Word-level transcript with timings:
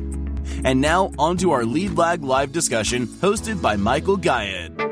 And 0.63 0.81
now, 0.81 1.11
on 1.19 1.37
to 1.39 1.51
our 1.51 1.65
Lead 1.65 1.97
Lag 1.97 2.23
live 2.23 2.53
discussion 2.53 3.09
hosted 3.09 3.61
by 3.61 3.75
Michael 3.75 4.17
Gayed. 4.17 4.88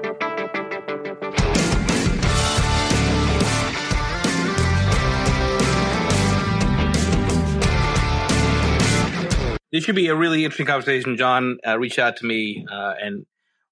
This 9.77 9.85
should 9.85 9.95
be 9.95 10.09
a 10.09 10.17
really 10.17 10.43
interesting 10.43 10.65
conversation. 10.65 11.19
Jon 11.19 11.59
uh, 11.67 11.79
reached 11.79 11.99
out 11.99 12.17
to 12.17 12.25
me 12.25 12.67
uh, 12.73 12.95
and 12.99 13.27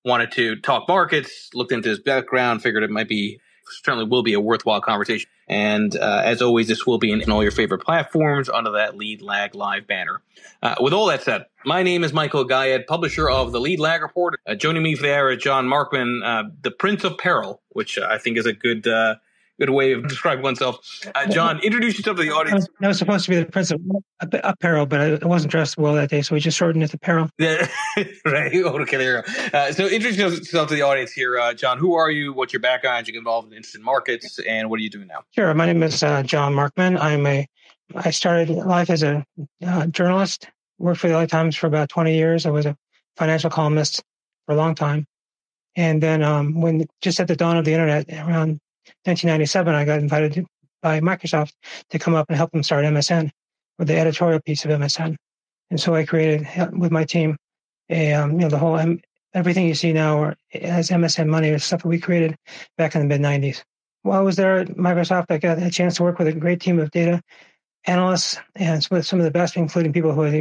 wanted 0.05 0.33
to 0.33 0.57
talk 0.57 0.87
markets, 0.87 1.49
looked 1.55 1.73
into 1.73 1.89
his 1.89 1.99
background, 1.99 2.63
figured 2.63 2.83
it 2.83 2.91
might 2.91 3.09
be, 3.09 3.41
certainly 3.83 4.07
will 4.07 4.23
be 4.23 4.35
a 4.35 4.41
worthwhile 4.41 4.83
conversation. 4.83 5.31
And 5.49 5.97
uh, 5.97 6.21
as 6.23 6.43
always, 6.43 6.69
this 6.69 6.87
will 6.87 6.99
be 6.99 7.11
in, 7.11 7.23
in, 7.23 7.31
all 7.31 7.43
your 7.43 7.53
favorite 7.53 7.83
platforms 7.83 8.51
under 8.51 8.73
that 8.73 8.99
Lead 8.99 9.23
Lag 9.23 9.55
Live 9.55 9.87
banner. 9.87 10.21
Uh, 10.63 10.75
with 10.79 10.93
all 10.93 11.07
that 11.07 11.23
said, 11.23 11.47
my 11.65 11.83
name 11.83 12.05
is 12.05 12.13
Michael 12.13 12.45
Gayed, 12.45 12.87
publisher 12.87 13.31
of 13.31 13.53
the 13.53 13.61
Lead 13.61 13.81
Lag 13.81 14.03
Report. 14.03 14.39
Uh, 14.47 14.55
joining 14.55 14.83
me 14.83 14.97
for 14.97 15.05
the 15.05 15.17
hour 15.17 15.31
is 15.31 15.43
Jon 15.43 15.67
Markman, 15.67 16.23
uh, 16.23 16.51
the 16.61 16.71
Prince 16.71 17.05
of 17.05 17.17
Peril, 17.17 17.63
which 17.71 17.97
I 17.97 18.19
think 18.19 18.37
is 18.37 18.45
a 18.45 18.53
good 18.53 18.87
good 19.59 19.71
way 19.71 19.93
of 19.93 20.07
describing 20.09 20.43
oneself. 20.43 20.79
Uh, 21.15 21.27
Jon, 21.27 21.61
introduce 21.61 21.97
yourself 21.97 22.17
to 22.17 22.23
the 22.23 22.31
audience. 22.31 22.67
I 22.83 22.89
was, 22.89 22.99
supposed 22.99 23.25
to 23.27 23.31
be 23.31 23.37
the 23.37 23.47
prince 23.47 23.71
of 23.71 23.81
apparel, 24.21 24.87
but 24.87 25.23
I 25.23 25.27
wasn't 25.27 25.51
dressed 25.51 25.79
well 25.79 25.95
that 25.95 26.11
day, 26.11 26.23
so 26.23 26.35
we 26.35 26.41
just 26.41 26.57
shortened 26.57 26.83
it 26.83 26.89
to 26.89 26.97
apparel. 26.97 27.31
Yeah, 27.39 27.69
right. 28.25 28.55
Okay, 28.55 28.97
there 28.97 29.17
you 29.17 29.23
go. 29.23 29.59
Uh, 29.59 29.73
so 29.73 29.87
introduce 29.87 30.17
yourself 30.17 30.69
to 30.69 30.75
the 30.75 30.83
audience 30.83 31.13
here, 31.13 31.39
uh, 31.39 31.55
Jon. 31.55 31.79
Who 31.79 31.95
are 31.95 32.11
you? 32.11 32.33
What's 32.33 32.53
your 32.53 32.61
background? 32.61 33.07
You 33.07 33.13
get 33.13 33.19
involved 33.19 33.51
in 33.51 33.57
instant 33.57 33.85
markets, 33.85 34.39
and 34.41 34.71
what 34.71 34.81
are 34.81 34.83
you 34.83 34.91
doing 34.91 35.07
now? 35.07 35.25
Sure. 35.33 35.53
My 35.55 35.67
name 35.67 35.83
is 35.83 36.03
uh, 36.03 36.23
Jon 36.23 36.55
Markman. 36.55 36.99
I'm 36.99 37.27
a. 37.27 37.47
I 37.95 38.11
started 38.11 38.49
life 38.49 38.91
as 38.91 39.03
a 39.03 39.25
uh, 39.65 39.87
journalist. 39.87 40.49
Worked 40.79 41.01
for 41.01 41.09
the 41.09 41.15
LA 41.15 41.27
Times 41.27 41.55
for 41.55 41.67
about 41.67 41.89
20 41.89 42.15
years. 42.15 42.47
I 42.47 42.51
was 42.51 42.67
a 42.67 42.77
financial 43.17 43.51
columnist 43.51 44.03
for 44.47 44.53
a 44.55 44.57
long 44.57 44.75
time. 44.75 45.07
And 45.77 46.03
then 46.03 46.23
um, 46.23 46.61
when 46.61 46.87
just 47.01 47.21
at 47.21 47.29
the 47.29 47.37
dawn 47.37 47.57
of 47.57 47.65
the 47.65 47.73
internet, 47.73 48.09
around 48.11 48.61
1997, 49.05 49.75
I 49.75 49.85
got 49.85 50.01
invited 50.01 50.47
by 50.83 51.01
Microsoft 51.01 51.53
to 51.91 51.99
come 51.99 52.15
up 52.15 52.27
and 52.29 52.37
help 52.37 52.53
them 52.53 52.63
start 52.63 52.85
MSN 52.85 53.31
with 53.79 53.89
the 53.89 53.99
editorial 53.99 54.41
piece 54.41 54.65
of 54.65 54.71
MSN. 54.71 55.17
And 55.71 55.81
so 55.81 55.95
I 55.95 56.05
created 56.05 56.47
with 56.73 56.93
my 56.93 57.05
team 57.05 57.37
a, 57.91 58.13
um, 58.13 58.33
you 58.33 58.39
know, 58.39 58.49
the 58.49 58.59
whole, 58.59 58.79
everything 59.35 59.67
you 59.67 59.75
see 59.75 59.93
now 59.93 60.35
as 60.55 60.91
MSN 60.91 61.29
money 61.29 61.49
is 61.49 61.65
stuff 61.65 61.83
that 61.83 61.89
we 61.89 61.99
created 61.99 62.37
back 62.79 62.95
in 62.95 63.01
the 63.01 63.07
mid 63.07 63.21
90s. 63.21 63.63
While 64.03 64.21
I 64.21 64.23
was 64.23 64.37
there 64.37 64.59
at 64.59 64.69
Microsoft, 64.69 65.27
I 65.31 65.39
got 65.39 65.59
a 65.59 65.71
chance 65.71 65.97
to 65.97 66.03
work 66.03 66.19
with 66.19 66.29
a 66.29 66.33
great 66.33 66.61
team 66.61 66.79
of 66.79 66.91
data 66.91 67.23
analysts 67.87 68.39
and 68.55 68.87
with 68.91 69.07
some 69.07 69.19
of 69.19 69.25
the 69.25 69.31
best, 69.31 69.57
including 69.57 69.93
people 69.93 70.13
who 70.13 70.23
had 70.23 70.35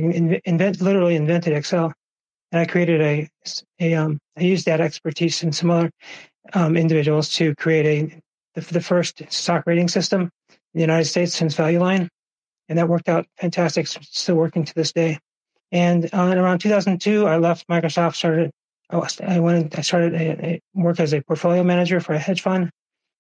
invent, 0.46 0.82
literally 0.82 1.16
invented 1.16 1.54
Excel. 1.54 1.94
And 2.52 2.60
I 2.60 2.66
created 2.66 3.02
a, 3.02 3.30
a 3.80 3.94
um, 3.96 4.20
I 4.38 4.42
used 4.42 4.66
that 4.66 4.82
expertise 4.82 5.42
and 5.44 5.56
some 5.56 5.72
other 5.72 5.90
um, 6.54 6.78
individuals 6.78 7.30
to 7.36 7.56
create 7.56 7.86
a 7.86 8.22
the, 8.56 8.62
the 8.62 8.82
first 8.82 9.22
stock 9.30 9.64
rating 9.66 9.88
system 9.88 10.30
in 10.50 10.58
the 10.74 10.82
United 10.82 11.06
States 11.06 11.34
since 11.34 11.56
Value 11.56 11.80
Line. 11.80 12.10
And 12.70 12.80
that 12.80 12.90
worked 12.90 13.10
out 13.10 13.26
fantastic. 13.38 13.88
Still 13.88 14.36
working 14.36 14.66
to 14.66 14.74
this 14.74 14.94
day. 14.94 15.20
And 15.72 16.06
uh, 16.14 16.34
around 16.38 16.60
2002, 16.60 17.28
I 17.28 17.38
left 17.38 17.68
Microsoft, 17.68 18.16
started, 18.16 18.52
I 18.90 19.40
went, 19.40 19.78
I 19.78 19.82
started 19.82 20.14
a, 20.14 20.46
a 20.46 20.62
work 20.74 21.00
as 21.00 21.14
a 21.14 21.22
portfolio 21.22 21.64
manager 21.64 22.00
for 22.00 22.14
a 22.14 22.20
hedge 22.20 22.42
fund. 22.42 22.70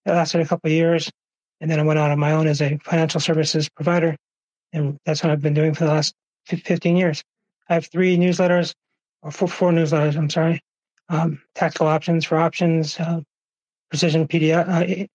That 0.06 0.14
lasted 0.14 0.42
a 0.42 0.46
couple 0.46 0.70
of 0.70 0.74
years. 0.74 1.10
And 1.60 1.70
then 1.72 1.80
I 1.80 1.84
went 1.84 2.00
out 2.00 2.12
on 2.12 2.20
my 2.20 2.34
own 2.34 2.48
as 2.48 2.62
a 2.62 2.78
financial 2.84 3.20
services 3.20 3.70
provider. 3.70 4.16
And 4.72 4.98
that's 5.06 5.24
what 5.24 5.32
I've 5.32 5.42
been 5.42 5.54
doing 5.54 5.74
for 5.74 5.86
the 5.86 5.92
last 5.92 6.14
15 6.48 6.96
years. 6.96 7.24
I 7.70 7.76
have 7.76 7.88
three 7.88 8.18
newsletters, 8.18 8.74
or 9.22 9.32
four, 9.32 9.48
four 9.48 9.72
newsletters, 9.72 10.18
I'm 10.18 10.30
sorry. 10.30 10.62
Um, 11.10 11.42
tactical 11.56 11.88
options 11.88 12.26
for 12.26 12.38
options, 12.38 13.00
uh, 13.00 13.22
precision 13.90 14.28
PDF, 14.28 14.68
uh, 14.68 15.08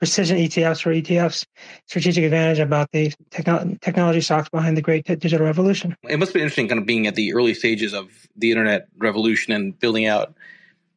precision 0.00 0.38
ETFs 0.38 0.84
or 0.86 0.90
ETFs, 0.90 1.46
strategic 1.86 2.24
advantage 2.24 2.58
about 2.58 2.90
the 2.90 3.12
techno- 3.30 3.76
technology 3.82 4.22
stocks 4.22 4.48
behind 4.48 4.76
the 4.76 4.82
great 4.82 5.04
digital 5.04 5.46
revolution. 5.46 5.94
It 6.08 6.18
must 6.18 6.32
be 6.32 6.40
interesting 6.40 6.68
kind 6.68 6.80
of 6.80 6.86
being 6.86 7.06
at 7.06 7.14
the 7.14 7.34
early 7.34 7.54
stages 7.54 7.92
of 7.92 8.26
the 8.34 8.50
internet 8.50 8.88
revolution 8.96 9.52
and 9.52 9.78
building 9.78 10.06
out 10.06 10.34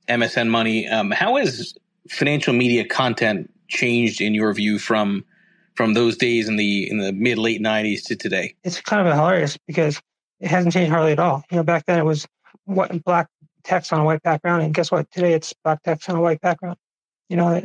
MSN 0.08 0.47
money. 0.47 0.88
Um, 0.88 1.12
how 1.12 1.36
has 1.36 1.75
financial 2.09 2.53
media 2.53 2.86
content 2.86 3.52
changed 3.68 4.22
in 4.22 4.34
your 4.34 4.53
view 4.53 4.80
from 4.80 5.25
from 5.75 5.96
those 5.96 6.16
days 6.16 6.47
in 6.47 6.56
the 6.56 6.90
in 6.90 7.00
the 7.00 7.12
mid 7.12 7.38
late 7.38 7.59
nineties 7.62 8.03
to 8.06 8.16
today? 8.16 8.56
It's 8.63 8.80
kind 8.80 9.06
of 9.06 9.13
hilarious 9.13 9.58
because 9.68 10.02
it 10.40 10.47
hasn't 10.47 10.74
changed 10.74 10.92
hardly 10.92 11.12
at 11.12 11.19
all. 11.19 11.44
You 11.52 11.58
know, 11.58 11.63
back 11.63 11.86
then 11.88 12.00
it 12.00 12.06
was 12.06 12.25
what 12.66 13.03
black 13.03 13.28
text 13.66 13.92
on 13.92 14.00
a 14.00 14.06
white 14.06 14.22
background, 14.24 14.63
and 14.63 14.74
guess 14.74 14.92
what? 14.92 15.12
Today 15.12 15.34
it's 15.34 15.53
black 15.63 15.84
text 15.84 16.09
on 16.09 16.16
a 16.16 16.22
white 16.22 16.40
background 16.40 16.78
you 17.30 17.38
know, 17.38 17.62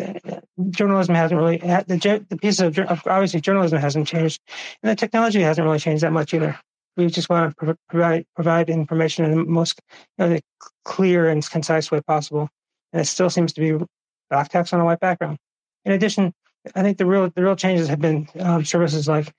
journalism 0.70 1.14
hasn't 1.14 1.40
really 1.40 1.58
the 1.58 2.24
the 2.28 2.36
piece 2.36 2.60
of 2.60 2.78
obviously 3.06 3.40
journalism 3.40 3.78
hasn't 3.78 4.06
changed, 4.06 4.40
and 4.82 4.90
the 4.90 4.96
technology 4.96 5.40
hasn't 5.40 5.64
really 5.64 5.78
changed 5.78 6.02
that 6.02 6.12
much 6.12 6.32
either. 6.34 6.58
We 6.96 7.06
just 7.06 7.28
want 7.28 7.56
to 7.58 7.76
provide 7.88 8.26
provide 8.34 8.70
information 8.70 9.24
in 9.24 9.30
the 9.32 9.44
most 9.44 9.80
you 10.18 10.24
know, 10.24 10.34
the 10.34 10.42
clear 10.84 11.28
and 11.28 11.48
concise 11.48 11.90
way 11.90 12.00
possible, 12.00 12.48
and 12.92 13.02
it 13.02 13.06
still 13.06 13.30
seems 13.30 13.52
to 13.54 13.60
be 13.60 13.84
black 14.30 14.48
text 14.48 14.72
on 14.74 14.80
a 14.80 14.84
white 14.84 15.00
background. 15.00 15.38
In 15.84 15.92
addition, 15.92 16.32
I 16.74 16.82
think 16.82 16.98
the 16.98 17.06
real 17.06 17.30
the 17.30 17.42
real 17.42 17.56
changes 17.56 17.88
have 17.88 18.00
been 18.00 18.28
um, 18.40 18.64
services 18.64 19.08
like 19.08 19.32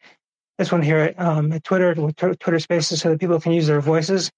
this 0.58 0.72
one 0.72 0.82
here 0.82 1.14
um, 1.18 1.52
at 1.54 1.64
Twitter, 1.64 1.96
Twitter 1.96 2.60
Spaces, 2.60 3.02
so 3.02 3.10
that 3.10 3.20
people 3.20 3.40
can 3.40 3.54
use 3.54 3.68
their 3.68 3.82
voices 3.82 4.32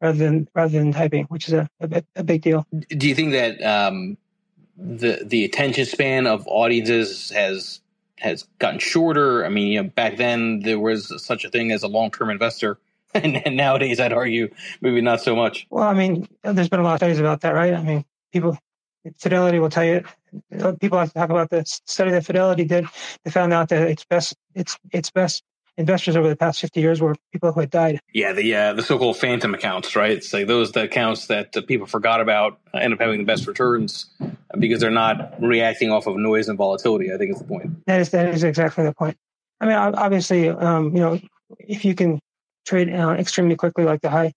rather 0.00 0.18
than 0.18 0.48
rather 0.54 0.78
than 0.78 0.92
typing, 0.92 1.24
which 1.26 1.48
is 1.48 1.54
a, 1.54 1.68
a, 1.80 2.02
a 2.16 2.24
big 2.24 2.42
deal. 2.42 2.66
Do 2.88 3.08
you 3.08 3.14
think 3.14 3.32
that 3.32 3.62
um, 3.62 4.18
the 4.78 5.22
the 5.24 5.44
attention 5.44 5.84
span 5.84 6.26
of 6.26 6.46
audiences 6.46 7.30
has 7.30 7.80
has 8.18 8.46
gotten 8.58 8.78
shorter. 8.78 9.44
I 9.44 9.48
mean, 9.48 9.68
you 9.68 9.82
know, 9.82 9.88
back 9.88 10.16
then 10.16 10.60
there 10.60 10.78
was 10.78 11.22
such 11.24 11.44
a 11.44 11.50
thing 11.50 11.72
as 11.72 11.82
a 11.82 11.88
long 11.88 12.10
term 12.10 12.30
investor, 12.30 12.78
and, 13.14 13.36
and, 13.44 13.56
nowadays 13.56 14.00
I'd 14.00 14.12
argue 14.12 14.52
maybe 14.80 15.00
not 15.00 15.20
so 15.20 15.34
much. 15.34 15.66
Well, 15.70 15.86
I 15.86 15.94
mean, 15.94 16.28
there's 16.42 16.68
been 16.68 16.80
a 16.80 16.84
lot 16.84 16.94
of 16.94 16.98
studies 16.98 17.18
about 17.18 17.40
that, 17.42 17.54
right? 17.54 17.74
I 17.74 17.82
mean, 17.82 18.04
people 18.32 18.58
Fidelity 19.16 19.58
will 19.58 19.70
tell 19.70 19.84
you. 19.84 20.04
Uh, 20.58 20.72
people 20.72 20.98
have 20.98 21.08
to 21.08 21.14
talk 21.14 21.30
about 21.30 21.50
the 21.50 21.64
study 21.64 22.10
that 22.10 22.24
Fidelity 22.24 22.64
did. 22.64 22.86
They 23.24 23.30
found 23.30 23.52
out 23.52 23.70
that 23.70 23.88
it's 23.88 24.04
best 24.04 24.36
it's 24.54 24.78
it's 24.92 25.10
best 25.10 25.42
investors 25.78 26.16
over 26.16 26.28
the 26.28 26.36
past 26.36 26.60
50 26.60 26.80
years 26.80 27.00
were 27.00 27.16
people 27.32 27.52
who 27.52 27.60
had 27.60 27.70
died. 27.70 28.00
Yeah, 28.12 28.32
the 28.32 28.54
uh, 28.54 28.72
the 28.74 28.82
so-called 28.82 29.16
phantom 29.16 29.54
accounts, 29.54 29.96
right? 29.96 30.10
It's 30.10 30.32
like 30.32 30.46
those 30.46 30.72
the 30.72 30.82
accounts 30.82 31.28
that 31.28 31.56
uh, 31.56 31.62
people 31.62 31.86
forgot 31.86 32.20
about 32.20 32.58
uh, 32.74 32.78
end 32.78 32.92
up 32.92 33.00
having 33.00 33.18
the 33.18 33.24
best 33.24 33.46
returns 33.46 34.06
because 34.58 34.80
they're 34.80 34.90
not 34.90 35.40
reacting 35.40 35.90
off 35.90 36.06
of 36.06 36.16
noise 36.16 36.48
and 36.48 36.58
volatility. 36.58 37.12
I 37.12 37.16
think 37.16 37.32
is 37.32 37.38
the 37.38 37.44
point. 37.44 37.86
That 37.86 38.00
is 38.00 38.10
that 38.10 38.34
is 38.34 38.44
exactly 38.44 38.84
the 38.84 38.92
point. 38.92 39.16
I 39.60 39.66
mean, 39.66 39.74
obviously, 39.74 40.50
um, 40.50 40.94
you 40.94 41.00
know, 41.00 41.20
if 41.60 41.84
you 41.84 41.94
can 41.94 42.20
trade 42.66 42.92
uh, 42.92 43.10
extremely 43.12 43.56
quickly 43.56 43.84
like 43.84 44.02
the 44.02 44.10
high 44.10 44.32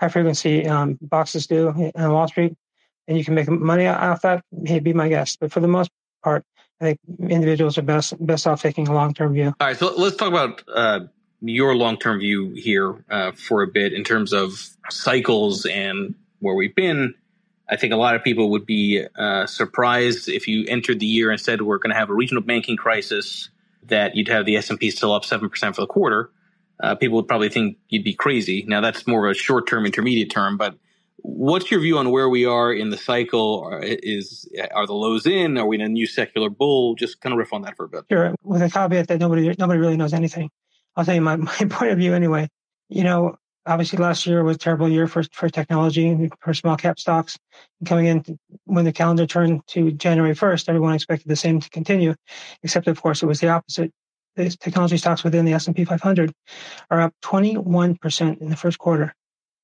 high 0.00 0.08
frequency 0.08 0.66
um, 0.66 0.98
boxes 1.00 1.46
do 1.46 1.68
on 1.94 2.12
Wall 2.12 2.26
Street, 2.26 2.54
and 3.06 3.16
you 3.18 3.24
can 3.24 3.34
make 3.34 3.48
money 3.48 3.86
off 3.86 4.22
that, 4.22 4.42
hey, 4.64 4.80
be 4.80 4.92
my 4.92 5.08
guest. 5.08 5.38
But 5.40 5.52
for 5.52 5.60
the 5.60 5.68
most 5.68 5.90
part, 6.24 6.44
I 6.80 6.84
think 6.84 7.00
individuals 7.30 7.78
are 7.78 7.82
best 7.82 8.14
best 8.24 8.46
off 8.46 8.62
taking 8.62 8.88
a 8.88 8.94
long 8.94 9.14
term 9.14 9.32
view. 9.32 9.54
All 9.60 9.66
right, 9.66 9.76
so 9.76 9.94
let's 9.96 10.16
talk 10.16 10.28
about 10.28 10.62
uh, 10.72 11.00
your 11.40 11.74
long 11.74 11.98
term 11.98 12.18
view 12.18 12.50
here 12.50 13.04
uh, 13.10 13.32
for 13.32 13.62
a 13.62 13.66
bit 13.66 13.92
in 13.92 14.04
terms 14.04 14.32
of 14.32 14.68
cycles 14.90 15.64
and 15.66 16.14
where 16.40 16.54
we've 16.54 16.74
been. 16.74 17.14
I 17.68 17.76
think 17.76 17.92
a 17.92 17.96
lot 17.96 18.14
of 18.14 18.22
people 18.22 18.50
would 18.50 18.66
be 18.66 19.04
uh, 19.18 19.46
surprised 19.46 20.28
if 20.28 20.46
you 20.46 20.66
entered 20.68 21.00
the 21.00 21.06
year 21.06 21.30
and 21.30 21.40
said 21.40 21.62
we're 21.62 21.78
going 21.78 21.90
to 21.90 21.98
have 21.98 22.10
a 22.10 22.14
regional 22.14 22.42
banking 22.42 22.76
crisis, 22.76 23.48
that 23.84 24.14
you'd 24.14 24.28
have 24.28 24.46
the 24.46 24.56
S 24.56 24.70
and 24.70 24.78
P 24.78 24.90
still 24.90 25.12
up 25.12 25.24
seven 25.24 25.48
percent 25.48 25.74
for 25.74 25.82
the 25.82 25.86
quarter. 25.86 26.30
Uh, 26.78 26.94
people 26.94 27.16
would 27.16 27.26
probably 27.26 27.48
think 27.48 27.78
you'd 27.88 28.04
be 28.04 28.12
crazy. 28.12 28.64
Now 28.68 28.82
that's 28.82 29.06
more 29.06 29.26
of 29.26 29.30
a 29.30 29.34
short 29.34 29.66
term, 29.66 29.86
intermediate 29.86 30.30
term, 30.30 30.58
but 30.58 30.76
what's 31.26 31.70
your 31.70 31.80
view 31.80 31.98
on 31.98 32.10
where 32.10 32.28
we 32.28 32.46
are 32.46 32.72
in 32.72 32.90
the 32.90 32.96
cycle? 32.96 33.68
Is 33.82 34.48
are 34.74 34.86
the 34.86 34.94
lows 34.94 35.26
in? 35.26 35.58
Are 35.58 35.66
we 35.66 35.76
in 35.76 35.82
a 35.82 35.88
new 35.88 36.06
secular 36.06 36.48
bull? 36.48 36.94
Just 36.94 37.20
kind 37.20 37.32
of 37.32 37.38
riff 37.38 37.52
on 37.52 37.62
that 37.62 37.76
for 37.76 37.86
a 37.86 37.88
bit. 37.88 38.04
Sure, 38.10 38.34
with 38.42 38.62
a 38.62 38.70
caveat 38.70 39.08
that 39.08 39.18
nobody 39.18 39.52
nobody 39.58 39.78
really 39.78 39.96
knows 39.96 40.12
anything. 40.12 40.50
I'll 40.94 41.04
tell 41.04 41.14
you 41.14 41.20
my, 41.20 41.36
my 41.36 41.52
point 41.52 41.90
of 41.90 41.98
view 41.98 42.14
anyway. 42.14 42.48
You 42.88 43.02
know, 43.02 43.36
obviously 43.66 43.98
last 43.98 44.26
year 44.26 44.44
was 44.44 44.56
a 44.56 44.58
terrible 44.58 44.88
year 44.88 45.08
for 45.08 45.24
for 45.32 45.48
technology 45.48 46.30
for 46.40 46.54
small 46.54 46.76
cap 46.76 46.98
stocks. 46.98 47.36
Coming 47.84 48.06
in 48.06 48.38
when 48.64 48.84
the 48.84 48.92
calendar 48.92 49.26
turned 49.26 49.66
to 49.68 49.90
January 49.92 50.34
first, 50.34 50.68
everyone 50.68 50.94
expected 50.94 51.28
the 51.28 51.36
same 51.36 51.60
to 51.60 51.70
continue, 51.70 52.14
except 52.62 52.86
of 52.86 53.02
course 53.02 53.22
it 53.22 53.26
was 53.26 53.40
the 53.40 53.48
opposite. 53.48 53.92
The 54.36 54.50
technology 54.50 54.98
stocks 54.98 55.24
within 55.24 55.44
the 55.44 55.54
S 55.54 55.66
and 55.66 55.74
P 55.74 55.84
500 55.84 56.32
are 56.90 57.00
up 57.00 57.14
21 57.22 57.96
percent 57.96 58.40
in 58.40 58.48
the 58.48 58.56
first 58.56 58.78
quarter. 58.78 59.12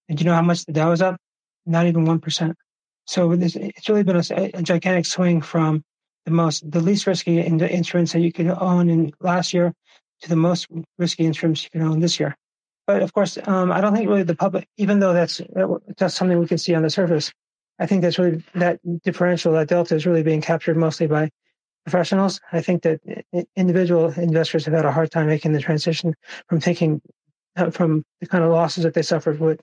And 0.08 0.18
do 0.18 0.24
you 0.24 0.30
know 0.30 0.34
how 0.34 0.42
much 0.42 0.64
the 0.64 0.72
Dow 0.72 0.90
is 0.90 1.00
up? 1.00 1.16
Not 1.66 1.86
even 1.86 2.06
1%. 2.06 2.54
So 3.06 3.32
it's 3.32 3.88
really 3.88 4.04
been 4.04 4.16
a, 4.16 4.50
a, 4.54 4.62
gigantic 4.62 5.06
swing 5.06 5.42
from 5.42 5.82
the 6.24 6.30
most, 6.30 6.70
the 6.70 6.80
least 6.80 7.06
risky 7.06 7.40
instruments 7.40 8.12
that 8.12 8.20
you 8.20 8.32
could 8.32 8.46
own 8.46 8.88
in 8.88 9.12
last 9.20 9.52
year 9.52 9.72
to 10.22 10.28
the 10.28 10.36
most 10.36 10.68
risky 10.98 11.24
instruments 11.24 11.64
you 11.64 11.70
can 11.70 11.82
own 11.82 12.00
this 12.00 12.20
year. 12.20 12.36
But 12.86 13.02
of 13.02 13.12
course, 13.12 13.38
um, 13.44 13.72
I 13.72 13.80
don't 13.80 13.94
think 13.94 14.08
really 14.08 14.22
the 14.22 14.36
public, 14.36 14.68
even 14.76 15.00
though 15.00 15.12
that's, 15.12 15.40
that's 15.98 16.14
something 16.14 16.38
we 16.38 16.46
can 16.46 16.58
see 16.58 16.74
on 16.74 16.82
the 16.82 16.90
surface, 16.90 17.32
I 17.78 17.86
think 17.86 18.02
that's 18.02 18.18
really, 18.18 18.42
that 18.54 18.78
differential, 19.02 19.52
that 19.54 19.68
delta 19.68 19.96
is 19.96 20.06
really 20.06 20.22
being 20.22 20.40
captured 20.40 20.76
mostly 20.76 21.06
by 21.06 21.30
professionals. 21.84 22.40
I 22.52 22.60
think 22.60 22.82
that 22.82 23.00
individual 23.56 24.12
investors 24.12 24.64
have 24.66 24.74
had 24.74 24.84
a 24.84 24.92
hard 24.92 25.10
time 25.10 25.26
making 25.26 25.52
the 25.52 25.60
transition 25.60 26.14
from 26.48 26.60
thinking 26.60 27.00
uh, 27.56 27.70
from 27.70 28.04
the 28.20 28.26
kind 28.26 28.44
of 28.44 28.50
losses 28.50 28.84
that 28.84 28.94
they 28.94 29.02
suffered 29.02 29.40
with 29.40 29.60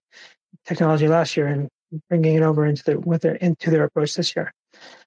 technology 0.65 1.07
last 1.07 1.37
year 1.37 1.47
and 1.47 1.69
bringing 2.09 2.35
it 2.35 2.43
over 2.43 2.65
into 2.65 2.83
their 2.83 2.99
with 2.99 3.21
their 3.21 3.35
into 3.35 3.69
their 3.69 3.83
approach 3.83 4.15
this 4.15 4.35
year. 4.35 4.53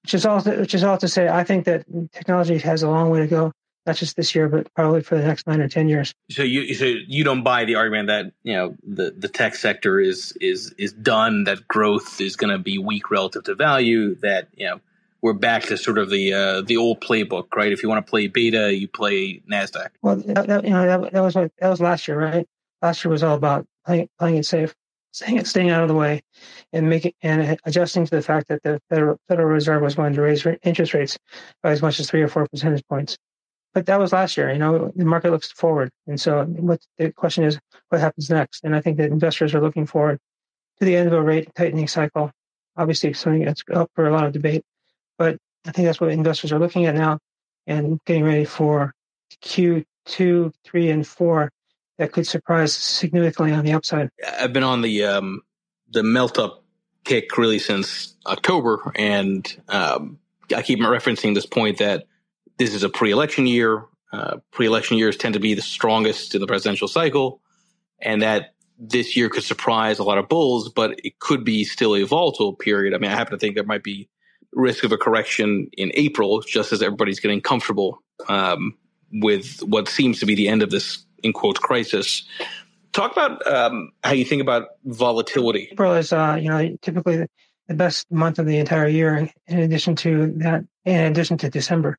Which 0.03 0.13
is 0.13 0.25
all 0.25 0.41
to, 0.41 0.57
which 0.57 0.73
is 0.73 0.83
all 0.83 0.97
to 0.97 1.07
say, 1.07 1.27
I 1.27 1.43
think 1.43 1.65
that 1.65 1.85
technology 2.11 2.57
has 2.59 2.83
a 2.83 2.89
long 2.89 3.09
way 3.09 3.19
to 3.19 3.27
go, 3.27 3.51
not 3.85 3.95
just 3.95 4.15
this 4.15 4.35
year, 4.35 4.49
but 4.49 4.71
probably 4.73 5.01
for 5.01 5.17
the 5.17 5.25
next 5.25 5.47
nine 5.47 5.61
or 5.61 5.67
ten 5.67 5.87
years. 5.87 6.13
So 6.29 6.43
you 6.43 6.73
so 6.73 6.85
you 6.85 7.23
don't 7.23 7.43
buy 7.43 7.65
the 7.65 7.75
argument 7.75 8.07
that 8.07 8.31
you 8.43 8.53
know 8.53 8.75
the 8.85 9.11
the 9.17 9.27
tech 9.27 9.55
sector 9.55 9.99
is 9.99 10.33
is 10.41 10.73
is 10.77 10.93
done, 10.93 11.45
that 11.45 11.67
growth 11.67 12.19
is 12.21 12.35
going 12.35 12.51
to 12.51 12.59
be 12.59 12.77
weak 12.77 13.09
relative 13.09 13.43
to 13.45 13.55
value, 13.55 14.15
that 14.15 14.49
you 14.55 14.67
know 14.67 14.79
we're 15.21 15.33
back 15.33 15.63
to 15.63 15.77
sort 15.77 15.97
of 15.97 16.09
the 16.09 16.33
uh, 16.33 16.61
the 16.61 16.77
old 16.77 16.99
playbook, 16.99 17.55
right? 17.55 17.71
If 17.71 17.81
you 17.81 17.89
want 17.89 18.05
to 18.05 18.09
play 18.09 18.27
beta, 18.27 18.73
you 18.73 18.87
play 18.87 19.41
Nasdaq. 19.49 19.89
Well, 20.01 20.17
that, 20.17 20.47
that, 20.47 20.63
you 20.65 20.71
know 20.71 20.85
that, 20.85 21.13
that 21.13 21.21
was 21.21 21.35
what 21.35 21.51
that 21.59 21.69
was 21.69 21.79
last 21.79 22.07
year, 22.07 22.19
right? 22.19 22.45
Last 22.81 23.03
year 23.03 23.11
was 23.11 23.23
all 23.23 23.35
about 23.35 23.65
playing 23.85 24.09
playing 24.19 24.37
it 24.37 24.45
safe 24.45 24.75
staying, 25.13 25.45
staying 25.45 25.69
out 25.69 25.83
of 25.83 25.87
the 25.87 25.95
way 25.95 26.21
and 26.73 26.89
making 26.89 27.13
and 27.21 27.57
adjusting 27.65 28.05
to 28.05 28.15
the 28.15 28.21
fact 28.21 28.49
that 28.49 28.61
the 28.63 28.81
Federal, 28.89 29.17
Federal 29.29 29.47
Reserve 29.47 29.81
was 29.81 29.95
going 29.95 30.13
to 30.13 30.21
raise 30.21 30.45
interest 30.63 30.93
rates 30.93 31.17
by 31.61 31.71
as 31.71 31.81
much 31.81 31.99
as 31.99 32.09
three 32.09 32.21
or 32.21 32.27
four 32.27 32.47
percentage 32.47 32.83
points. 32.87 33.17
But 33.73 33.85
that 33.85 33.99
was 33.99 34.11
last 34.11 34.37
year. 34.37 34.51
You 34.51 34.59
know, 34.59 34.91
the 34.95 35.05
market 35.05 35.31
looks 35.31 35.51
forward, 35.51 35.89
and 36.05 36.19
so 36.19 36.43
what 36.45 36.79
the 36.97 37.11
question 37.11 37.43
is, 37.43 37.57
what 37.89 38.01
happens 38.01 38.29
next? 38.29 38.63
And 38.63 38.75
I 38.75 38.81
think 38.81 38.97
that 38.97 39.09
investors 39.09 39.55
are 39.55 39.61
looking 39.61 39.85
forward 39.85 40.19
to 40.79 40.85
the 40.85 40.95
end 40.95 41.07
of 41.07 41.13
a 41.13 41.21
rate 41.21 41.49
tightening 41.55 41.87
cycle. 41.87 42.31
Obviously, 42.75 43.13
something 43.13 43.45
that's 43.45 43.63
up 43.73 43.89
for 43.95 44.07
a 44.07 44.11
lot 44.11 44.25
of 44.25 44.33
debate, 44.33 44.63
but 45.17 45.37
I 45.65 45.71
think 45.71 45.85
that's 45.87 46.01
what 46.01 46.11
investors 46.11 46.51
are 46.51 46.59
looking 46.59 46.85
at 46.85 46.95
now 46.95 47.19
and 47.65 47.99
getting 48.05 48.23
ready 48.23 48.45
for 48.45 48.93
Q2, 49.43 50.53
three, 50.63 50.89
and 50.89 51.07
four 51.07 51.49
that 51.97 52.11
could 52.11 52.27
surprise 52.27 52.73
significantly 52.73 53.53
on 53.53 53.63
the 53.63 53.73
upside. 53.73 54.09
I've 54.39 54.53
been 54.53 54.63
on 54.63 54.81
the 54.81 55.03
um, 55.05 55.41
the 55.91 56.03
melt 56.03 56.39
up 56.39 56.63
kick 57.03 57.37
really 57.37 57.59
since 57.59 58.15
October, 58.25 58.91
and 58.95 59.45
um, 59.69 60.19
I 60.55 60.61
keep 60.61 60.79
referencing 60.79 61.35
this 61.35 61.45
point 61.45 61.79
that 61.79 62.05
this 62.57 62.73
is 62.73 62.83
a 62.83 62.89
pre-election 62.89 63.47
year. 63.47 63.85
Uh, 64.11 64.37
pre-election 64.51 64.97
years 64.97 65.17
tend 65.17 65.33
to 65.33 65.39
be 65.39 65.55
the 65.55 65.61
strongest 65.61 66.35
in 66.35 66.41
the 66.41 66.47
presidential 66.47 66.87
cycle, 66.87 67.41
and 67.99 68.21
that 68.21 68.53
this 68.77 69.15
year 69.15 69.29
could 69.29 69.43
surprise 69.43 69.99
a 69.99 70.03
lot 70.03 70.17
of 70.17 70.27
bulls, 70.29 70.69
but 70.69 70.99
it 71.03 71.19
could 71.19 71.43
be 71.43 71.63
still 71.63 71.95
a 71.95 72.03
volatile 72.03 72.53
period. 72.53 72.93
I 72.93 72.97
mean, 72.97 73.11
I 73.11 73.15
happen 73.15 73.31
to 73.31 73.37
think 73.37 73.55
there 73.55 73.63
might 73.63 73.83
be 73.83 74.09
risk 74.51 74.83
of 74.83 74.91
a 74.91 74.97
correction 74.97 75.69
in 75.73 75.91
April, 75.95 76.41
just 76.41 76.73
as 76.73 76.81
everybody's 76.81 77.19
getting 77.19 77.41
comfortable 77.41 78.03
um, 78.27 78.77
with 79.11 79.61
what 79.63 79.87
seems 79.87 80.19
to 80.19 80.25
be 80.25 80.35
the 80.35 80.47
end 80.47 80.61
of 80.61 80.69
this 80.69 81.05
in 81.23 81.33
quotes 81.33 81.59
crisis. 81.59 82.23
Talk 82.91 83.11
about 83.11 83.45
um, 83.47 83.91
how 84.03 84.11
you 84.13 84.25
think 84.25 84.41
about 84.41 84.67
volatility. 84.85 85.69
April 85.71 85.93
is, 85.93 86.13
uh, 86.13 86.37
you 86.39 86.49
know, 86.49 86.77
typically 86.81 87.25
the 87.67 87.73
best 87.73 88.11
month 88.11 88.37
of 88.37 88.45
the 88.45 88.57
entire 88.59 88.87
year. 88.87 89.29
In 89.47 89.59
addition 89.59 89.95
to 89.97 90.31
that, 90.37 90.63
in 90.85 90.99
addition 91.11 91.37
to 91.39 91.49
December, 91.49 91.97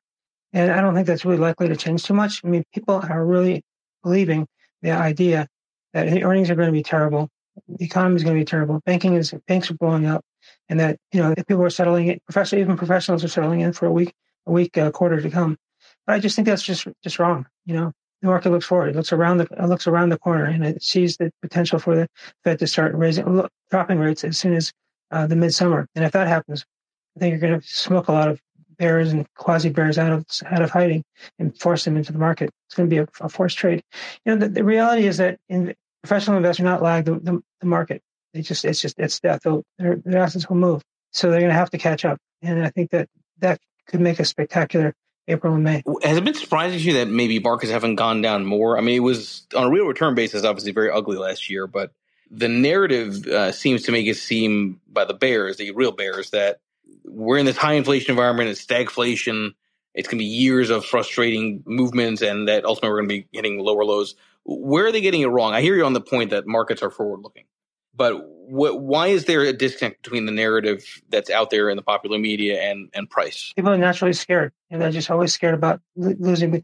and 0.53 0.71
I 0.71 0.79
don't 0.79 0.95
think 0.95 1.07
that's 1.07 1.25
really 1.25 1.37
likely 1.37 1.67
to 1.67 1.75
change 1.75 2.03
too 2.03 2.13
much. 2.13 2.41
I 2.45 2.47
mean, 2.47 2.63
people 2.73 2.95
are 2.95 3.25
really 3.25 3.63
believing 4.03 4.47
the 4.81 4.91
idea 4.91 5.47
that 5.93 6.09
the 6.09 6.23
earnings 6.23 6.49
are 6.49 6.55
going 6.55 6.67
to 6.67 6.73
be 6.73 6.83
terrible, 6.83 7.29
the 7.67 7.85
economy 7.85 8.15
is 8.15 8.23
going 8.23 8.35
to 8.35 8.41
be 8.41 8.45
terrible, 8.45 8.81
banking 8.85 9.15
is 9.15 9.33
banks 9.47 9.69
are 9.69 9.75
blowing 9.75 10.05
up, 10.05 10.23
and 10.69 10.79
that 10.79 10.97
you 11.11 11.21
know 11.21 11.33
people 11.47 11.63
are 11.63 11.69
settling 11.69 12.07
it. 12.07 12.23
Professional, 12.25 12.61
even 12.61 12.77
professionals 12.77 13.23
are 13.23 13.29
settling 13.29 13.61
in 13.61 13.73
for 13.73 13.85
a 13.85 13.91
week, 13.91 14.13
a 14.45 14.51
week, 14.51 14.77
a 14.77 14.91
quarter 14.91 15.21
to 15.21 15.29
come. 15.29 15.57
But 16.05 16.15
I 16.15 16.19
just 16.19 16.35
think 16.35 16.47
that's 16.47 16.63
just 16.63 16.87
just 17.03 17.19
wrong. 17.19 17.47
You 17.65 17.75
know, 17.75 17.91
the 18.25 18.31
market 18.31 18.51
looks 18.51 18.65
forward. 18.65 18.89
It 18.89 18.95
looks 18.95 19.13
around 19.13 19.37
the 19.37 19.47
looks 19.67 19.87
around 19.87 20.09
the 20.09 20.17
corner, 20.17 20.45
and 20.45 20.65
it 20.65 20.81
sees 20.81 21.17
the 21.17 21.31
potential 21.41 21.79
for 21.79 21.95
the 21.95 22.07
Fed 22.43 22.59
to 22.59 22.67
start 22.67 22.95
raising 22.95 23.47
dropping 23.69 23.99
rates 23.99 24.23
as 24.23 24.37
soon 24.37 24.55
as 24.55 24.71
uh, 25.11 25.27
the 25.27 25.35
midsummer. 25.35 25.87
And 25.95 26.03
if 26.03 26.11
that 26.13 26.27
happens, 26.27 26.65
I 27.15 27.19
think 27.19 27.31
you're 27.31 27.39
going 27.39 27.59
to 27.59 27.67
smoke 27.67 28.07
a 28.07 28.11
lot 28.11 28.27
of 28.27 28.41
bears 28.77 29.13
and 29.13 29.25
quasi 29.35 29.69
bears 29.69 29.97
out 29.97 30.11
of 30.11 30.25
out 30.47 30.61
of 30.61 30.71
hiding 30.71 31.03
and 31.39 31.57
force 31.59 31.85
them 31.85 31.97
into 31.97 32.11
the 32.11 32.19
market. 32.19 32.49
It's 32.67 32.75
going 32.75 32.89
to 32.89 32.93
be 32.93 32.99
a, 32.99 33.07
a 33.21 33.29
forced 33.29 33.57
trade. 33.57 33.83
You 34.25 34.33
know, 34.33 34.39
the, 34.39 34.49
the 34.49 34.63
reality 34.63 35.05
is 35.07 35.17
that 35.17 35.37
in, 35.47 35.73
professional 36.01 36.37
investors 36.37 36.63
not 36.63 36.81
lag 36.81 37.05
the, 37.05 37.13
the, 37.19 37.41
the, 37.61 37.65
market. 37.65 38.01
They 38.33 38.41
just 38.41 38.65
it's 38.65 38.81
just 38.81 38.95
it's 38.99 39.19
death. 39.19 39.41
They'll, 39.43 39.63
their, 39.77 39.95
their 39.97 40.21
assets 40.21 40.49
will 40.49 40.57
move, 40.57 40.81
so 41.11 41.29
they're 41.29 41.39
going 41.39 41.51
to 41.51 41.57
have 41.57 41.71
to 41.71 41.77
catch 41.77 42.05
up. 42.05 42.17
And 42.41 42.63
I 42.65 42.69
think 42.69 42.91
that 42.91 43.07
that 43.39 43.59
could 43.87 44.01
make 44.01 44.19
a 44.19 44.25
spectacular 44.25 44.93
April 45.27 45.55
and 45.55 45.63
May. 45.63 45.83
Has 46.03 46.17
it 46.17 46.23
been 46.23 46.35
surprising 46.35 46.79
to 46.79 46.85
you 46.85 46.93
that 46.93 47.07
maybe 47.07 47.39
markets 47.39 47.71
haven't 47.71 47.95
gone 47.95 48.21
down 48.21 48.45
more? 48.45 48.77
I 48.77 48.81
mean, 48.81 48.95
it 48.95 48.99
was 48.99 49.47
on 49.55 49.65
a 49.65 49.69
real 49.69 49.85
return 49.85 50.15
basis, 50.15 50.43
obviously 50.43 50.71
very 50.71 50.91
ugly 50.91 51.17
last 51.17 51.49
year, 51.49 51.67
but 51.67 51.91
the 52.29 52.47
narrative 52.47 53.25
uh, 53.27 53.51
seems 53.51 53.83
to 53.83 53.91
make 53.91 54.07
it 54.07 54.17
seem 54.17 54.81
by 54.87 55.05
the 55.05 55.13
bears, 55.13 55.57
the 55.57 55.71
real 55.71 55.91
bears, 55.91 56.31
that 56.31 56.59
we're 57.03 57.37
in 57.37 57.45
this 57.45 57.57
high 57.57 57.73
inflation 57.73 58.11
environment, 58.11 58.49
it's 58.49 58.63
stagflation, 58.63 59.53
it's 59.93 60.07
going 60.07 60.17
to 60.17 60.23
be 60.23 60.25
years 60.25 60.69
of 60.69 60.85
frustrating 60.85 61.63
movements, 61.65 62.21
and 62.21 62.47
that 62.47 62.65
ultimately 62.65 62.89
we're 62.89 62.99
going 62.99 63.09
to 63.09 63.15
be 63.15 63.27
hitting 63.31 63.59
lower 63.59 63.85
lows. 63.85 64.15
Where 64.43 64.85
are 64.85 64.91
they 64.91 65.01
getting 65.01 65.21
it 65.21 65.27
wrong? 65.27 65.53
I 65.53 65.61
hear 65.61 65.75
you 65.75 65.85
on 65.85 65.93
the 65.93 66.01
point 66.01 66.31
that 66.31 66.45
markets 66.45 66.83
are 66.83 66.91
forward 66.91 67.21
looking, 67.21 67.45
but 67.95 68.21
why 68.47 69.07
is 69.07 69.25
there 69.25 69.41
a 69.41 69.53
disconnect 69.53 70.03
between 70.03 70.25
the 70.25 70.31
narrative 70.31 71.01
that's 71.09 71.29
out 71.29 71.49
there 71.49 71.69
in 71.69 71.77
the 71.77 71.81
popular 71.81 72.19
media 72.19 72.61
and, 72.61 72.89
and 72.93 73.09
price? 73.09 73.51
People 73.55 73.71
are 73.71 73.77
naturally 73.77 74.13
scared, 74.13 74.51
and 74.69 74.81
they're 74.81 74.91
just 74.91 75.09
always 75.09 75.33
scared 75.33 75.55
about 75.55 75.81
losing 75.95 76.63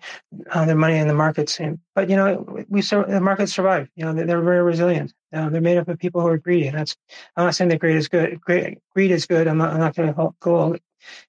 uh, 0.51 0.65
their 0.65 0.75
money 0.75 0.97
in 0.97 1.07
the 1.07 1.13
markets. 1.13 1.59
And, 1.59 1.79
but 1.95 2.09
you 2.09 2.15
know, 2.15 2.45
we 2.69 2.81
the 2.81 3.19
markets 3.21 3.53
survive. 3.53 3.89
You 3.95 4.05
know, 4.05 4.13
they're, 4.13 4.25
they're 4.25 4.41
very 4.41 4.61
resilient. 4.61 5.13
Uh, 5.33 5.50
they're 5.50 5.61
made 5.61 5.77
up 5.77 5.88
of 5.88 5.97
people 5.97 6.21
who 6.21 6.27
are 6.27 6.38
greedy, 6.38 6.67
and 6.67 6.77
that's. 6.77 6.95
I'm 7.35 7.45
not 7.45 7.55
saying 7.55 7.69
that 7.69 7.79
greed 7.79 7.95
is 7.95 8.07
good. 8.07 8.39
Greed, 8.41 8.77
greed 8.93 9.11
is 9.11 9.25
good. 9.25 9.47
I'm 9.47 9.57
not. 9.57 9.73
I'm 9.73 9.79
not 9.79 9.95
going 9.95 10.13
to 10.13 10.33
go 10.39 10.77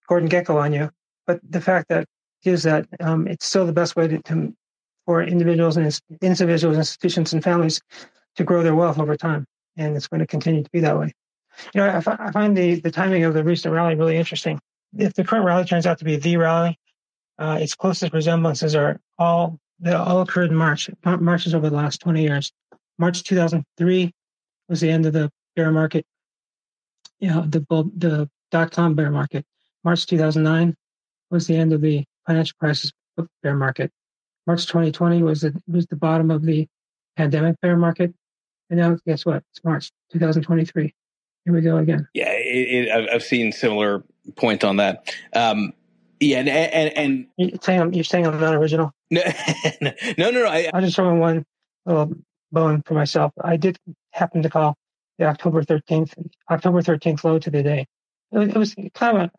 Gordon 0.09 0.29
Gekko 0.29 0.57
on 0.57 0.73
you. 0.73 0.91
But 1.27 1.41
the 1.49 1.61
fact 1.61 1.89
that 1.89 2.07
is 2.45 2.65
that 2.65 2.87
um, 3.01 3.27
it's 3.29 3.47
still 3.47 3.65
the 3.65 3.73
best 3.73 3.97
way 3.97 4.09
to, 4.09 4.19
to 4.23 4.55
for 5.07 5.23
individuals 5.23 5.77
and 5.77 5.99
individuals, 6.21 6.77
institutions, 6.77 7.33
and 7.33 7.43
families 7.43 7.81
to 8.37 8.45
grow 8.45 8.63
their 8.63 8.75
wealth 8.75 8.99
over 8.99 9.17
time 9.17 9.47
and 9.77 9.97
it's 9.97 10.09
going 10.09 10.21
to 10.21 10.27
continue 10.27 10.63
to 10.63 10.71
be 10.71 10.81
that 10.81 10.99
way. 10.99 11.13
You 11.75 11.81
know, 11.81 11.87
I, 11.87 11.97
f- 11.97 12.09
I 12.09 12.31
find 12.31 12.57
the, 12.57 12.81
the 12.81 12.91
timing 12.91 13.25
of 13.25 13.35
the 13.35 13.45
recent 13.45 13.75
rally 13.75 13.95
really 13.95 14.17
interesting. 14.17 14.59
If 14.97 15.15
the 15.15 15.25
current 15.25 15.45
rally 15.45 15.65
turns 15.65 15.87
out 15.87 15.99
to 15.99 16.05
be 16.05 16.17
the 16.17 16.37
rally, 16.37 16.79
uh, 17.39 17.59
its 17.61 17.75
closest 17.75 18.13
resemblances 18.13 18.75
are 18.75 19.01
all 19.19 19.59
they 19.81 19.93
all 19.93 20.21
occurred 20.21 20.51
in 20.51 20.57
March. 20.57 20.89
Marches 21.05 21.55
over 21.55 21.69
the 21.69 21.77
last 21.77 22.01
20 22.01 22.23
years. 22.23 22.53
March 22.99 23.25
2003 23.25 24.13
was 24.69 24.81
the 24.81 24.91
end 24.91 25.07
of 25.07 25.13
the 25.13 25.31
bear 25.57 25.73
market. 25.73 26.07
You 27.19 27.31
know, 27.31 27.43
the 27.43 27.61
the 27.97 28.31
dot 28.51 28.71
com 28.71 28.95
bear 28.95 29.11
market. 29.11 29.45
March 29.83 30.07
2009 30.07 30.75
was 31.31 31.47
the 31.47 31.57
end 31.57 31.73
of 31.73 31.81
the 31.81 32.05
financial 32.27 32.55
crisis 32.61 32.93
bear 33.43 33.57
market. 33.57 33.91
March 34.47 34.67
2020 34.67 35.23
was 35.23 35.41
the 35.41 35.61
was 35.67 35.87
the 35.87 35.97
bottom 35.97 36.31
of 36.31 36.43
the 36.45 36.69
pandemic 37.17 37.61
bear 37.61 37.77
market. 37.77 38.15
And 38.71 38.79
now, 38.79 38.97
guess 39.07 39.27
what? 39.27 39.43
It's 39.51 39.63
March 39.65 39.91
2023. 40.13 40.95
Here 41.45 41.55
we 41.55 41.61
go 41.61 41.77
again. 41.79 42.09
Yeah, 42.15 42.31
it, 42.31 42.87
it, 42.89 43.11
I've 43.11 43.23
seen 43.23 43.53
similar 43.53 44.05
points 44.37 44.65
on 44.65 44.77
that. 44.77 45.13
Um, 45.35 45.73
yeah, 46.21 46.39
and 46.39 46.49
and, 46.49 46.97
and 46.97 47.27
you're 47.37 47.59
saying 47.61 47.81
I'm, 47.81 47.93
you're 47.93 48.05
saying 48.05 48.27
I'm 48.27 48.39
not 48.41 48.55
original. 48.55 48.93
No, 49.11 49.21
no, 49.83 49.93
no, 50.17 50.31
no. 50.31 50.47
I, 50.47 50.71
I'll 50.73 50.81
just 50.81 50.97
throw 50.97 51.11
in 51.11 51.19
one 51.19 51.45
little 51.85 52.15
bone 52.53 52.83
for 52.87 52.95
myself. 52.95 53.33
I 53.43 53.57
did 53.57 53.77
happen 54.13 54.43
to 54.43 54.49
call 54.49 54.77
the 55.19 55.27
October 55.27 55.63
13th, 55.63 56.15
October 56.51 56.81
13th 56.81 57.25
low 57.25 57.39
to 57.39 57.51
the 57.51 57.63
day. 57.63 57.87
It 58.31 58.39
was, 58.39 58.49
it 58.49 58.57
was 58.57 58.75
kind 58.95 59.17
of 59.19 59.23
a, 59.25 59.31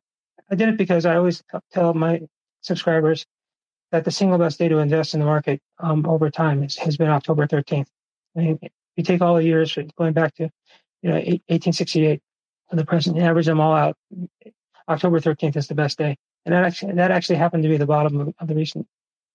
I 0.52 0.56
did 0.56 0.70
it 0.70 0.78
because 0.78 1.06
I 1.06 1.16
always 1.16 1.42
tell 1.72 1.94
my 1.94 2.22
subscribers 2.62 3.26
that 3.92 4.06
the 4.06 4.12
single 4.12 4.38
best 4.38 4.60
day 4.60 4.68
to 4.68 4.78
invest 4.78 5.14
in 5.14 5.20
the 5.20 5.26
market 5.26 5.62
um, 5.80 6.06
over 6.06 6.30
time 6.30 6.64
is, 6.64 6.78
has 6.78 6.98
been 6.98 7.10
October 7.10 7.48
13th. 7.48 7.88
I 8.36 8.40
mean, 8.40 8.60
you 8.96 9.04
take 9.04 9.22
all 9.22 9.36
the 9.36 9.44
years 9.44 9.78
going 9.98 10.14
back 10.14 10.36
to, 10.36 10.50
you 11.02 11.10
know, 11.10 11.16
1868 11.16 12.22
to 12.70 12.76
the 12.76 12.86
present, 12.86 13.18
average 13.20 13.46
them 13.46 13.60
all 13.60 13.74
out, 13.74 13.98
October 14.88 15.20
13th 15.20 15.56
is 15.56 15.68
the 15.68 15.76
best 15.76 15.98
day. 15.98 16.18
And 16.46 16.54
that 16.54 16.64
actually, 16.64 16.94
that 16.94 17.12
actually 17.12 17.38
happened 17.38 17.64
to 17.64 17.70
be 17.70 17.78
the 17.78 17.86
bottom 17.86 18.20
of, 18.20 18.34
of 18.40 18.48
the 18.48 18.56
recent 18.56 18.88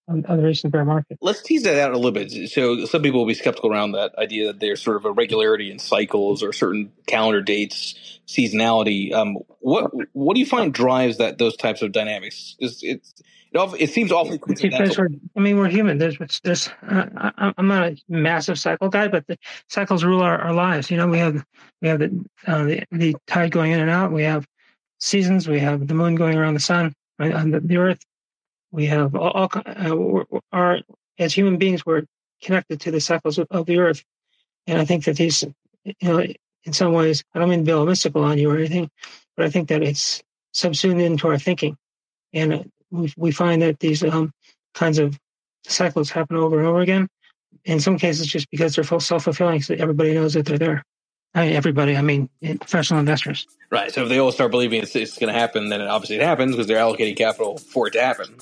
on, 0.08 0.24
on 0.26 0.38
the 0.38 0.42
recent 0.42 0.72
bear 0.72 0.84
market. 0.84 1.18
Let's 1.20 1.42
tease 1.42 1.62
that 1.64 1.78
out 1.78 1.92
a 1.92 1.96
little 1.96 2.12
bit. 2.12 2.50
So 2.50 2.86
some 2.86 3.02
people 3.02 3.20
will 3.20 3.26
be 3.26 3.34
skeptical 3.34 3.70
around 3.70 3.92
that 3.92 4.16
idea 4.18 4.48
that 4.48 4.60
there's 4.60 4.82
sort 4.82 4.96
of 4.96 5.04
a 5.04 5.12
regularity 5.12 5.70
in 5.70 5.78
cycles 5.78 6.42
or 6.42 6.52
certain 6.52 6.92
calendar 7.06 7.42
dates, 7.42 8.20
seasonality. 8.26 9.12
Um, 9.12 9.36
what 9.60 9.90
what 10.12 10.34
do 10.34 10.40
you 10.40 10.46
find 10.46 10.72
drives 10.72 11.18
that 11.18 11.38
those 11.38 11.56
types 11.56 11.82
of 11.82 11.92
dynamics? 11.92 12.56
It's, 12.58 12.82
it's 12.82 13.14
it, 13.50 13.80
it 13.80 13.90
seems 13.90 14.12
awfully 14.12 14.38
coincidental. 14.38 15.06
I 15.36 15.40
mean, 15.40 15.56
we're 15.56 15.68
human. 15.68 15.96
There's, 15.96 16.18
there's. 16.42 16.68
Uh, 16.86 17.30
I'm 17.56 17.68
not 17.68 17.92
a 17.92 17.96
massive 18.08 18.58
cycle 18.58 18.90
guy, 18.90 19.08
but 19.08 19.26
the 19.26 19.38
cycles 19.68 20.04
rule 20.04 20.20
our, 20.20 20.38
our 20.38 20.52
lives. 20.52 20.90
You 20.90 20.98
know, 20.98 21.06
we 21.06 21.18
have 21.18 21.44
we 21.80 21.88
have 21.88 21.98
the, 21.98 22.24
uh, 22.46 22.64
the 22.64 22.84
the 22.92 23.16
tide 23.26 23.50
going 23.50 23.72
in 23.72 23.80
and 23.80 23.90
out. 23.90 24.12
We 24.12 24.24
have 24.24 24.46
seasons. 25.00 25.48
We 25.48 25.60
have 25.60 25.86
the 25.86 25.94
moon 25.94 26.14
going 26.14 26.36
around 26.36 26.54
the 26.54 26.60
sun. 26.60 26.94
Right? 27.18 27.34
And 27.34 27.52
the, 27.52 27.60
the 27.60 27.78
Earth 27.78 27.98
we 28.70 28.87
have 28.87 29.14
all, 29.14 29.30
all 29.30 29.50
uh, 29.54 30.38
our 30.52 30.78
as 31.18 31.34
human 31.34 31.58
beings 31.58 31.84
we're 31.84 32.04
connected 32.42 32.80
to 32.80 32.90
the 32.90 33.00
cycles 33.00 33.38
of, 33.38 33.46
of, 33.50 33.66
the 33.66 33.78
earth, 33.78 34.04
and 34.66 34.78
I 34.78 34.84
think 34.84 35.04
that 35.04 35.16
these, 35.16 35.44
you 35.84 35.94
know, 36.02 36.25
in 36.64 36.72
some 36.72 36.92
ways, 36.92 37.25
I 37.34 37.38
don't 37.38 37.48
mean 37.48 37.64
to 37.64 37.76
be 37.76 37.87
mystical 37.87 38.22
on 38.25 38.38
you 38.38 38.50
or 38.50 38.58
anything, 38.58 38.90
but 39.37 39.46
I 39.46 39.50
think 39.50 39.68
that 39.68 39.82
it's 39.82 40.22
subsumed 40.52 41.00
into 41.00 41.28
our 41.28 41.38
thinking, 41.38 41.76
and 42.32 42.52
uh, 42.52 42.62
we 42.90 43.12
we 43.16 43.30
find 43.32 43.62
that 43.62 43.80
these 43.80 44.04
um, 44.04 44.32
kinds 44.75 44.98
of 44.98 45.18
cycles 45.64 46.10
happen 46.10 46.37
over 46.37 46.58
and 46.58 46.68
over 46.68 46.80
again. 46.80 47.08
In 47.64 47.80
some 47.80 47.98
cases, 47.98 48.26
just 48.26 48.50
because 48.50 48.75
they're 48.75 48.84
self 48.84 49.25
fulfilling, 49.25 49.62
so 49.62 49.75
everybody 49.75 50.14
knows 50.14 50.34
that 50.34 50.46
they're 50.46 50.58
there. 50.58 50.84
I 51.35 51.49
everybody. 51.49 51.97
I 51.97 52.02
mean, 52.02 52.28
eh, 52.42 52.56
professional 52.58 53.00
investors. 53.00 53.47
Right. 53.70 53.92
So 53.92 54.02
if 54.04 54.08
they 54.08 54.18
all 54.18 54.32
start 54.32 54.50
believing 54.50 54.82
it's, 54.82 54.97
it's 54.97 55.18
going 55.18 55.32
to 55.32 55.38
happen, 55.38 55.68
then 55.68 55.80
it 55.80 55.88
obviously 55.88 56.16
it 56.16 56.23
happens 56.23 56.52
because 56.52 56.66
they're 56.66 56.78
allocating 56.78 57.16
capital 57.16 57.58
for 57.58 57.88
it 57.88 57.92
to 57.92 58.02
happen. 58.02 58.38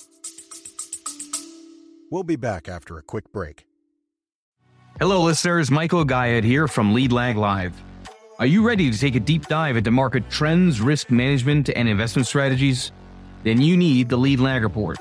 We'll 2.11 2.23
be 2.23 2.37
back 2.37 2.69
after 2.69 2.97
a 2.99 3.03
quick 3.03 3.33
break. 3.33 3.67
Hello, 4.99 5.23
listeners. 5.23 5.71
Michael 5.71 6.05
Gayed 6.05 6.45
here 6.45 6.69
from 6.69 6.95
Lead 6.95 7.13
Lag 7.13 7.37
Live. 7.37 7.75
Are 8.39 8.47
you 8.47 8.67
ready 8.67 8.91
to 8.91 8.99
take 8.99 9.15
a 9.15 9.21
deep 9.21 9.47
dive 9.47 9.77
into 9.77 9.91
market 9.91 10.31
trends, 10.31 10.81
risk 10.81 11.11
management, 11.11 11.69
and 11.71 11.89
investment 11.89 12.27
strategies? 12.29 12.93
Then 13.43 13.61
you 13.61 13.77
need 13.77 14.09
the 14.09 14.17
Lead 14.17 14.41
Lag 14.41 14.63
Report. 14.63 14.99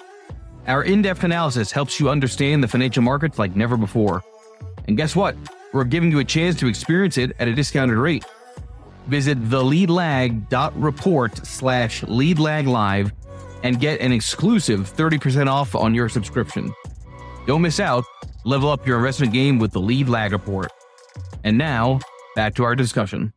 Our 0.67 0.83
in 0.83 1.01
depth 1.01 1.23
analysis 1.23 1.71
helps 1.71 1.99
you 1.99 2.09
understand 2.09 2.63
the 2.63 2.67
financial 2.67 3.03
markets 3.03 3.37
like 3.37 3.55
never 3.55 3.77
before. 3.77 4.23
And 4.87 4.97
guess 4.97 5.15
what? 5.15 5.35
We're 5.75 5.83
giving 5.83 6.09
you 6.09 6.19
a 6.19 6.23
chance 6.23 6.55
to 6.61 6.67
experience 6.67 7.17
it 7.17 7.35
at 7.37 7.49
a 7.49 7.53
discounted 7.53 7.97
rate. 7.97 8.23
Visit 9.07 9.43
theleadlag.report 9.43 11.45
slash 11.45 12.01
leadlaglive 12.03 13.11
and 13.61 13.77
get 13.77 13.99
an 13.99 14.13
exclusive 14.13 14.89
30% 14.89 15.51
off 15.51 15.75
on 15.75 15.93
your 15.93 16.07
subscription. 16.07 16.73
Don't 17.45 17.61
miss 17.61 17.81
out. 17.81 18.05
Level 18.45 18.69
up 18.69 18.87
your 18.87 18.99
investment 18.99 19.33
game 19.33 19.59
with 19.59 19.73
the 19.73 19.81
Lead 19.81 20.07
Lag 20.07 20.31
Report. 20.31 20.71
And 21.43 21.57
now, 21.57 21.99
back 22.37 22.55
to 22.55 22.63
our 22.63 22.77
discussion. 22.77 23.34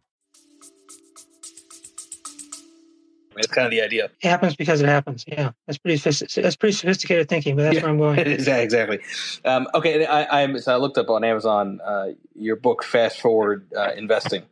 It's 3.38 3.49
kind 3.49 3.66
of 3.66 3.71
the 3.71 3.83
idea. 3.83 4.07
It 4.21 4.28
happens 4.28 4.57
because 4.57 4.80
it 4.80 4.88
happens. 4.88 5.25
Yeah, 5.26 5.52
that's 5.66 5.78
pretty 5.78 5.97
that's 5.99 6.57
pretty 6.57 6.73
sophisticated 6.73 7.28
thinking, 7.28 7.57
but 7.57 7.62
that's 7.62 7.76
yeah, 7.76 7.83
where 7.83 7.90
I'm 7.90 7.99
going. 7.99 8.18
exactly. 8.18 9.00
Um, 9.45 9.68
okay, 9.75 10.07
I, 10.07 10.45
I, 10.45 10.57
so 10.57 10.73
I 10.73 10.76
looked 10.76 10.99
up 10.99 11.11
on 11.11 11.25
Amazon 11.25 11.80
uh, 11.85 12.09
your 12.35 12.57
book, 12.57 12.85
Fast 12.85 13.21
Forward 13.21 13.66
uh, 13.76 13.92
Investing, 13.97 14.45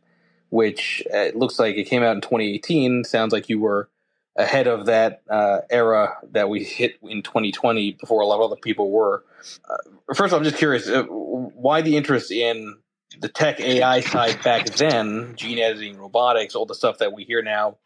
which 0.49 1.03
uh, 1.13 1.29
looks 1.35 1.59
like 1.59 1.75
it 1.75 1.85
came 1.85 2.03
out 2.03 2.15
in 2.15 2.21
2018. 2.21 3.03
Sounds 3.03 3.33
like 3.33 3.49
you 3.49 3.59
were 3.59 3.89
ahead 4.37 4.67
of 4.67 4.85
that 4.85 5.23
uh, 5.29 5.59
era 5.69 6.17
that 6.31 6.49
we 6.49 6.63
hit 6.63 6.95
in 7.01 7.23
2020 7.23 7.93
before 7.93 8.21
a 8.21 8.27
lot 8.27 8.35
of 8.35 8.51
other 8.51 8.59
people 8.61 8.91
were. 8.91 9.23
Uh, 9.69 10.13
first 10.13 10.27
of 10.27 10.33
all, 10.33 10.39
I'm 10.39 10.43
just 10.43 10.57
curious 10.57 10.87
uh, 10.87 11.03
why 11.03 11.81
the 11.81 11.97
interest 11.97 12.31
in 12.31 12.77
the 13.19 13.29
tech 13.29 13.59
AI 13.59 14.01
side 14.01 14.41
back 14.43 14.67
then, 14.67 15.33
gene 15.35 15.59
editing, 15.59 15.97
robotics, 15.97 16.55
all 16.55 16.65
the 16.65 16.75
stuff 16.75 16.99
that 16.99 17.13
we 17.13 17.23
hear 17.23 17.41
now. 17.41 17.77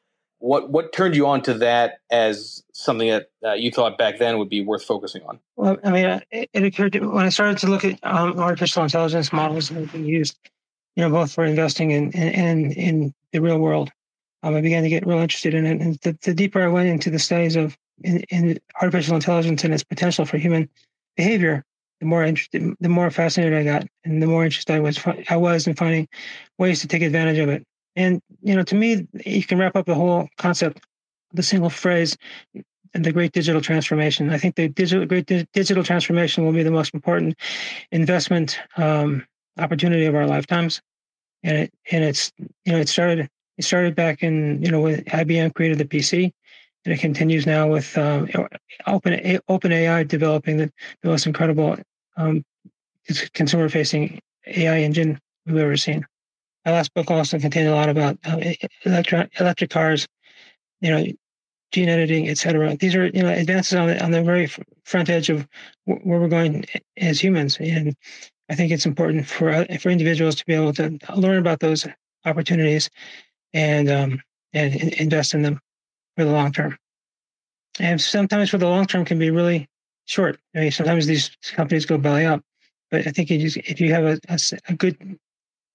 What 0.41 0.69
what 0.69 0.91
turned 0.91 1.15
you 1.15 1.27
on 1.27 1.41
to 1.43 1.53
that 1.55 1.99
as 2.09 2.63
something 2.73 3.09
that 3.09 3.29
uh, 3.45 3.53
you 3.53 3.71
thought 3.71 3.97
back 3.97 4.19
then 4.19 4.37
would 4.37 4.49
be 4.49 4.61
worth 4.61 4.83
focusing 4.83 5.23
on? 5.23 5.39
Well, 5.55 5.77
I 5.83 5.91
mean, 5.91 6.21
it, 6.31 6.49
it 6.51 6.63
occurred 6.63 6.93
to 6.93 7.01
me 7.01 7.07
when 7.07 7.25
I 7.25 7.29
started 7.29 7.59
to 7.59 7.67
look 7.67 7.85
at 7.85 7.99
um, 8.03 8.39
artificial 8.39 8.83
intelligence 8.83 9.31
models 9.31 9.69
that 9.69 9.75
have 9.75 9.91
been 9.91 10.05
used, 10.05 10.37
you 10.95 11.03
know, 11.03 11.09
both 11.09 11.31
for 11.31 11.45
investing 11.45 11.93
and 11.93 12.13
in, 12.13 12.29
in, 12.29 12.71
in 12.73 13.13
the 13.31 13.39
real 13.39 13.59
world 13.59 13.91
um, 14.43 14.55
I 14.55 14.61
began 14.61 14.83
to 14.83 14.89
get 14.89 15.05
real 15.05 15.19
interested 15.19 15.53
in 15.53 15.65
it. 15.65 15.81
And 15.81 15.95
the, 15.99 16.17
the 16.21 16.33
deeper 16.33 16.61
I 16.61 16.67
went 16.67 16.89
into 16.89 17.09
the 17.09 17.19
studies 17.19 17.55
of 17.55 17.77
in, 18.03 18.19
in, 18.29 18.59
artificial 18.81 19.15
intelligence 19.15 19.63
and 19.63 19.73
its 19.73 19.83
potential 19.83 20.25
for 20.25 20.37
human 20.37 20.69
behavior, 21.15 21.63
the 21.99 22.05
more 22.05 22.23
interested, 22.23 22.75
the 22.79 22.89
more 22.89 23.11
fascinated 23.11 23.57
I 23.57 23.63
got, 23.63 23.87
and 24.03 24.21
the 24.21 24.27
more 24.27 24.43
interested 24.43 24.73
I 24.73 24.79
was 24.79 24.99
I 25.29 25.35
was 25.35 25.67
in 25.67 25.75
finding 25.75 26.07
ways 26.57 26.81
to 26.81 26.87
take 26.87 27.03
advantage 27.03 27.37
of 27.37 27.49
it. 27.49 27.65
And 27.95 28.21
you 28.41 28.55
know, 28.55 28.63
to 28.63 28.75
me, 28.75 29.07
you 29.25 29.43
can 29.43 29.57
wrap 29.57 29.75
up 29.75 29.85
the 29.85 29.95
whole 29.95 30.29
concept, 30.37 30.81
the 31.33 31.43
single 31.43 31.69
phrase, 31.69 32.17
the 32.93 33.11
great 33.11 33.31
digital 33.31 33.61
transformation. 33.61 34.29
I 34.29 34.37
think 34.37 34.55
the 34.55 34.67
digital 34.67 35.05
great 35.05 35.25
di- 35.25 35.47
digital 35.53 35.83
transformation 35.83 36.45
will 36.45 36.53
be 36.53 36.63
the 36.63 36.71
most 36.71 36.93
important 36.93 37.37
investment 37.91 38.59
um, 38.77 39.25
opportunity 39.59 40.05
of 40.05 40.15
our 40.15 40.27
lifetimes. 40.27 40.81
And 41.43 41.57
it 41.57 41.73
and 41.91 42.03
it's 42.03 42.31
you 42.37 42.73
know 42.73 42.79
it 42.79 42.89
started 42.89 43.29
it 43.57 43.65
started 43.65 43.95
back 43.95 44.23
in, 44.23 44.61
you 44.63 44.71
know, 44.71 44.81
when 44.81 45.03
IBM 45.03 45.53
created 45.53 45.77
the 45.77 45.85
PC, 45.85 46.31
and 46.85 46.93
it 46.93 46.99
continues 46.99 47.45
now 47.45 47.67
with 47.67 47.95
um, 47.95 48.27
Open 48.87 49.71
AI 49.71 50.03
developing 50.03 50.57
the, 50.57 50.71
the 51.03 51.09
most 51.09 51.27
incredible 51.27 51.77
um, 52.17 52.43
consumer-facing 53.33 54.19
AI 54.47 54.79
engine 54.79 55.19
we've 55.45 55.57
ever 55.57 55.77
seen. 55.77 56.05
My 56.65 56.71
last 56.71 56.93
book 56.93 57.09
also 57.09 57.39
contained 57.39 57.67
a 57.67 57.75
lot 57.75 57.89
about 57.89 58.17
uh, 58.25 58.39
electric 58.85 59.39
electric 59.39 59.69
cars, 59.69 60.07
you 60.79 60.91
know, 60.91 61.05
gene 61.71 61.89
editing, 61.89 62.29
et 62.29 62.37
cetera. 62.37 62.75
These 62.75 62.95
are 62.95 63.07
you 63.07 63.23
know 63.23 63.29
advances 63.29 63.73
on 63.73 63.87
the 63.87 64.03
on 64.03 64.11
the 64.11 64.21
very 64.21 64.47
front 64.83 65.09
edge 65.09 65.29
of 65.29 65.47
where 65.85 66.19
we're 66.19 66.27
going 66.27 66.65
as 66.97 67.19
humans, 67.19 67.57
and 67.59 67.95
I 68.49 68.55
think 68.55 68.71
it's 68.71 68.85
important 68.85 69.25
for 69.25 69.49
uh, 69.49 69.65
for 69.79 69.89
individuals 69.89 70.35
to 70.35 70.45
be 70.45 70.53
able 70.53 70.73
to 70.73 70.97
learn 71.15 71.37
about 71.37 71.59
those 71.59 71.87
opportunities 72.25 72.89
and 73.53 73.89
um, 73.89 74.21
and 74.53 74.75
invest 74.75 75.33
in 75.33 75.41
them 75.41 75.59
for 76.17 76.25
the 76.25 76.31
long 76.31 76.51
term. 76.51 76.77
And 77.79 77.99
sometimes 77.99 78.49
for 78.49 78.57
the 78.57 78.67
long 78.67 78.85
term 78.85 79.05
can 79.05 79.17
be 79.17 79.31
really 79.31 79.67
short. 80.05 80.39
I 80.55 80.59
mean, 80.59 80.71
sometimes 80.71 81.07
these 81.07 81.31
companies 81.53 81.85
go 81.85 81.97
belly 81.97 82.25
up, 82.25 82.41
but 82.89 83.07
I 83.07 83.11
think 83.11 83.31
if 83.31 83.79
you 83.79 83.93
have 83.93 84.03
a, 84.03 84.19
a, 84.27 84.39
a, 84.67 84.73
good 84.75 85.17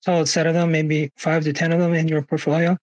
solid 0.06 0.28
set 0.28 0.46
of 0.46 0.54
them, 0.54 0.70
maybe 0.70 1.10
five 1.16 1.42
to 1.42 1.52
ten 1.52 1.72
of 1.72 1.80
them 1.80 1.92
in 1.92 2.06
your 2.06 2.22
portfolio, 2.22 2.76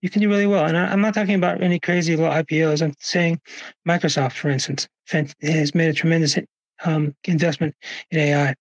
you 0.00 0.08
can 0.08 0.22
do 0.22 0.30
really 0.30 0.46
well. 0.46 0.64
And 0.64 0.76
I, 0.78 0.90
am 0.92 1.02
not 1.02 1.12
talking 1.12 1.34
about 1.34 1.62
any 1.62 1.78
crazy 1.78 2.16
little 2.16 2.32
IPOs. 2.32 2.82
I'm 2.82 2.94
saying 2.98 3.38
Microsoft, 3.86 4.32
for 4.32 4.48
instance, 4.48 4.88
has 5.06 5.74
made 5.74 5.90
a 5.90 5.92
tremendous 5.92 6.38
um, 6.84 7.14
investment 7.24 7.74
in 8.10 8.18
AI. 8.18 8.54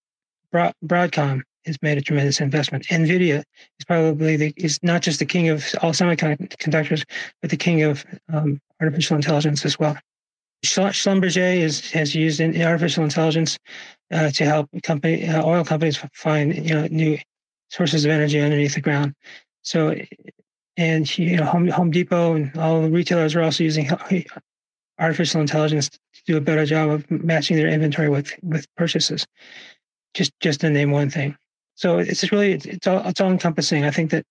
Broadcom 0.54 1.42
has 1.66 1.78
made 1.82 1.98
a 1.98 2.02
tremendous 2.02 2.42
investment. 2.42 2.86
Nvidia 2.88 3.40
is 3.40 3.86
probably 3.88 4.36
the, 4.36 4.54
is 4.58 4.80
not 4.84 5.02
just 5.02 5.20
the 5.20 5.26
king 5.26 5.48
of 5.48 5.74
all 5.82 5.92
semiconductors, 5.92 7.06
but 7.42 7.50
the 7.50 7.58
king 7.58 7.84
of 7.84 8.06
um, 8.34 8.60
artificial 8.82 9.16
intelligence 9.16 9.64
as 9.64 9.80
well. 9.80 9.98
Schlumberger 10.66 11.56
is, 11.56 11.90
has 11.92 12.14
used 12.14 12.42
in 12.42 12.62
artificial 12.62 13.06
intelligence 13.06 13.58
uh, 14.12 14.30
to 14.32 14.44
help 14.44 14.70
company 14.84 15.26
uh, 15.26 15.46
oil 15.46 15.64
companies 15.64 15.98
find 16.14 16.54
you 16.54 16.74
know 16.74 16.88
new 16.88 17.18
sources 17.70 18.06
of 18.06 18.12
energy 18.12 18.40
underneath 18.40 18.76
the 18.76 18.82
ground. 18.82 19.16
So, 19.62 19.96
and 20.78 21.18
you 21.18 21.38
know 21.38 21.46
Home, 21.46 21.68
Home 21.68 21.92
Depot 21.92 22.36
and 22.36 22.56
all 22.58 22.82
the 22.82 22.90
retailers 22.90 23.36
are 23.36 23.44
also 23.44 23.64
using 23.64 23.90
artificial 25.00 25.42
intelligence 25.42 25.90
to 25.90 26.00
do 26.26 26.38
a 26.38 26.42
better 26.42 26.66
job 26.66 26.90
of 26.90 27.10
matching 27.12 27.58
their 27.58 27.68
inventory 27.68 28.10
with 28.10 28.34
with 28.44 28.68
purchases. 28.76 29.26
Just 30.14 30.32
just 30.40 30.62
to 30.62 30.70
name 30.70 30.92
one 30.92 31.10
thing. 31.10 31.38
So 31.76 32.00
it's 32.00 32.32
really 32.32 32.54
it's 32.54 32.88
all 32.88 33.08
it's 33.08 33.22
all 33.22 33.32
encompassing. 33.32 33.86
I 33.86 33.92
think 33.92 34.12
that 34.12 34.26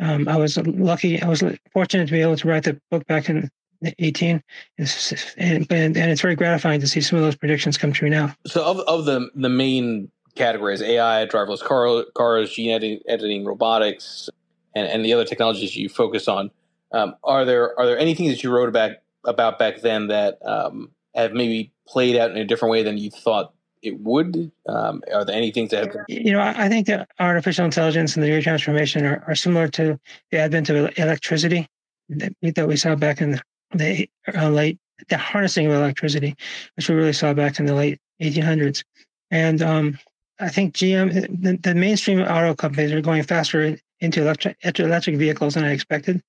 um, 0.00 0.28
I 0.28 0.36
was 0.36 0.56
lucky. 0.56 1.20
I 1.22 1.28
was 1.28 1.42
fortunate 1.72 2.06
to 2.06 2.12
be 2.12 2.22
able 2.22 2.36
to 2.36 2.48
write 2.48 2.64
the 2.64 2.80
book 2.90 3.06
back 3.06 3.28
in 3.28 3.50
18 3.98 4.42
and, 4.78 5.66
and, 5.70 5.96
and 5.96 5.96
it's 5.96 6.20
very 6.20 6.34
gratifying 6.34 6.80
to 6.80 6.86
see 6.86 7.00
some 7.00 7.18
of 7.18 7.24
those 7.24 7.36
predictions 7.36 7.78
come 7.78 7.92
true 7.92 8.10
now 8.10 8.34
so 8.46 8.62
of, 8.62 8.80
of 8.80 9.06
the 9.06 9.30
the 9.34 9.48
main 9.48 10.10
categories 10.34 10.82
ai 10.82 11.26
driverless 11.26 11.60
car, 11.60 12.04
cars 12.14 12.52
gene 12.52 12.70
editing, 12.70 13.00
editing 13.08 13.44
robotics 13.44 14.28
and, 14.74 14.86
and 14.86 15.04
the 15.04 15.12
other 15.12 15.24
technologies 15.24 15.76
you 15.76 15.88
focus 15.88 16.28
on 16.28 16.50
um, 16.92 17.14
are 17.22 17.44
there 17.44 17.78
are 17.78 17.86
there 17.86 17.98
anything 17.98 18.28
that 18.28 18.42
you 18.42 18.50
wrote 18.50 18.68
about 18.68 18.92
about 19.24 19.58
back 19.58 19.80
then 19.80 20.08
that 20.08 20.38
um, 20.44 20.90
have 21.14 21.32
maybe 21.32 21.72
played 21.86 22.16
out 22.16 22.30
in 22.30 22.36
a 22.36 22.44
different 22.44 22.72
way 22.72 22.82
than 22.82 22.98
you 22.98 23.10
thought 23.10 23.52
it 23.82 23.98
would? 24.00 24.50
Um, 24.68 25.02
are 25.12 25.24
there 25.24 25.36
any 25.36 25.50
things 25.50 25.70
that 25.70 25.86
have? 25.86 25.96
You 26.08 26.32
know, 26.32 26.40
I 26.40 26.68
think 26.68 26.86
that 26.86 27.08
artificial 27.18 27.64
intelligence 27.64 28.16
and 28.16 28.22
the 28.22 28.28
data 28.28 28.42
transformation 28.42 29.04
are, 29.06 29.22
are 29.26 29.34
similar 29.34 29.68
to 29.68 29.98
the 30.30 30.38
advent 30.38 30.68
of 30.70 30.90
electricity 30.98 31.68
that, 32.08 32.32
that 32.42 32.68
we 32.68 32.76
saw 32.76 32.94
back 32.94 33.20
in 33.20 33.40
the 33.72 34.08
uh, 34.34 34.48
late 34.48 34.78
the 35.08 35.16
harnessing 35.16 35.66
of 35.66 35.72
electricity, 35.72 36.36
which 36.76 36.88
we 36.88 36.94
really 36.94 37.12
saw 37.12 37.32
back 37.32 37.58
in 37.58 37.64
the 37.66 37.74
late 37.74 37.98
1800s. 38.20 38.84
And 39.30 39.62
um, 39.62 39.98
I 40.40 40.48
think 40.48 40.74
GM, 40.74 41.42
the, 41.42 41.56
the, 41.56 41.74
mainstream 41.74 42.20
auto 42.20 42.54
companies 42.54 42.92
are 42.92 43.00
going 43.00 43.22
faster 43.22 43.76
into 44.00 44.22
electric, 44.22 44.56
electric 44.78 45.16
vehicles 45.16 45.54
than 45.54 45.64
I 45.64 45.72
expected. 45.72 46.22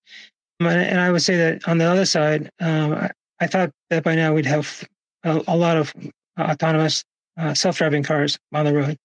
And 0.59 0.99
I 0.99 1.11
would 1.11 1.21
say 1.21 1.37
that 1.37 1.67
on 1.67 1.77
the 1.77 1.85
other 1.85 2.05
side, 2.05 2.51
um, 2.59 2.93
I, 2.93 3.09
I, 3.39 3.47
thought 3.47 3.71
that 3.89 4.03
by 4.03 4.15
now 4.15 4.33
we'd 4.33 4.45
have 4.45 4.87
a, 5.23 5.41
a 5.47 5.57
lot 5.57 5.77
of 5.77 5.93
autonomous 6.39 7.03
uh, 7.37 7.53
self-driving 7.53 8.03
cars 8.03 8.37
on 8.53 8.65
the 8.65 8.73
road. 8.73 8.97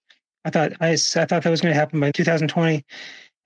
I 0.44 0.50
thought 0.50 0.72
I, 0.80 0.90
I 0.90 0.96
thought 0.96 1.42
that 1.42 1.46
was 1.46 1.60
going 1.60 1.72
to 1.72 1.78
happen 1.78 1.98
by 1.98 2.10
2020, 2.12 2.84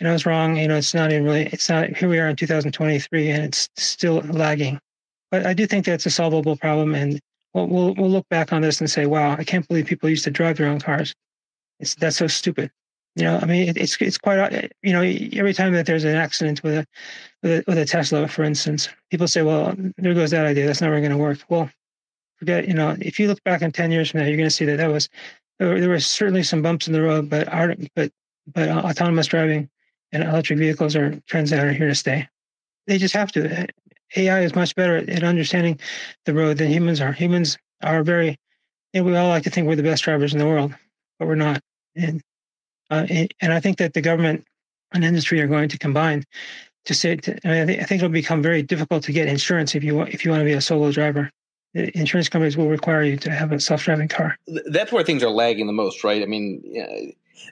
and 0.01 0.09
I 0.09 0.13
was 0.13 0.27
wrong. 0.27 0.57
You 0.57 0.69
know, 0.69 0.77
it's 0.77 0.95
not 0.95 1.13
even 1.13 1.25
really. 1.25 1.47
It's 1.47 1.69
not. 1.69 1.97
Here 1.97 2.09
we 2.09 2.19
are 2.19 2.29
in 2.29 2.37
2023, 2.37 3.31
and 3.31 3.45
it's 3.45 3.69
still 3.77 4.17
lagging. 4.17 4.81
But 5.31 5.47
I 5.47 5.55
do 5.55 5.67
think 5.67 5.87
that's 5.87 6.07
a 6.07 6.11
solvable 6.11 6.57
problem, 6.57 6.95
and 6.95 7.21
we'll 7.55 7.69
we'll, 7.69 7.95
we'll 7.95 8.11
look 8.11 8.29
back 8.29 8.53
on 8.53 8.63
this 8.63 8.81
and 8.81 8.91
say, 8.91 9.07
"Wow, 9.07 9.37
I 9.39 9.45
can't 9.45 9.67
believe 9.69 9.87
people 9.87 10.11
used 10.11 10.25
to 10.25 10.31
drive 10.31 10.57
their 10.57 10.67
own 10.67 10.81
cars. 10.81 11.15
It's 11.81 11.95
that's 11.97 12.17
so 12.17 12.27
stupid." 12.27 12.71
You 13.17 13.25
know, 13.25 13.39
I 13.43 13.47
mean, 13.47 13.69
it, 13.69 13.77
it's 13.77 13.97
it's 14.01 14.19
quite. 14.19 14.71
You 14.83 14.93
know, 14.93 15.03
every 15.03 15.53
time 15.55 15.73
that 15.73 15.87
there's 15.87 16.05
an 16.05 16.15
accident 16.17 16.63
with 16.63 16.75
a 16.75 16.87
with 17.43 17.53
a, 17.53 17.65
with 17.67 17.79
a 17.79 17.85
Tesla, 17.85 18.29
for 18.29 18.45
instance, 18.45 18.89
people 19.11 19.27
say, 19.27 19.43
"Well, 19.43 19.75
there 19.99 20.15
goes 20.15 20.31
that 20.31 20.47
idea. 20.47 20.67
That's 20.67 20.81
never 20.81 21.01
going 21.01 21.11
to 21.11 21.17
work." 21.17 21.39
Well, 21.49 21.71
forget. 22.37 22.69
You 22.69 22.75
know, 22.75 22.97
if 23.01 23.19
you 23.19 23.27
look 23.27 23.43
back 23.43 23.63
in 23.63 23.73
ten 23.73 23.91
years 23.91 24.11
from 24.11 24.21
now, 24.21 24.27
you're 24.27 24.37
going 24.37 24.49
to 24.49 24.55
see 24.55 24.65
that 24.67 24.77
that 24.77 24.91
was 24.91 25.09
there 25.61 25.89
were, 25.89 26.01
certainly 26.01 26.43
some 26.43 26.63
bumps 26.63 26.87
in 26.87 26.95
the 26.95 27.03
road, 27.03 27.29
but 27.29 27.47
art, 27.49 27.79
but 27.95 28.11
but 28.55 28.69
uh, 28.69 28.81
autonomous 28.81 29.27
driving 29.27 29.69
and 30.13 30.25
electric 30.25 30.59
vehicles 30.59 30.97
are 30.97 31.21
trends 31.27 31.51
that 31.51 31.65
are 31.65 31.73
here 31.73 31.89
to 31.89 31.95
stay. 31.95 32.27
They 32.87 32.99
just 32.99 33.15
have 33.15 33.31
to. 33.33 33.67
AI 34.17 34.41
is 34.41 34.55
much 34.57 34.75
better 34.75 34.97
at 34.97 35.23
understanding 35.23 35.79
the 36.25 36.35
road 36.35 36.57
than 36.57 36.69
humans 36.69 37.01
are. 37.01 37.13
Humans 37.13 37.59
are 37.83 38.03
very, 38.03 38.39
and 38.93 39.05
we 39.05 39.15
all 39.15 39.29
like 39.29 39.45
to 39.45 39.51
think 39.51 39.69
we're 39.69 39.77
the 39.77 39.83
best 39.85 40.03
drivers 40.03 40.33
in 40.33 40.39
the 40.39 40.47
world, 40.47 40.75
but 41.19 41.29
we're 41.29 41.37
not. 41.37 41.61
And 41.97 42.21
uh, 42.91 43.07
and 43.41 43.53
I 43.53 43.61
think 43.61 43.79
that 43.79 43.95
the 43.95 44.01
government 44.01 44.45
and 44.93 45.05
industry 45.05 45.41
are 45.41 45.47
going 45.47 45.69
to 45.69 45.79
combine 45.79 46.25
to 46.87 46.95
say. 46.95 47.17
To, 47.17 47.39
I, 47.45 47.49
mean, 47.49 47.63
I, 47.63 47.67
think, 47.67 47.83
I 47.83 47.85
think 47.85 48.03
it'll 48.03 48.13
become 48.13 48.43
very 48.43 48.63
difficult 48.63 49.05
to 49.05 49.13
get 49.13 49.29
insurance 49.29 49.75
if 49.75 49.85
you 49.85 49.97
want 49.97 50.11
if 50.11 50.25
you 50.25 50.31
want 50.31 50.41
to 50.41 50.45
be 50.45 50.53
a 50.53 50.61
solo 50.61 50.91
driver. 50.93 51.31
Insurance 51.73 52.29
companies 52.29 52.57
will 52.57 52.69
require 52.69 53.05
you 53.05 53.17
to 53.19 53.31
have 53.31 53.53
a 53.53 53.61
self-driving 53.61 54.09
car. 54.09 54.37
That's 54.67 54.91
where 54.91 55.05
things 55.05 55.23
are 55.23 55.31
lagging 55.31 55.69
the 55.69 55.73
most, 55.73 56.03
right? 56.03 56.21
I 56.21 56.27
mean, 56.27 56.61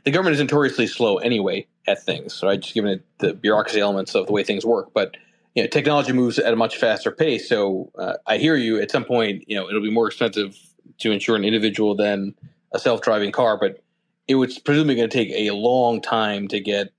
the 0.04 0.10
government 0.10 0.34
is 0.34 0.40
notoriously 0.40 0.88
slow 0.88 1.18
anyway 1.18 1.68
at 1.86 2.02
things, 2.02 2.42
right? 2.42 2.58
Just 2.58 2.74
given 2.74 3.00
the 3.18 3.34
bureaucracy 3.34 3.78
elements 3.78 4.16
of 4.16 4.26
the 4.26 4.32
way 4.32 4.42
things 4.42 4.66
work, 4.66 4.92
but 4.92 5.16
you 5.54 5.62
know, 5.62 5.68
technology 5.68 6.12
moves 6.12 6.38
at 6.38 6.52
a 6.52 6.56
much 6.56 6.76
faster 6.76 7.10
pace. 7.10 7.48
So 7.48 7.90
uh, 7.96 8.14
I 8.26 8.38
hear 8.38 8.56
you. 8.56 8.80
At 8.80 8.90
some 8.90 9.04
point, 9.04 9.44
you 9.46 9.56
know, 9.56 9.68
it'll 9.68 9.82
be 9.82 9.90
more 9.90 10.08
expensive 10.08 10.56
to 10.98 11.12
insure 11.12 11.36
an 11.36 11.44
individual 11.44 11.94
than 11.94 12.34
a 12.72 12.78
self-driving 12.78 13.32
car, 13.32 13.56
but 13.56 13.82
it 14.28 14.34
was 14.34 14.58
presumably 14.58 14.94
going 14.94 15.08
to 15.08 15.16
take 15.16 15.30
a 15.30 15.50
long 15.50 16.00
time 16.00 16.48
to 16.48 16.60
get 16.60 16.92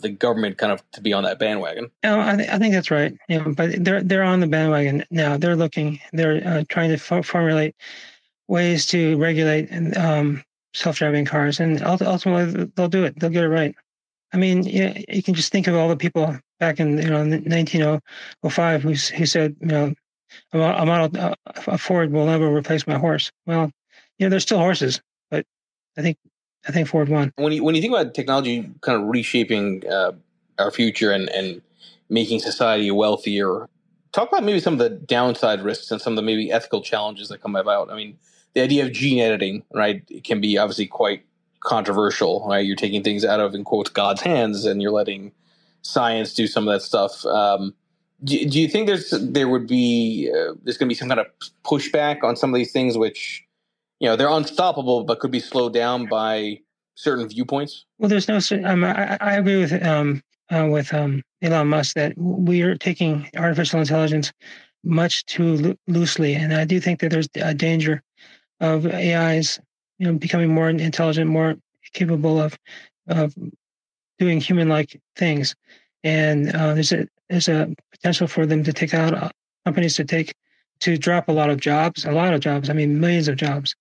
the 0.00 0.08
government 0.08 0.58
kind 0.58 0.72
of 0.72 0.82
to 0.92 1.00
be 1.00 1.12
on 1.12 1.24
that 1.24 1.38
bandwagon. 1.38 1.90
No, 2.04 2.20
I, 2.20 2.36
th- 2.36 2.48
I 2.48 2.58
think 2.58 2.72
that's 2.72 2.90
right. 2.90 3.16
Yeah, 3.28 3.48
but 3.48 3.84
they're 3.84 4.02
they're 4.02 4.22
on 4.22 4.40
the 4.40 4.46
bandwagon 4.46 5.04
now. 5.10 5.36
They're 5.36 5.56
looking. 5.56 6.00
They're 6.12 6.40
uh, 6.46 6.64
trying 6.68 6.90
to 6.90 6.94
f- 6.94 7.26
formulate 7.26 7.74
ways 8.46 8.86
to 8.86 9.18
regulate 9.18 9.68
um, 9.96 10.42
self-driving 10.72 11.24
cars, 11.24 11.60
and 11.60 11.82
ultimately 11.82 12.70
they'll 12.76 12.88
do 12.88 13.04
it. 13.04 13.18
They'll 13.18 13.30
get 13.30 13.44
it 13.44 13.48
right. 13.48 13.74
I 14.32 14.36
mean, 14.36 14.62
you, 14.64 14.92
you 15.08 15.22
can 15.22 15.34
just 15.34 15.50
think 15.50 15.66
of 15.66 15.74
all 15.74 15.88
the 15.88 15.96
people 15.96 16.38
back 16.60 16.80
in 16.80 16.98
you 16.98 17.10
know 17.10 17.24
1905 17.24 18.82
who, 18.82 18.88
who 18.90 19.26
said 19.26 19.56
you 19.60 19.66
know 19.66 19.94
a 20.52 20.86
model 20.86 21.34
a 21.66 21.78
Ford 21.78 22.12
will 22.12 22.26
never 22.26 22.54
replace 22.54 22.86
my 22.86 22.98
horse. 22.98 23.32
Well, 23.46 23.70
you 24.18 24.26
know, 24.26 24.30
there's 24.30 24.42
still 24.42 24.58
horses, 24.58 25.00
but 25.30 25.44
I 25.96 26.02
think 26.02 26.18
I 26.68 26.72
think 26.72 26.86
Ford 26.86 27.08
won. 27.08 27.32
When 27.36 27.52
you 27.52 27.64
when 27.64 27.74
you 27.74 27.80
think 27.80 27.94
about 27.94 28.14
technology 28.14 28.70
kind 28.82 29.00
of 29.00 29.08
reshaping 29.08 29.84
uh, 29.90 30.12
our 30.58 30.70
future 30.70 31.10
and 31.10 31.28
and 31.30 31.62
making 32.10 32.40
society 32.40 32.90
wealthier, 32.90 33.68
talk 34.12 34.28
about 34.28 34.44
maybe 34.44 34.60
some 34.60 34.74
of 34.74 34.78
the 34.78 34.90
downside 34.90 35.62
risks 35.62 35.90
and 35.90 36.00
some 36.00 36.12
of 36.12 36.16
the 36.16 36.22
maybe 36.22 36.52
ethical 36.52 36.82
challenges 36.82 37.28
that 37.30 37.40
come 37.40 37.56
about. 37.56 37.90
I 37.90 37.96
mean, 37.96 38.18
the 38.54 38.60
idea 38.60 38.84
of 38.84 38.92
gene 38.92 39.18
editing, 39.18 39.62
right, 39.72 40.02
can 40.24 40.40
be 40.40 40.58
obviously 40.58 40.86
quite 40.86 41.24
controversial. 41.60 42.46
Right, 42.46 42.66
you're 42.66 42.76
taking 42.76 43.02
things 43.02 43.24
out 43.24 43.40
of 43.40 43.54
in 43.54 43.64
quotes 43.64 43.88
God's 43.88 44.20
hands 44.20 44.66
and 44.66 44.82
you're 44.82 44.92
letting 44.92 45.32
science 45.80 46.34
do 46.34 46.46
some 46.46 46.68
of 46.68 46.74
that 46.74 46.82
stuff. 46.82 47.24
Um, 47.24 47.74
do, 48.22 48.46
do, 48.46 48.60
you 48.60 48.68
think 48.68 48.88
there's 48.88 49.10
there 49.10 49.48
would 49.48 49.66
be 49.66 50.30
uh, 50.30 50.52
there's 50.64 50.76
going 50.76 50.88
to 50.88 50.92
be 50.92 50.94
some 50.94 51.08
kind 51.08 51.20
of 51.20 51.26
pushback 51.64 52.24
on 52.24 52.36
some 52.36 52.50
of 52.50 52.58
these 52.58 52.72
things, 52.72 52.98
which 52.98 53.47
you 54.00 54.08
know 54.08 54.16
they're 54.16 54.30
unstoppable, 54.30 55.04
but 55.04 55.20
could 55.20 55.30
be 55.30 55.40
slowed 55.40 55.74
down 55.74 56.06
by 56.06 56.60
certain 56.94 57.28
viewpoints? 57.28 57.84
Well, 57.98 58.08
there's 58.08 58.28
no. 58.28 58.40
Um, 58.64 58.84
I, 58.84 59.16
I 59.20 59.36
agree 59.36 59.56
with 59.56 59.82
um, 59.84 60.22
uh, 60.50 60.68
with 60.70 60.92
um, 60.94 61.22
Elon 61.42 61.68
Musk 61.68 61.94
that 61.94 62.16
we 62.16 62.62
are 62.62 62.76
taking 62.76 63.28
artificial 63.36 63.80
intelligence 63.80 64.32
much 64.84 65.24
too 65.26 65.56
lo- 65.56 65.76
loosely, 65.86 66.34
and 66.34 66.54
I 66.54 66.64
do 66.64 66.80
think 66.80 67.00
that 67.00 67.10
there's 67.10 67.28
a 67.36 67.54
danger 67.54 68.02
of 68.60 68.86
AIs, 68.86 69.60
you 69.98 70.06
know, 70.06 70.14
becoming 70.14 70.52
more 70.52 70.68
intelligent, 70.68 71.30
more 71.30 71.56
capable 71.92 72.40
of 72.40 72.58
of 73.08 73.34
doing 74.18 74.40
human-like 74.40 75.00
things, 75.16 75.54
and 76.04 76.54
uh, 76.54 76.74
there's 76.74 76.92
a 76.92 77.08
there's 77.28 77.48
a 77.48 77.74
potential 77.92 78.26
for 78.26 78.46
them 78.46 78.62
to 78.64 78.72
take 78.72 78.94
out 78.94 79.14
uh, 79.14 79.28
companies 79.64 79.96
to 79.96 80.04
take 80.04 80.34
to 80.80 80.96
drop 80.96 81.28
a 81.28 81.32
lot 81.32 81.50
of 81.50 81.58
jobs, 81.58 82.04
a 82.04 82.12
lot 82.12 82.32
of 82.32 82.40
jobs. 82.40 82.70
I 82.70 82.72
mean, 82.72 83.00
millions 83.00 83.26
of 83.26 83.36
jobs 83.36 83.74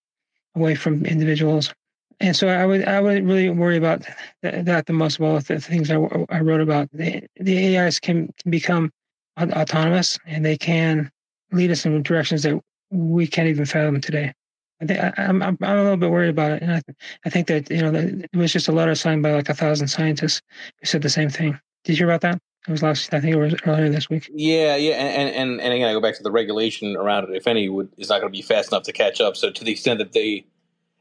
away 0.57 0.75
from 0.75 1.05
individuals. 1.05 1.73
And 2.19 2.35
so 2.35 2.47
I 2.47 2.65
would 2.65 2.83
I 2.85 2.99
would 2.99 3.25
really 3.25 3.49
worry 3.49 3.77
about 3.77 4.03
that, 4.41 4.65
that 4.65 4.85
the 4.87 4.93
most 4.93 5.19
of 5.19 5.25
all 5.25 5.39
the 5.39 5.59
things 5.59 5.91
I, 5.91 5.97
I 6.29 6.41
wrote 6.41 6.61
about. 6.61 6.89
The, 6.91 7.23
the 7.35 7.77
AIs 7.77 7.99
can, 7.99 8.33
can 8.41 8.51
become 8.51 8.91
autonomous 9.39 10.17
and 10.25 10.43
they 10.43 10.57
can 10.57 11.11
lead 11.51 11.69
us 11.69 11.85
in 11.85 12.01
directions 12.01 12.43
that 12.43 12.59
we 12.89 13.27
can't 13.27 13.47
even 13.47 13.65
fathom 13.65 14.01
today. 14.01 14.33
I 14.81 14.85
think 14.85 14.99
I, 14.99 15.13
am 15.17 15.41
I'm, 15.43 15.57
I'm 15.61 15.77
a 15.77 15.83
little 15.83 15.97
bit 15.97 16.11
worried 16.11 16.29
about 16.29 16.51
it, 16.51 16.61
and 16.61 16.71
I, 16.71 16.81
I 17.25 17.29
think 17.29 17.47
that 17.47 17.69
you 17.69 17.81
know 17.81 17.93
it 17.93 18.35
was 18.35 18.53
just 18.53 18.67
a 18.67 18.71
letter 18.71 18.93
signed 18.95 19.23
by 19.23 19.33
like 19.33 19.49
a 19.49 19.53
thousand 19.53 19.87
scientists 19.87 20.41
who 20.79 20.85
said 20.85 21.01
the 21.01 21.09
same 21.09 21.29
thing. 21.29 21.59
Did 21.83 21.93
you 21.93 22.05
hear 22.05 22.13
about 22.13 22.21
that? 22.21 22.39
It 22.67 22.71
was 22.71 22.84
last. 22.84 23.13
I 23.13 23.21
think 23.21 23.34
it 23.34 23.39
was 23.39 23.56
earlier 23.65 23.89
this 23.89 24.10
week. 24.10 24.30
Yeah, 24.34 24.75
yeah, 24.75 24.95
and 24.95 25.34
and 25.34 25.62
and 25.62 25.73
again, 25.73 25.88
I 25.88 25.93
go 25.93 26.01
back 26.01 26.17
to 26.17 26.23
the 26.23 26.32
regulation 26.32 26.97
around 26.97 27.23
it. 27.30 27.36
If 27.36 27.47
any, 27.47 27.69
would 27.69 27.89
is 27.97 28.10
not 28.10 28.19
going 28.19 28.32
to 28.32 28.38
be 28.38 28.41
fast 28.41 28.73
enough 28.73 28.84
to 28.84 28.91
catch 28.91 29.21
up. 29.21 29.38
So 29.38 29.49
to 29.49 29.63
the 29.63 29.71
extent 29.71 29.99
that 29.99 30.12
they, 30.12 30.45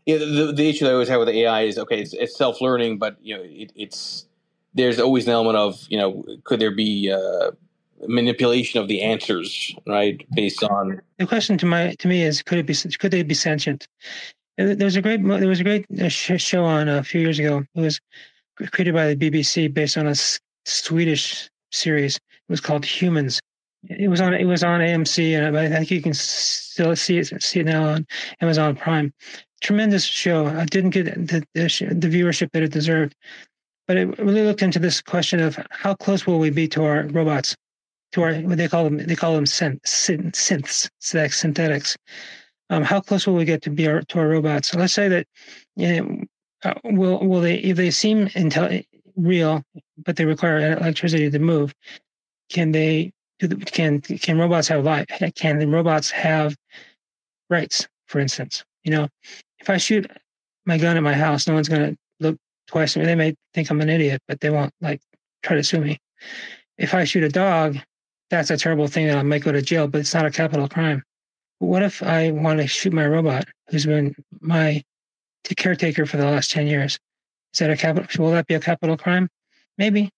yeah, 0.04 0.18
the, 0.18 0.52
the 0.54 0.68
issue 0.68 0.86
I 0.86 0.92
always 0.92 1.08
have 1.08 1.18
with 1.18 1.28
AI 1.28 1.62
is 1.62 1.76
okay, 1.76 2.00
it's, 2.00 2.12
it's 2.14 2.36
self 2.36 2.60
learning, 2.60 2.98
but 2.98 3.16
you 3.20 3.36
know, 3.36 3.42
it, 3.44 3.72
it's 3.74 4.26
there's 4.74 5.00
always 5.00 5.26
an 5.26 5.32
element 5.32 5.56
of 5.56 5.84
you 5.88 5.98
know, 5.98 6.24
could 6.44 6.60
there 6.60 6.70
be 6.70 7.10
uh, 7.10 7.50
manipulation 8.06 8.80
of 8.80 8.86
the 8.86 9.02
answers, 9.02 9.74
right? 9.88 10.24
Based 10.36 10.62
on 10.62 11.00
the 11.18 11.26
question 11.26 11.58
to 11.58 11.66
my 11.66 11.96
to 11.98 12.06
me 12.06 12.22
is 12.22 12.42
could 12.42 12.58
it 12.58 12.66
be 12.66 12.74
could 12.96 13.10
they 13.10 13.24
be 13.24 13.34
sentient? 13.34 13.88
There 14.56 14.76
was 14.86 14.94
a 14.94 15.02
great 15.02 15.26
there 15.26 15.48
was 15.48 15.58
a 15.58 15.64
great 15.64 15.84
uh, 16.00 16.08
show 16.08 16.64
on 16.64 16.88
a 16.88 17.02
few 17.02 17.20
years 17.20 17.40
ago. 17.40 17.64
It 17.74 17.80
was 17.80 18.00
created 18.70 18.94
by 18.94 19.12
the 19.12 19.16
BBC 19.16 19.74
based 19.74 19.98
on 19.98 20.06
a 20.06 20.14
Swedish 20.64 21.50
series. 21.70 22.16
It 22.16 22.50
was 22.50 22.60
called 22.60 22.84
Humans. 22.84 23.40
It 23.88 24.08
was 24.08 24.20
on 24.20 24.34
it 24.34 24.44
was 24.44 24.64
on 24.64 24.80
AMC, 24.80 25.36
and 25.36 25.56
I 25.56 25.68
think 25.68 25.90
you 25.90 26.02
can 26.02 26.14
still 26.14 26.96
see 26.96 27.18
it 27.18 27.42
see 27.42 27.60
it 27.60 27.66
now 27.66 27.84
on 27.84 28.06
Amazon 28.40 28.74
Prime. 28.74 29.12
Tremendous 29.62 30.04
show. 30.04 30.46
I 30.46 30.64
didn't 30.66 30.90
get 30.90 31.06
the, 31.06 31.44
the, 31.54 31.94
the 31.94 32.08
viewership 32.08 32.50
that 32.52 32.62
it 32.62 32.72
deserved, 32.72 33.14
but 33.86 33.96
it 33.96 34.18
really 34.18 34.42
looked 34.42 34.62
into 34.62 34.78
this 34.78 35.00
question 35.00 35.40
of 35.40 35.58
how 35.70 35.94
close 35.94 36.26
will 36.26 36.38
we 36.38 36.50
be 36.50 36.68
to 36.68 36.84
our 36.84 37.04
robots 37.04 37.54
to 38.12 38.22
our 38.22 38.34
what 38.40 38.58
they 38.58 38.68
call 38.68 38.84
them 38.84 38.98
they 38.98 39.16
call 39.16 39.34
them 39.34 39.44
synth, 39.44 39.80
synths 39.82 40.88
synthetics 41.00 41.96
um, 42.70 42.82
how 42.82 43.00
close 43.00 43.26
will 43.26 43.34
we 43.34 43.44
get 43.44 43.62
to 43.62 43.70
be 43.70 43.86
our, 43.86 44.02
to 44.02 44.18
our 44.18 44.28
robots 44.28 44.68
so 44.70 44.78
let's 44.78 44.92
say 44.92 45.08
that 45.08 45.26
you 45.76 46.02
know, 46.02 46.24
uh, 46.64 46.74
will 46.84 47.26
will 47.26 47.40
they 47.40 47.56
if 47.56 47.76
they 47.76 47.90
seem 47.90 48.26
intel- 48.28 48.84
real, 49.16 49.62
but 50.04 50.16
they 50.16 50.24
require 50.24 50.72
electricity 50.72 51.30
to 51.30 51.38
move? 51.38 51.74
Can 52.50 52.72
they 52.72 53.12
can 53.40 54.00
can 54.00 54.38
robots 54.38 54.68
have 54.68 54.84
life? 54.84 55.06
Can 55.34 55.58
the 55.58 55.66
robots 55.66 56.10
have 56.10 56.56
rights? 57.50 57.86
For 58.06 58.20
instance, 58.20 58.64
you 58.84 58.92
know, 58.92 59.08
if 59.58 59.68
I 59.68 59.78
shoot 59.78 60.10
my 60.64 60.78
gun 60.78 60.96
at 60.96 61.02
my 61.02 61.14
house, 61.14 61.46
no 61.46 61.54
one's 61.54 61.68
going 61.68 61.90
to 61.90 61.96
look 62.20 62.36
twice. 62.68 62.94
They 62.94 63.14
may 63.14 63.34
think 63.52 63.70
I'm 63.70 63.80
an 63.80 63.88
idiot, 63.88 64.22
but 64.28 64.40
they 64.40 64.50
won't 64.50 64.72
like 64.80 65.00
try 65.42 65.56
to 65.56 65.64
sue 65.64 65.80
me. 65.80 65.98
If 66.78 66.94
I 66.94 67.04
shoot 67.04 67.24
a 67.24 67.28
dog, 67.28 67.78
that's 68.30 68.50
a 68.50 68.56
terrible 68.56 68.86
thing 68.86 69.06
that 69.06 69.16
I 69.16 69.22
might 69.22 69.42
go 69.42 69.52
to 69.52 69.62
jail, 69.62 69.88
but 69.88 70.00
it's 70.00 70.14
not 70.14 70.26
a 70.26 70.30
capital 70.30 70.68
crime. 70.68 71.02
What 71.58 71.82
if 71.82 72.02
I 72.02 72.32
want 72.32 72.60
to 72.60 72.66
shoot 72.66 72.92
my 72.92 73.06
robot, 73.06 73.44
who's 73.68 73.86
been 73.86 74.14
my 74.40 74.82
caretaker 75.56 76.04
for 76.04 76.16
the 76.16 76.26
last 76.26 76.50
10 76.50 76.66
years? 76.66 76.98
Is 77.56 77.60
that 77.60 77.70
a 77.70 77.76
capital? 77.76 78.26
Will 78.26 78.32
that 78.32 78.46
be 78.46 78.52
a 78.52 78.60
capital 78.60 78.98
crime? 78.98 79.30
Maybe. 79.78 80.10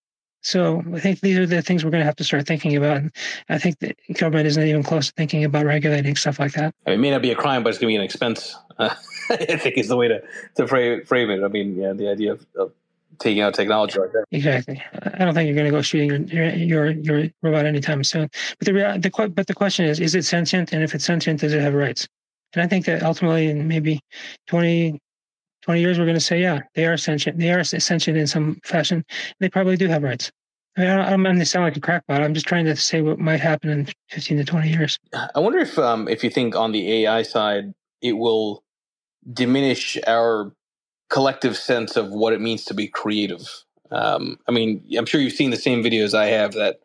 So 0.43 0.83
I 0.93 0.99
think 0.99 1.21
these 1.21 1.39
are 1.39 1.47
the 1.47 1.63
things 1.63 1.85
we're 1.85 1.93
going 1.93 2.01
to 2.01 2.05
have 2.05 2.17
to 2.17 2.25
start 2.25 2.49
thinking 2.49 2.75
about. 2.75 2.97
And 2.97 3.13
I 3.49 3.59
think 3.59 3.79
the 3.79 3.95
government 4.15 4.49
isn't 4.49 4.67
even 4.67 4.83
close 4.83 5.07
to 5.07 5.13
thinking 5.13 5.45
about 5.45 5.65
regulating 5.65 6.17
stuff 6.17 6.41
like 6.41 6.53
that. 6.55 6.75
it 6.85 6.99
may 6.99 7.13
not 7.13 7.23
be 7.23 7.31
a 7.31 7.37
crime, 7.37 7.63
but 7.63 7.69
it's 7.69 7.79
going 7.79 7.93
to 7.93 7.93
be 7.93 7.97
an 7.97 8.03
expense. 8.03 8.57
Uh, 8.77 8.93
I 9.31 9.57
think 9.57 9.79
is 9.79 9.87
the 9.87 9.97
way 9.97 10.09
to, 10.09 10.21
to 10.57 10.67
frame, 10.67 11.05
frame 11.05 11.31
it. 11.31 11.45
I 11.45 11.49
mean, 11.49 11.77
yeah, 11.77 11.93
the 11.93 12.09
idea 12.09 12.33
of, 12.33 12.45
of 12.57 12.73
taking 13.21 13.41
out 13.41 13.55
technology. 13.55 14.01
Exactly. 14.33 14.83
I 15.05 15.25
don't 15.25 15.33
think 15.33 15.47
you're 15.47 15.55
going 15.55 15.67
to 15.67 15.71
go 15.71 15.83
shooting 15.83 16.27
your 16.29 16.49
your 16.51 16.91
your, 16.91 17.31
robot 17.41 17.67
anytime 17.67 18.03
soon. 18.03 18.29
But 18.59 18.67
the, 18.67 18.73
the 18.73 19.29
but 19.29 19.47
the 19.47 19.55
question 19.55 19.85
is, 19.87 20.01
is 20.01 20.17
it 20.17 20.25
sentient? 20.25 20.73
And 20.73 20.83
if 20.83 20.93
it's 20.93 21.05
sentient, 21.05 21.41
does 21.41 21.55
it 21.55 21.61
have 21.61 21.75
rights? 21.75 22.09
And 22.55 22.63
I 22.63 22.67
think 22.67 22.87
that 22.87 23.05
ultimately, 23.05 23.49
in 23.49 23.69
maybe 23.69 24.01
20, 24.47 24.99
20 25.69 25.83
years, 25.83 25.99
we're 25.99 26.07
going 26.07 26.17
to 26.17 26.21
say, 26.21 26.41
yeah, 26.41 26.61
they 26.73 26.87
are 26.87 26.97
sentient. 26.97 27.37
They 27.37 27.53
are 27.53 27.63
sentient 27.63 28.17
in 28.17 28.27
some 28.27 28.59
fashion. 28.65 29.05
They 29.39 29.51
probably 29.51 29.77
do 29.77 29.87
have 29.87 30.03
rights. 30.03 30.33
I 30.79 30.81
mean, 30.81 30.89
I 30.89 30.97
don't, 30.97 31.05
I 31.05 31.17
mean 31.19 31.39
to 31.39 31.45
sound 31.45 31.67
like 31.67 31.77
a 31.77 31.81
crackpot. 31.81 32.23
I'm 32.23 32.33
just 32.33 32.47
trying 32.47 32.65
to 32.65 32.75
say 32.75 33.03
what 33.03 33.19
might 33.19 33.41
happen 33.41 33.69
in 33.69 33.89
15 34.09 34.39
to 34.39 34.45
20 34.45 34.71
years. 34.71 34.99
I 35.13 35.39
wonder 35.39 35.59
if, 35.59 35.79
um, 35.79 36.09
if 36.09 36.25
you 36.25 36.31
think 36.31 36.57
on 36.57 36.73
the 36.73 37.05
AI 37.05 37.21
side, 37.21 37.75
it 38.01 38.15
will 38.15 38.65
diminish 39.31 39.99
our 40.07 40.55
collective 41.11 41.55
sense 41.55 41.99
of 41.99 42.13
what 42.13 42.33
it 42.33 42.41
means 42.41 42.65
to 42.65 42.73
be 42.73 42.89
creative. 42.89 43.47
Um, 43.91 44.39
I 44.49 44.53
mean, 44.53 44.83
I'm 44.97 45.05
sure 45.05 45.21
you've 45.21 45.35
seen 45.35 45.51
the 45.51 45.59
same 45.59 45.85
videos 45.85 46.15
I 46.15 46.29
have 46.29 46.55
that 46.55 46.81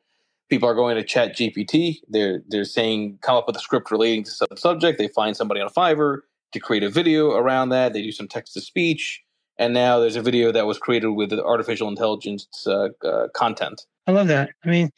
people 0.50 0.68
are 0.68 0.76
going 0.76 0.98
to 0.98 1.06
chat 1.06 1.38
GPT. 1.38 2.00
They're 2.10 2.42
they're 2.50 2.66
saying 2.66 3.20
come 3.22 3.38
up 3.38 3.48
with 3.48 3.56
a 3.56 3.60
script 3.60 3.92
relating 3.92 4.26
to 4.26 4.32
some 4.32 4.48
subject. 4.58 4.98
They 4.98 5.08
find 5.08 5.38
somebody 5.38 5.62
on 5.62 5.70
Fiverr 5.70 6.20
to 6.54 6.60
create 6.60 6.84
a 6.84 6.90
video 6.90 7.32
around 7.32 7.70
that. 7.70 7.94
They 7.94 8.02
do 8.02 8.12
some 8.12 8.28
text 8.28 8.54
to 8.54 8.62
speech, 8.62 9.22
and 9.58 9.74
now 9.74 10.00
there's 10.00 10.16
a 10.16 10.22
video 10.22 10.52
that 10.52 10.66
was 10.66 10.78
created 10.78 11.10
with 11.10 11.34
artificial 11.34 11.88
intelligence 11.88 12.48
uh, 12.66 12.90
uh, 13.06 13.28
content. 13.34 13.82
I 14.08 14.12
love 14.12 14.28
that. 14.28 14.52
I 14.66 14.70
mean, 14.70 14.90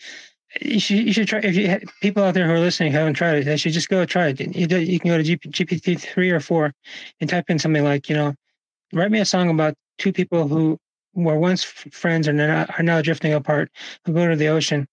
you 0.62 0.80
should 0.80 0.98
you 0.98 1.14
should 1.14 1.28
try. 1.28 1.40
If 1.40 1.56
you 1.56 1.80
people 2.02 2.24
out 2.24 2.34
there 2.34 2.48
who 2.48 2.54
are 2.54 2.60
listening 2.60 2.92
haven't 2.92 3.16
tried 3.16 3.36
it, 3.36 3.46
they 3.46 3.58
should 3.58 3.74
just 3.74 3.90
go 3.90 4.06
try 4.06 4.28
it. 4.28 4.56
You, 4.56 4.68
do, 4.68 4.80
you 4.80 5.00
can 5.00 5.10
go 5.10 5.18
to 5.18 5.24
GPT 5.24 6.00
three 6.00 6.32
or 6.32 6.40
four 6.40 6.74
and 7.20 7.30
type 7.30 7.50
in 7.50 7.60
something 7.60 7.84
like 7.84 8.10
you 8.10 8.16
know 8.16 8.34
write 8.94 9.12
me 9.12 9.20
a 9.20 9.26
song 9.26 9.50
about 9.50 9.76
two 9.98 10.14
people 10.14 10.48
who 10.48 10.78
were 11.14 11.38
once 11.38 11.64
friends 11.64 12.28
and 12.28 12.40
are 12.42 12.84
now 12.84 13.02
drifting 13.02 13.34
apart, 13.34 13.70
who 14.06 14.14
go 14.14 14.28
to 14.28 14.36
the 14.36 14.48
ocean 14.48 14.88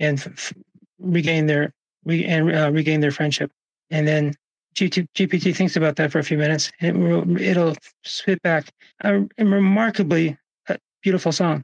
and 0.00 0.18
f- 0.18 0.52
regain 0.98 1.46
their 1.46 1.72
re- 2.04 2.24
and 2.24 2.54
uh, 2.54 2.70
regain 2.72 3.00
their 3.00 3.10
friendship. 3.10 3.50
And 3.90 4.06
then 4.06 4.34
GPT 4.76 5.56
thinks 5.56 5.76
about 5.76 5.96
that 5.96 6.12
for 6.12 6.18
a 6.18 6.22
few 6.22 6.38
minutes, 6.38 6.70
and 6.80 6.96
it 6.96 7.00
will, 7.00 7.40
it'll 7.40 7.74
spit 8.04 8.40
back 8.42 8.70
a, 9.02 9.22
a 9.38 9.44
remarkably 9.44 10.36
uh, 10.68 10.76
beautiful 11.02 11.32
song 11.32 11.62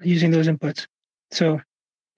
using 0.00 0.30
those 0.30 0.48
inputs. 0.48 0.86
So, 1.30 1.60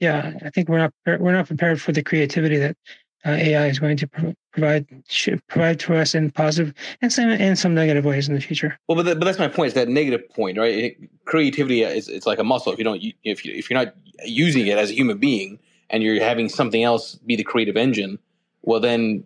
yeah, 0.01 0.33
I 0.45 0.51
think 0.51 0.69
we're 0.69 0.79
not 0.79 0.93
we're 1.07 1.33
not 1.33 1.47
prepared 1.47 1.81
for 1.81 1.93
the 1.93 2.03
creativity 2.03 2.59
that 2.59 2.77
uh, 3.25 3.31
AI 3.31 3.67
is 3.67 3.79
going 3.79 3.97
to 3.97 4.07
pro- 4.07 4.35
provide 4.53 4.87
provide 5.49 5.81
to 5.81 5.97
us 5.97 6.15
in 6.15 6.31
positive 6.31 6.73
and 7.03 7.13
some 7.13 7.29
and 7.29 7.59
some 7.59 7.75
negative 7.75 8.05
ways 8.05 8.29
in 8.29 8.35
the 8.35 8.41
future. 8.41 8.79
Well, 8.89 8.97
but, 8.97 9.05
the, 9.05 9.17
but 9.17 9.25
that's 9.25 9.39
my 9.39 9.49
point. 9.49 9.69
Is 9.69 9.75
that 9.75 9.89
negative 9.89 10.29
point, 10.31 10.59
right? 10.59 10.75
It, 10.75 11.25
creativity 11.25 11.83
is 11.83 12.09
it's 12.09 12.27
like 12.27 12.39
a 12.39 12.45
muscle. 12.45 12.73
If 12.73 12.79
you 12.79 12.85
don't, 12.85 13.03
if 13.25 13.45
you 13.45 13.53
if 13.53 13.69
you're 13.69 13.85
not 13.85 13.95
using 14.25 14.67
it 14.69 14.79
as 14.79 14.91
a 14.91 14.95
human 14.95 15.19
being, 15.19 15.59
and 15.91 16.05
you're 16.05 16.23
having 16.23 16.49
something 16.49 16.85
else 16.85 17.17
be 17.17 17.35
the 17.35 17.45
creative 17.45 17.77
engine, 17.77 18.19
well, 18.63 18.81
then 18.81 19.25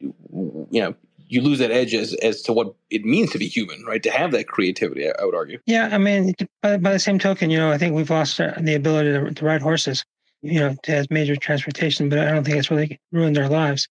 you 0.71 0.81
know 0.81 0.95
you 1.31 1.41
lose 1.41 1.59
that 1.59 1.71
edge 1.71 1.95
as 1.95 2.15
as 2.15 2.43
to 2.43 2.53
what 2.53 2.75
it 2.91 3.05
means 3.05 3.31
to 3.31 3.39
be 3.39 3.47
human, 3.47 3.85
right? 3.85 4.03
To 4.03 4.11
have 4.11 4.33
that 4.33 4.49
creativity, 4.49 5.09
I, 5.09 5.13
I 5.21 5.25
would 5.25 5.35
argue. 5.35 5.59
Yeah, 5.67 5.89
I 5.93 5.99
mean, 5.99 6.35
by, 6.63 6.77
by, 6.77 6.93
the 6.93 6.99
same 6.99 7.19
token, 7.19 7.51
you 7.51 7.59
know, 7.59 7.71
I 7.71 7.79
think 7.79 7.95
we've 7.95 8.11
lost 8.11 8.39
the 8.39 8.75
ability 8.75 9.13
to, 9.13 9.33
to 9.33 9.45
ride 9.45 9.63
horses 9.63 10.05
you 10.43 10.61
know, 10.61 10.75
to 10.83 10.97
as 10.97 11.11
major 11.11 11.37
transportation, 11.37 12.09
but 12.09 12.19
I 12.19 12.31
don't 12.31 12.45
think 12.45 12.57
it's 12.57 12.71
really 12.71 12.99
ruined 13.13 13.39
our 13.39 13.49
lives. 13.49 13.89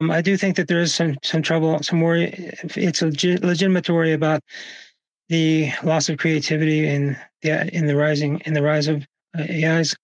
Um, 0.00 0.10
I 0.10 0.22
do 0.22 0.36
think 0.36 0.56
that 0.56 0.68
there 0.68 0.80
is 0.80 0.94
some 0.94 1.16
some 1.22 1.42
trouble, 1.42 1.82
some 1.82 2.00
worry. 2.00 2.52
It's 2.62 3.02
legit, 3.02 3.44
legitimate 3.44 3.84
to 3.86 3.94
worry 3.94 4.12
about 4.12 4.40
the 5.28 5.70
loss 5.84 6.08
of 6.08 6.18
creativity 6.18 6.86
in 6.86 7.16
the 7.42 7.74
in 7.74 7.86
the 7.86 7.96
rising 7.96 8.40
in 8.46 8.54
the 8.54 8.62
rise 8.62 8.88
of 8.88 9.06
uh, 9.38 9.42
AIs. 9.42 9.94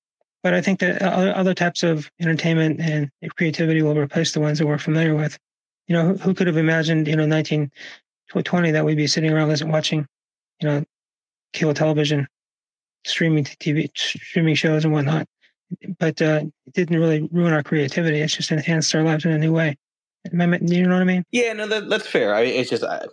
But 0.42 0.55
I 0.55 0.61
think 0.61 0.81
that 0.81 1.03
other 1.03 1.55
types 1.55 1.83
of 1.83 2.09
entertainment 2.20 2.81
and 2.81 3.11
creativity 3.37 3.83
will 3.83 3.99
replace 3.99 4.33
the 4.33 4.40
ones 4.40 4.59
that 4.59 4.66
we're 4.66 4.79
familiar 4.79 5.14
with. 5.14 5.37
You 5.88 5.94
know, 5.94 6.09
who, 6.09 6.14
who 6.16 6.35
could 6.35 6.46
have 6.46 6.57
imagined, 6.57 7.07
you 7.07 7.16
know, 7.16 7.27
1920 7.27 8.70
that 8.72 8.85
we'd 8.85 8.96
be 8.96 9.07
sitting 9.07 9.33
around 9.33 9.49
listening, 9.49 9.72
watching, 9.72 10.07
you 10.61 10.68
know, 10.68 10.85
cable 11.53 11.75
television, 11.75 12.27
streaming 13.05 13.44
TV, 13.44 13.90
streaming 13.96 14.55
shows 14.55 14.85
and 14.85 14.92
whatnot 14.92 15.27
but 15.99 16.20
uh, 16.22 16.42
it 16.66 16.75
didn't 16.75 16.99
really 16.99 17.29
ruin 17.33 17.53
our 17.53 17.62
creativity. 17.62 18.20
It's 18.20 18.37
just 18.37 18.51
enhanced 18.51 18.94
our 18.94 19.03
lives 19.03 19.25
in 19.25 19.33
a 19.33 19.38
new 19.38 19.53
way. 19.53 19.77
You 20.31 20.38
know 20.38 20.49
what 20.49 21.03
I 21.03 21.05
mean? 21.05 21.25
Yeah, 21.31 21.53
no, 21.53 21.68
that, 21.68 21.88
that's 21.88 22.07
fair. 22.07 22.35
I 22.35 22.42
it's 22.42 22.70
just 22.70 22.83
I, 22.83 23.07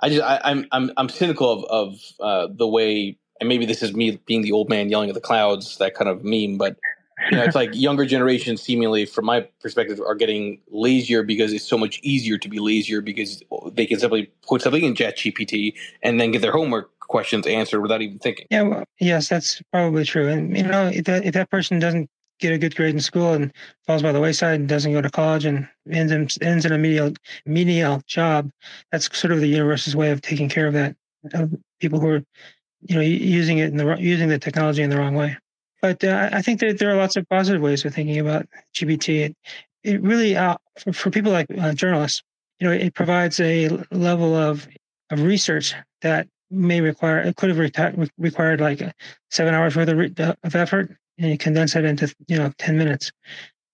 I 0.00 0.08
just 0.08 0.22
I, 0.22 0.36
am 0.36 0.58
I'm, 0.58 0.66
I'm 0.70 0.90
I'm 0.96 1.08
cynical 1.08 1.50
of 1.50 1.64
of 1.64 2.00
uh, 2.20 2.52
the 2.54 2.68
way, 2.68 3.16
and 3.40 3.48
maybe 3.48 3.66
this 3.66 3.82
is 3.82 3.94
me 3.94 4.20
being 4.26 4.42
the 4.42 4.52
old 4.52 4.68
man 4.68 4.88
yelling 4.88 5.08
at 5.08 5.14
the 5.14 5.20
clouds, 5.20 5.78
that 5.78 5.94
kind 5.94 6.08
of 6.08 6.24
meme, 6.24 6.58
but. 6.58 6.76
You 7.30 7.36
know, 7.36 7.44
it's 7.44 7.54
like 7.54 7.74
younger 7.74 8.04
generations, 8.04 8.62
seemingly, 8.62 9.06
from 9.06 9.24
my 9.26 9.42
perspective, 9.60 10.00
are 10.00 10.14
getting 10.14 10.60
lazier 10.70 11.22
because 11.22 11.52
it's 11.52 11.66
so 11.66 11.78
much 11.78 12.00
easier 12.02 12.38
to 12.38 12.48
be 12.48 12.58
lazier 12.58 13.00
because 13.00 13.42
they 13.72 13.86
can 13.86 13.98
simply 13.98 14.30
put 14.46 14.62
something 14.62 14.84
in 14.84 14.94
Chat 14.94 15.18
GPT 15.18 15.74
and 16.02 16.20
then 16.20 16.30
get 16.30 16.42
their 16.42 16.52
homework 16.52 16.90
questions 17.00 17.46
answered 17.46 17.80
without 17.80 18.02
even 18.02 18.18
thinking. 18.18 18.46
Yeah, 18.50 18.62
well, 18.62 18.84
yes, 18.98 19.28
that's 19.28 19.62
probably 19.72 20.04
true. 20.04 20.28
And 20.28 20.56
you 20.56 20.62
know, 20.62 20.88
if 20.88 21.04
that 21.04 21.24
if 21.24 21.34
that 21.34 21.50
person 21.50 21.78
doesn't 21.78 22.08
get 22.40 22.52
a 22.52 22.58
good 22.58 22.74
grade 22.74 22.94
in 22.94 23.00
school 23.00 23.32
and 23.32 23.52
falls 23.86 24.02
by 24.02 24.12
the 24.12 24.20
wayside 24.20 24.58
and 24.60 24.68
doesn't 24.68 24.92
go 24.92 25.00
to 25.00 25.10
college 25.10 25.44
and 25.44 25.68
ends 25.90 26.10
in, 26.10 26.28
ends 26.40 26.64
in 26.64 26.72
a 26.72 26.78
menial 26.78 27.12
menial 27.46 28.02
job, 28.06 28.50
that's 28.90 29.16
sort 29.16 29.32
of 29.32 29.40
the 29.40 29.46
universe's 29.46 29.94
way 29.94 30.10
of 30.10 30.20
taking 30.22 30.48
care 30.48 30.66
of 30.66 30.72
that 30.72 30.96
of 31.34 31.54
people 31.80 32.00
who 32.00 32.08
are 32.08 32.24
you 32.82 32.96
know 32.96 33.00
using 33.00 33.58
it 33.58 33.70
in 33.70 33.76
the 33.76 33.96
using 34.00 34.28
the 34.28 34.38
technology 34.38 34.82
in 34.82 34.90
the 34.90 34.98
wrong 34.98 35.14
way. 35.14 35.36
But 35.82 36.02
uh, 36.04 36.30
I 36.32 36.40
think 36.40 36.60
that 36.60 36.78
there 36.78 36.90
are 36.90 36.96
lots 36.96 37.16
of 37.16 37.28
positive 37.28 37.60
ways 37.60 37.84
of 37.84 37.92
thinking 37.92 38.18
about 38.18 38.46
GPT. 38.74 39.26
It, 39.26 39.36
it 39.82 40.02
really, 40.02 40.36
uh, 40.36 40.56
for, 40.78 40.92
for, 40.92 41.10
people 41.10 41.32
like 41.32 41.46
uh, 41.58 41.72
journalists, 41.72 42.22
you 42.60 42.68
know, 42.68 42.72
it 42.72 42.94
provides 42.94 43.40
a 43.40 43.68
level 43.90 44.34
of 44.34 44.68
of 45.10 45.22
research 45.22 45.74
that 46.00 46.26
may 46.50 46.80
require 46.80 47.18
it 47.18 47.36
could 47.36 47.50
have 47.50 48.10
required 48.18 48.60
like 48.60 48.82
seven 49.30 49.54
hours 49.54 49.74
worth 49.76 49.88
of, 49.88 49.96
re- 49.96 50.14
of 50.18 50.54
effort 50.54 50.96
and 51.18 51.30
you 51.30 51.38
condense 51.38 51.74
it 51.76 51.84
into 51.84 52.14
you 52.28 52.36
know 52.36 52.52
10 52.58 52.76
minutes. 52.76 53.10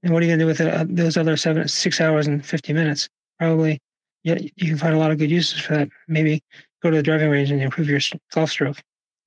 And 0.02 0.12
what 0.12 0.22
are 0.22 0.26
you 0.26 0.30
going 0.30 0.38
to 0.38 0.44
do 0.44 0.46
with 0.46 0.60
uh, 0.60 0.84
those 0.88 1.16
other 1.16 1.36
seven 1.36 1.66
six 1.66 2.00
hours 2.00 2.26
and 2.26 2.44
50 2.44 2.72
minutes? 2.72 3.08
Probably 3.38 3.80
yeah 4.24 4.38
you 4.38 4.68
can 4.68 4.78
find 4.78 4.94
a 4.94 4.98
lot 4.98 5.10
of 5.10 5.18
good 5.18 5.30
uses 5.30 5.60
for 5.60 5.74
that. 5.74 5.88
Maybe 6.06 6.42
go 6.82 6.90
to 6.90 6.96
the 6.96 7.02
driving 7.02 7.30
range 7.30 7.50
and 7.50 7.60
improve 7.60 7.88
your 7.88 8.00
golf 8.32 8.50
stroke. 8.50 8.78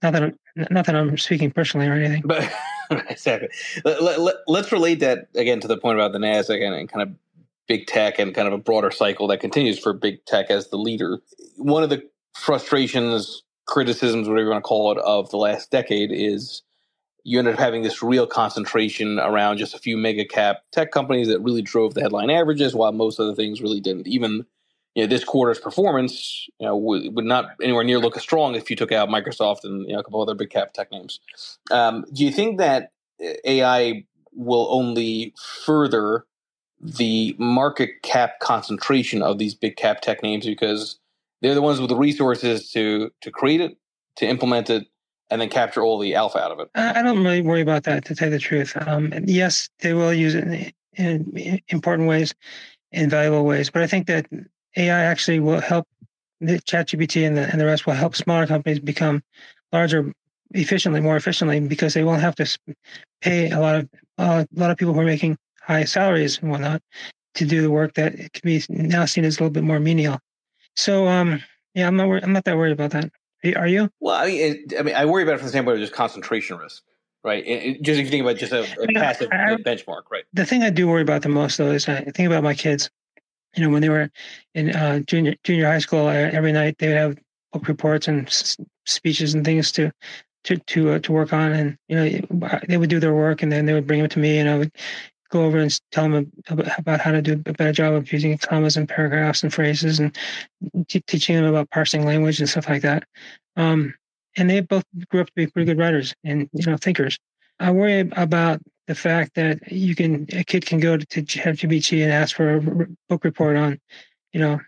Not 0.01 0.13
that 0.13 0.23
I'm, 0.23 0.37
not 0.71 0.85
that 0.85 0.95
I'm 0.95 1.17
speaking 1.17 1.51
personally 1.51 1.87
or 1.87 1.93
anything. 1.93 2.23
But 2.25 2.51
exactly 3.09 3.49
let, 3.85 4.19
let, 4.19 4.35
let's 4.47 4.71
relate 4.71 4.99
that 4.99 5.27
again 5.35 5.59
to 5.59 5.67
the 5.67 5.77
point 5.77 5.97
about 5.97 6.11
the 6.11 6.19
nasdaq 6.19 6.61
and, 6.65 6.75
and 6.75 6.91
kind 6.91 7.01
of 7.01 7.15
big 7.67 7.87
tech 7.87 8.19
and 8.19 8.35
kind 8.35 8.47
of 8.47 8.53
a 8.53 8.57
broader 8.57 8.91
cycle 8.91 9.27
that 9.27 9.39
continues 9.39 9.79
for 9.79 9.93
big 9.93 10.23
tech 10.25 10.49
as 10.49 10.69
the 10.69 10.77
leader 10.77 11.19
one 11.57 11.83
of 11.83 11.89
the 11.89 12.03
frustrations, 12.35 13.43
criticisms, 13.67 14.27
whatever 14.27 14.45
you 14.45 14.51
want 14.51 14.63
to 14.63 14.67
call 14.67 14.91
it, 14.91 14.97
of 14.99 15.29
the 15.29 15.37
last 15.37 15.71
decade 15.71 16.11
is 16.11 16.63
you 17.23 17.37
ended 17.37 17.53
up 17.53 17.59
having 17.59 17.83
this 17.83 18.01
real 18.01 18.25
concentration 18.25 19.19
around 19.19 19.57
just 19.57 19.75
a 19.75 19.79
few 19.79 19.95
mega 19.95 20.25
cap 20.25 20.63
tech 20.71 20.91
companies 20.91 21.27
that 21.27 21.39
really 21.41 21.61
drove 21.61 21.93
the 21.93 22.01
headline 22.01 22.29
averages, 22.29 22.73
while 22.73 22.91
most 22.91 23.19
other 23.19 23.35
things 23.35 23.61
really 23.61 23.79
didn't. 23.79 24.07
Even 24.07 24.45
you 24.95 25.03
know 25.03 25.07
this 25.07 25.23
quarter's 25.23 25.59
performance, 25.59 26.47
you 26.59 26.65
know, 26.67 26.75
would, 26.75 27.15
would 27.15 27.25
not 27.25 27.45
anywhere 27.61 27.83
near 27.83 27.99
look 27.99 28.17
as 28.17 28.23
strong 28.23 28.55
if 28.55 28.69
you 28.69 28.75
took 28.75 28.91
out 28.91 29.09
Microsoft 29.09 29.63
and 29.63 29.87
you 29.87 29.93
know, 29.93 29.99
a 29.99 30.03
couple 30.03 30.21
other 30.21 30.35
big 30.35 30.49
cap 30.49 30.73
tech 30.73 30.91
names. 30.91 31.19
Um, 31.69 32.05
do 32.13 32.25
you 32.25 32.31
think 32.31 32.57
that 32.57 32.91
AI 33.45 34.05
will 34.33 34.67
only 34.71 35.33
further 35.65 36.25
the 36.79 37.35
market 37.37 38.01
cap 38.01 38.39
concentration 38.41 39.21
of 39.21 39.37
these 39.37 39.53
big 39.53 39.75
cap 39.75 40.01
tech 40.01 40.23
names 40.23 40.45
because 40.45 40.99
they're 41.41 41.55
the 41.55 41.61
ones 41.61 41.79
with 41.79 41.89
the 41.89 41.95
resources 41.95 42.71
to 42.71 43.11
to 43.21 43.31
create 43.31 43.61
it. 43.61 43.77
to 44.17 44.25
implement 44.27 44.69
it 44.69 44.87
and 45.29 45.39
then 45.39 45.49
capture 45.49 45.81
all 45.81 45.97
the 45.97 46.15
alpha 46.15 46.37
out 46.37 46.51
of 46.51 46.59
it? 46.59 46.69
I 46.75 47.01
don't 47.01 47.23
really 47.23 47.41
worry 47.41 47.61
about 47.61 47.83
that, 47.83 48.03
to 48.05 48.15
tell 48.15 48.27
you 48.27 48.33
the 48.33 48.39
truth. 48.39 48.75
Um, 48.75 49.13
yes, 49.25 49.69
they 49.79 49.93
will 49.93 50.13
use 50.13 50.35
it 50.35 50.73
in, 50.97 51.37
in 51.37 51.61
important 51.69 52.09
ways, 52.09 52.33
in 52.91 53.09
valuable 53.09 53.45
ways, 53.45 53.69
but 53.69 53.81
I 53.81 53.87
think 53.87 54.07
that 54.07 54.27
AI 54.77 55.01
actually 55.03 55.39
will 55.39 55.59
help 55.59 55.87
the 56.39 56.59
ChatGPT 56.59 57.25
and 57.27 57.37
the, 57.37 57.43
and 57.49 57.59
the 57.59 57.65
rest 57.65 57.85
will 57.85 57.93
help 57.93 58.15
smaller 58.15 58.47
companies 58.47 58.79
become 58.79 59.21
larger 59.71 60.11
efficiently, 60.53 61.01
more 61.01 61.15
efficiently, 61.15 61.59
because 61.59 61.93
they 61.93 62.03
won't 62.03 62.21
have 62.21 62.35
to 62.35 62.57
pay 63.21 63.51
a 63.51 63.59
lot 63.59 63.75
of 63.75 63.89
uh, 64.17 64.45
a 64.55 64.59
lot 64.59 64.71
of 64.71 64.77
people 64.77 64.93
who 64.93 64.99
are 64.99 65.05
making 65.05 65.37
high 65.61 65.83
salaries 65.83 66.39
and 66.39 66.51
whatnot 66.51 66.81
to 67.35 67.45
do 67.45 67.61
the 67.61 67.71
work 67.71 67.93
that 67.93 68.15
can 68.33 68.41
be 68.43 68.61
now 68.69 69.05
seen 69.05 69.23
as 69.23 69.37
a 69.37 69.39
little 69.39 69.53
bit 69.53 69.63
more 69.63 69.79
menial. 69.79 70.19
So, 70.75 71.07
um, 71.07 71.41
yeah, 71.73 71.87
I'm 71.87 71.95
not 71.95 72.07
wor- 72.07 72.19
I'm 72.21 72.33
not 72.33 72.43
that 72.45 72.57
worried 72.57 72.73
about 72.73 72.91
that. 72.91 73.11
Are 73.55 73.67
you? 73.67 73.89
Well, 73.99 74.15
I 74.15 74.27
mean, 74.27 74.39
it, 74.39 74.79
I 74.79 74.83
mean, 74.83 74.95
I 74.95 75.05
worry 75.05 75.23
about 75.23 75.35
it 75.35 75.37
from 75.37 75.47
the 75.47 75.51
standpoint 75.51 75.77
of 75.77 75.81
just 75.81 75.93
concentration 75.93 76.57
risk, 76.57 76.83
right? 77.23 77.43
It, 77.45 77.63
it, 77.63 77.81
just 77.81 77.99
if 77.99 78.05
you 78.05 78.11
think 78.11 78.23
about 78.23 78.37
just 78.37 78.53
a, 78.53 78.63
a 78.81 78.87
passive 78.95 79.29
I, 79.31 79.55
benchmark, 79.55 80.03
right? 80.11 80.25
The 80.33 80.45
thing 80.45 80.61
I 80.63 80.69
do 80.69 80.87
worry 80.87 81.01
about 81.01 81.23
the 81.23 81.29
most, 81.29 81.57
though, 81.57 81.71
is 81.71 81.89
I 81.89 82.01
think 82.03 82.27
about 82.27 82.43
my 82.43 82.53
kids. 82.53 82.89
You 83.55 83.63
know, 83.63 83.69
when 83.69 83.81
they 83.81 83.89
were 83.89 84.09
in 84.55 84.75
uh, 84.75 84.99
junior 84.99 85.35
junior 85.43 85.65
high 85.65 85.79
school, 85.79 86.07
uh, 86.07 86.11
every 86.13 86.51
night 86.51 86.77
they 86.79 86.87
would 86.87 86.97
have 86.97 87.17
book 87.51 87.67
reports 87.67 88.07
and 88.07 88.27
s- 88.27 88.57
speeches 88.85 89.33
and 89.33 89.43
things 89.43 89.71
to 89.73 89.91
to 90.45 90.57
to 90.57 90.91
uh, 90.91 90.99
to 90.99 91.11
work 91.11 91.33
on, 91.33 91.51
and 91.51 91.77
you 91.87 91.95
know 91.95 92.57
they 92.67 92.77
would 92.77 92.89
do 92.89 92.99
their 92.99 93.13
work, 93.13 93.41
and 93.43 93.51
then 93.51 93.65
they 93.65 93.73
would 93.73 93.87
bring 93.87 93.99
it 93.99 94.11
to 94.11 94.19
me, 94.19 94.37
and 94.37 94.49
I 94.49 94.57
would 94.57 94.71
go 95.31 95.45
over 95.45 95.57
and 95.59 95.79
tell 95.91 96.09
them 96.09 96.31
about 96.47 96.99
how 96.99 97.11
to 97.11 97.21
do 97.21 97.33
a 97.33 97.53
better 97.53 97.71
job 97.71 97.93
of 97.93 98.11
using 98.11 98.37
commas 98.37 98.77
and 98.77 98.87
paragraphs 98.87 99.43
and 99.43 99.53
phrases, 99.53 99.99
and 99.99 100.15
t- 100.87 101.01
teaching 101.07 101.35
them 101.35 101.45
about 101.45 101.69
parsing 101.71 102.05
language 102.05 102.39
and 102.39 102.49
stuff 102.49 102.67
like 102.69 102.81
that. 102.81 103.03
Um, 103.55 103.93
and 104.37 104.49
they 104.49 104.61
both 104.61 104.83
grew 105.09 105.21
up 105.21 105.27
to 105.27 105.33
be 105.35 105.47
pretty 105.47 105.65
good 105.65 105.77
writers 105.77 106.13
and 106.23 106.49
you 106.53 106.65
know 106.65 106.77
thinkers. 106.77 107.17
I 107.59 107.71
worry 107.71 107.99
about 108.15 108.59
the 108.91 108.95
fact 108.95 109.35
that 109.35 109.71
you 109.71 109.95
can 109.95 110.27
a 110.33 110.43
kid 110.43 110.65
can 110.65 110.77
go 110.77 110.97
to, 110.97 111.05
to 111.05 111.23
ChatGPT 111.23 112.03
and 112.03 112.11
ask 112.11 112.35
for 112.35 112.55
a 112.55 112.87
book 113.07 113.23
report 113.23 113.55
on, 113.55 113.79
you 114.33 114.41
know, 114.41 114.59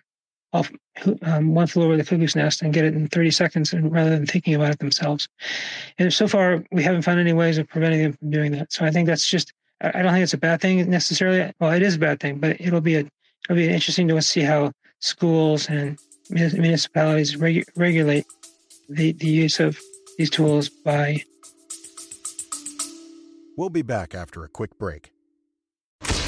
off 0.53 0.71
um, 1.23 1.53
one 1.53 1.67
flew 1.67 1.83
over 1.83 1.97
the 1.97 2.05
cuckoo's 2.05 2.38
nest 2.38 2.62
and 2.62 2.73
get 2.73 2.86
it 2.86 2.93
in 2.93 3.09
30 3.09 3.31
seconds 3.31 3.73
and 3.73 3.91
rather 3.91 4.12
than 4.12 4.25
thinking 4.25 4.55
about 4.55 4.71
it 4.71 4.79
themselves. 4.79 5.27
And 5.97 6.13
so 6.13 6.25
far, 6.25 6.63
we 6.71 6.83
haven't 6.83 7.01
found 7.01 7.19
any 7.19 7.33
ways 7.33 7.57
of 7.57 7.67
preventing 7.67 8.03
them 8.03 8.13
from 8.13 8.29
doing 8.29 8.53
that. 8.53 8.71
So 8.71 8.86
I 8.86 8.91
think 8.91 9.07
that's 9.07 9.27
just, 9.27 9.51
I 9.81 10.01
don't 10.01 10.13
think 10.13 10.23
it's 10.23 10.33
a 10.33 10.38
bad 10.38 10.62
thing 10.62 10.89
necessarily. 10.89 11.51
Well, 11.59 11.73
it 11.73 11.81
is 11.81 11.95
a 11.95 11.99
bad 11.99 12.21
thing, 12.21 12.39
but 12.39 12.62
it'll 12.62 12.79
be 12.79 12.95
a, 12.95 12.99
it'll 13.49 13.57
be 13.57 13.67
interesting 13.67 14.07
to 14.07 14.21
see 14.21 14.41
how 14.41 14.71
schools 14.99 15.67
and 15.67 15.99
municipalities 16.29 17.36
regu- 17.36 17.67
regulate 17.75 18.25
the, 18.88 19.12
the 19.12 19.27
use 19.27 19.59
of 19.59 19.77
these 20.17 20.29
tools 20.29 20.69
by. 20.69 21.21
We'll 23.55 23.69
be 23.69 23.83
back 23.83 24.15
after 24.15 24.43
a 24.43 24.49
quick 24.49 24.79
break. 24.79 25.12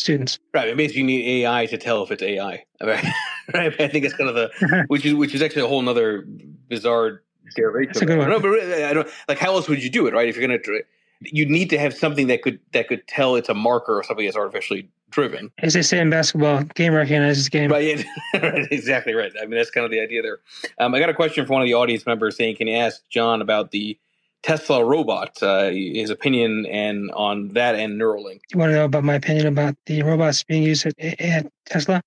Students. 0.00 0.38
Right. 0.54 0.68
It 0.68 0.76
means 0.78 0.96
you 0.96 1.04
need 1.04 1.44
AI 1.44 1.66
to 1.66 1.76
tell 1.76 2.02
if 2.02 2.10
it's 2.10 2.22
AI. 2.22 2.64
Right. 2.82 3.04
right? 3.52 3.80
I 3.80 3.88
think 3.88 4.06
it's 4.06 4.14
kind 4.14 4.30
of 4.30 4.34
the 4.34 4.84
which 4.88 5.04
is 5.04 5.12
which 5.12 5.34
is 5.34 5.42
actually 5.42 5.62
a 5.62 5.66
whole 5.66 5.86
other 5.86 6.24
bizarre 6.68 7.22
derivation. 7.54 7.88
That's 7.88 8.02
a 8.02 8.06
good 8.06 8.18
one. 8.18 8.30
No, 8.30 8.40
but 8.40 8.58
I 8.58 8.94
don't 8.94 9.08
like 9.28 9.38
how 9.38 9.52
else 9.54 9.68
would 9.68 9.82
you 9.82 9.90
do 9.90 10.06
it, 10.06 10.14
right? 10.14 10.28
If 10.28 10.36
you're 10.36 10.48
going 10.48 10.58
to, 10.62 10.82
you 11.20 11.44
need 11.44 11.68
to 11.70 11.78
have 11.78 11.92
something 11.92 12.28
that 12.28 12.40
could 12.40 12.58
that 12.72 12.88
could 12.88 13.06
tell 13.06 13.36
it's 13.36 13.50
a 13.50 13.54
marker 13.54 13.98
or 13.98 14.02
something 14.02 14.24
that's 14.24 14.36
artificially 14.36 14.88
driven. 15.10 15.50
As 15.58 15.74
they 15.74 15.82
say 15.82 15.98
in 15.98 16.08
basketball, 16.08 16.62
game 16.62 16.94
recognizes 16.94 17.50
game. 17.50 17.70
Right. 17.70 18.02
right. 18.34 18.66
Exactly 18.70 19.12
right. 19.12 19.32
I 19.38 19.44
mean, 19.44 19.58
that's 19.58 19.70
kind 19.70 19.84
of 19.84 19.90
the 19.90 20.00
idea 20.00 20.22
there. 20.22 20.38
Um, 20.78 20.94
I 20.94 21.00
got 21.00 21.10
a 21.10 21.14
question 21.14 21.44
from 21.44 21.54
one 21.54 21.62
of 21.62 21.66
the 21.66 21.74
audience 21.74 22.06
members 22.06 22.36
saying, 22.38 22.56
"Can 22.56 22.66
you 22.66 22.76
ask 22.76 23.06
Jon 23.10 23.42
about 23.42 23.72
the?" 23.72 23.98
Tesla 24.42 24.84
robot, 24.84 25.42
uh, 25.42 25.70
his 25.70 26.10
opinion 26.10 26.66
and 26.66 27.10
on 27.12 27.48
that 27.48 27.74
and 27.74 28.00
Neuralink. 28.00 28.40
You 28.52 28.58
want 28.58 28.70
to 28.70 28.76
know 28.76 28.84
about 28.86 29.04
my 29.04 29.14
opinion 29.14 29.46
about 29.46 29.76
the 29.86 30.02
robots 30.02 30.42
being 30.44 30.62
used 30.62 30.86
at, 30.86 31.20
at 31.20 31.46
Tesla? 31.66 32.02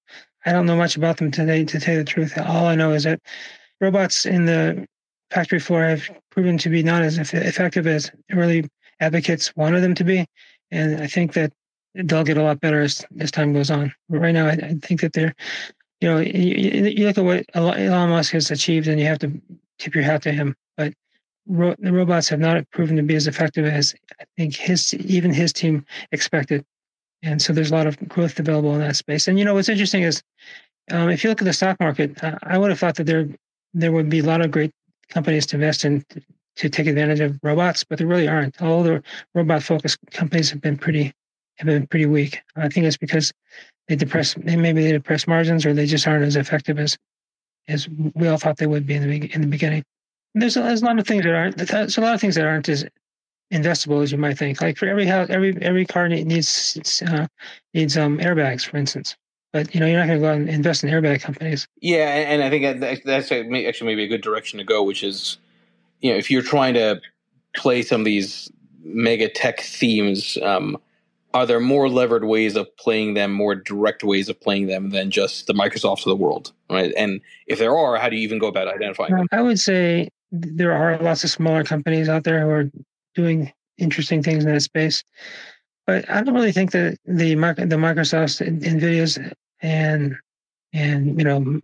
I 0.45 0.51
don't 0.51 0.65
know 0.65 0.75
much 0.75 0.97
about 0.97 1.17
them 1.17 1.31
today, 1.31 1.63
to 1.63 1.79
tell 1.79 1.93
you 1.93 1.99
the 2.01 2.05
truth. 2.05 2.37
All 2.37 2.65
I 2.65 2.75
know 2.75 2.91
is 2.91 3.03
that 3.03 3.21
robots 3.79 4.25
in 4.25 4.45
the 4.45 4.87
factory 5.29 5.59
floor 5.59 5.83
have 5.83 6.09
proven 6.31 6.57
to 6.57 6.69
be 6.69 6.83
not 6.83 7.01
as 7.01 7.17
effective 7.17 7.87
as 7.87 8.11
early 8.31 8.67
advocates 8.99 9.55
wanted 9.55 9.81
them 9.81 9.95
to 9.95 10.03
be. 10.03 10.25
And 10.71 11.01
I 11.01 11.07
think 11.07 11.33
that 11.33 11.53
they'll 11.95 12.23
get 12.23 12.37
a 12.37 12.43
lot 12.43 12.59
better 12.59 12.81
as, 12.81 13.05
as 13.19 13.31
time 13.31 13.53
goes 13.53 13.69
on. 13.69 13.93
But 14.09 14.19
right 14.19 14.33
now, 14.33 14.47
I, 14.47 14.51
I 14.51 14.73
think 14.81 15.01
that 15.01 15.13
they're, 15.13 15.33
you 16.01 16.09
know, 16.09 16.19
you, 16.19 16.87
you 16.87 17.07
look 17.07 17.17
at 17.17 17.23
what 17.23 17.45
Elon 17.53 18.09
Musk 18.09 18.33
has 18.33 18.51
achieved 18.51 18.87
and 18.87 18.99
you 18.99 19.05
have 19.05 19.19
to 19.19 19.31
tip 19.77 19.95
your 19.95 20.03
hat 20.03 20.23
to 20.23 20.31
him. 20.31 20.55
Ro- 21.47 21.75
the 21.79 21.91
robots 21.91 22.29
have 22.29 22.39
not 22.39 22.69
proven 22.71 22.95
to 22.95 23.03
be 23.03 23.15
as 23.15 23.27
effective 23.27 23.65
as 23.65 23.93
I 24.19 24.25
think 24.37 24.55
his 24.55 24.93
even 24.93 25.33
his 25.33 25.51
team 25.51 25.85
expected. 26.11 26.65
And 27.21 27.41
so 27.41 27.53
there's 27.53 27.71
a 27.71 27.75
lot 27.75 27.87
of 27.87 27.97
growth 28.07 28.39
available 28.39 28.73
in 28.73 28.79
that 28.81 28.95
space. 28.95 29.27
And 29.27 29.39
you 29.39 29.45
know 29.45 29.53
what's 29.53 29.69
interesting 29.69 30.03
is 30.03 30.21
um, 30.91 31.09
if 31.09 31.23
you 31.23 31.29
look 31.29 31.41
at 31.41 31.45
the 31.45 31.53
stock 31.53 31.79
market, 31.79 32.21
uh, 32.23 32.37
I 32.43 32.57
would 32.57 32.69
have 32.69 32.79
thought 32.79 32.95
that 32.95 33.05
there 33.05 33.27
there 33.73 33.91
would 33.91 34.09
be 34.09 34.19
a 34.19 34.23
lot 34.23 34.41
of 34.41 34.51
great 34.51 34.71
companies 35.09 35.45
to 35.47 35.55
invest 35.55 35.85
in 35.85 36.03
to, 36.09 36.21
to 36.57 36.69
take 36.69 36.87
advantage 36.87 37.19
of 37.19 37.39
robots, 37.43 37.83
but 37.83 37.97
there 37.97 38.07
really 38.07 38.27
aren't. 38.27 38.61
All 38.61 38.83
the 38.83 39.01
robot 39.33 39.63
focused 39.63 39.97
companies 40.11 40.49
have 40.51 40.61
been 40.61 40.77
pretty 40.77 41.13
have 41.57 41.67
been 41.67 41.87
pretty 41.87 42.05
weak. 42.05 42.41
I 42.55 42.69
think 42.69 42.85
it's 42.85 42.97
because 42.97 43.33
they 43.87 43.95
depress 43.95 44.37
maybe 44.37 44.81
they 44.81 44.91
depress 44.91 45.27
margins 45.27 45.65
or 45.65 45.73
they 45.73 45.85
just 45.85 46.07
aren't 46.07 46.25
as 46.25 46.35
effective 46.35 46.79
as 46.79 46.97
as 47.67 47.87
we 48.15 48.27
all 48.27 48.37
thought 48.37 48.57
they 48.57 48.67
would 48.67 48.85
be 48.85 48.95
in 48.95 49.09
the 49.09 49.33
in 49.33 49.41
the 49.41 49.47
beginning. 49.47 49.83
There's 50.35 50.57
a, 50.57 50.61
there's 50.61 50.81
a 50.81 50.85
lot 50.85 50.99
of 50.99 51.07
things 51.07 51.23
that 51.23 51.33
aren't. 51.33 51.57
There's 51.57 51.97
a 51.97 52.01
lot 52.01 52.15
of 52.15 52.21
things 52.21 52.35
that 52.35 52.45
aren't 52.45 52.69
as 52.69 52.85
investable 53.51 54.01
as 54.01 54.11
you 54.11 54.17
might 54.17 54.37
think. 54.37 54.61
Like 54.61 54.77
for 54.77 54.87
every 54.87 55.05
house, 55.05 55.29
every 55.29 55.55
every 55.61 55.85
car 55.85 56.09
needs 56.09 57.01
uh, 57.07 57.27
needs 57.73 57.97
um, 57.97 58.17
airbags, 58.17 58.65
for 58.65 58.77
instance. 58.77 59.15
But 59.51 59.73
you 59.73 59.79
know, 59.79 59.85
you're 59.85 59.99
not 59.99 60.07
going 60.07 60.19
to 60.19 60.25
go 60.25 60.31
out 60.31 60.37
and 60.37 60.49
invest 60.49 60.83
in 60.83 60.89
airbag 60.89 61.21
companies. 61.21 61.67
Yeah, 61.79 62.07
and 62.07 62.41
I 62.41 62.49
think 62.49 62.79
that's 63.05 63.31
actually 63.31 63.85
maybe 63.85 64.03
a 64.03 64.07
good 64.07 64.21
direction 64.21 64.57
to 64.57 64.65
go, 64.65 64.81
which 64.81 65.03
is, 65.03 65.37
you 66.01 66.11
know, 66.11 66.17
if 66.17 66.31
you're 66.31 66.41
trying 66.41 66.73
to 66.73 66.99
play 67.55 67.83
some 67.83 68.01
of 68.01 68.05
these 68.05 68.51
mega 68.81 69.29
tech 69.29 69.61
themes, 69.61 70.39
um, 70.41 70.77
are 71.35 71.45
there 71.45 71.59
more 71.59 71.87
levered 71.87 72.25
ways 72.25 72.55
of 72.55 72.75
playing 72.77 73.13
them, 73.13 73.31
more 73.31 73.53
direct 73.53 74.03
ways 74.03 74.27
of 74.27 74.41
playing 74.41 74.67
them 74.67 74.89
than 74.89 75.11
just 75.11 75.45
the 75.45 75.53
Microsofts 75.53 75.99
of 75.99 76.05
the 76.05 76.15
world, 76.15 76.51
right? 76.69 76.91
And 76.97 77.21
if 77.45 77.59
there 77.59 77.77
are, 77.77 77.97
how 77.97 78.09
do 78.09 78.15
you 78.15 78.23
even 78.23 78.39
go 78.39 78.47
about 78.47 78.67
identifying 78.67 79.13
um, 79.13 79.19
them? 79.19 79.27
I 79.31 79.41
would 79.41 79.59
say 79.59 80.09
there 80.33 80.73
are 80.73 80.97
lots 80.97 81.23
of 81.23 81.29
smaller 81.29 81.63
companies 81.63 82.09
out 82.09 82.23
there 82.23 82.41
who 82.41 82.49
are 82.49 82.71
doing 83.13 83.53
interesting 83.77 84.23
things 84.23 84.43
in 84.43 84.51
that 84.51 84.61
space. 84.61 85.03
But 85.85 86.09
I 86.09 86.21
don't 86.21 86.33
really 86.33 86.51
think 86.51 86.71
that 86.71 86.97
the 87.05 87.35
the 87.35 87.75
Microsofts, 87.75 88.41
Nvidias, 88.41 89.33
and 89.61 90.15
and 90.73 91.17
you 91.17 91.23
know 91.23 91.61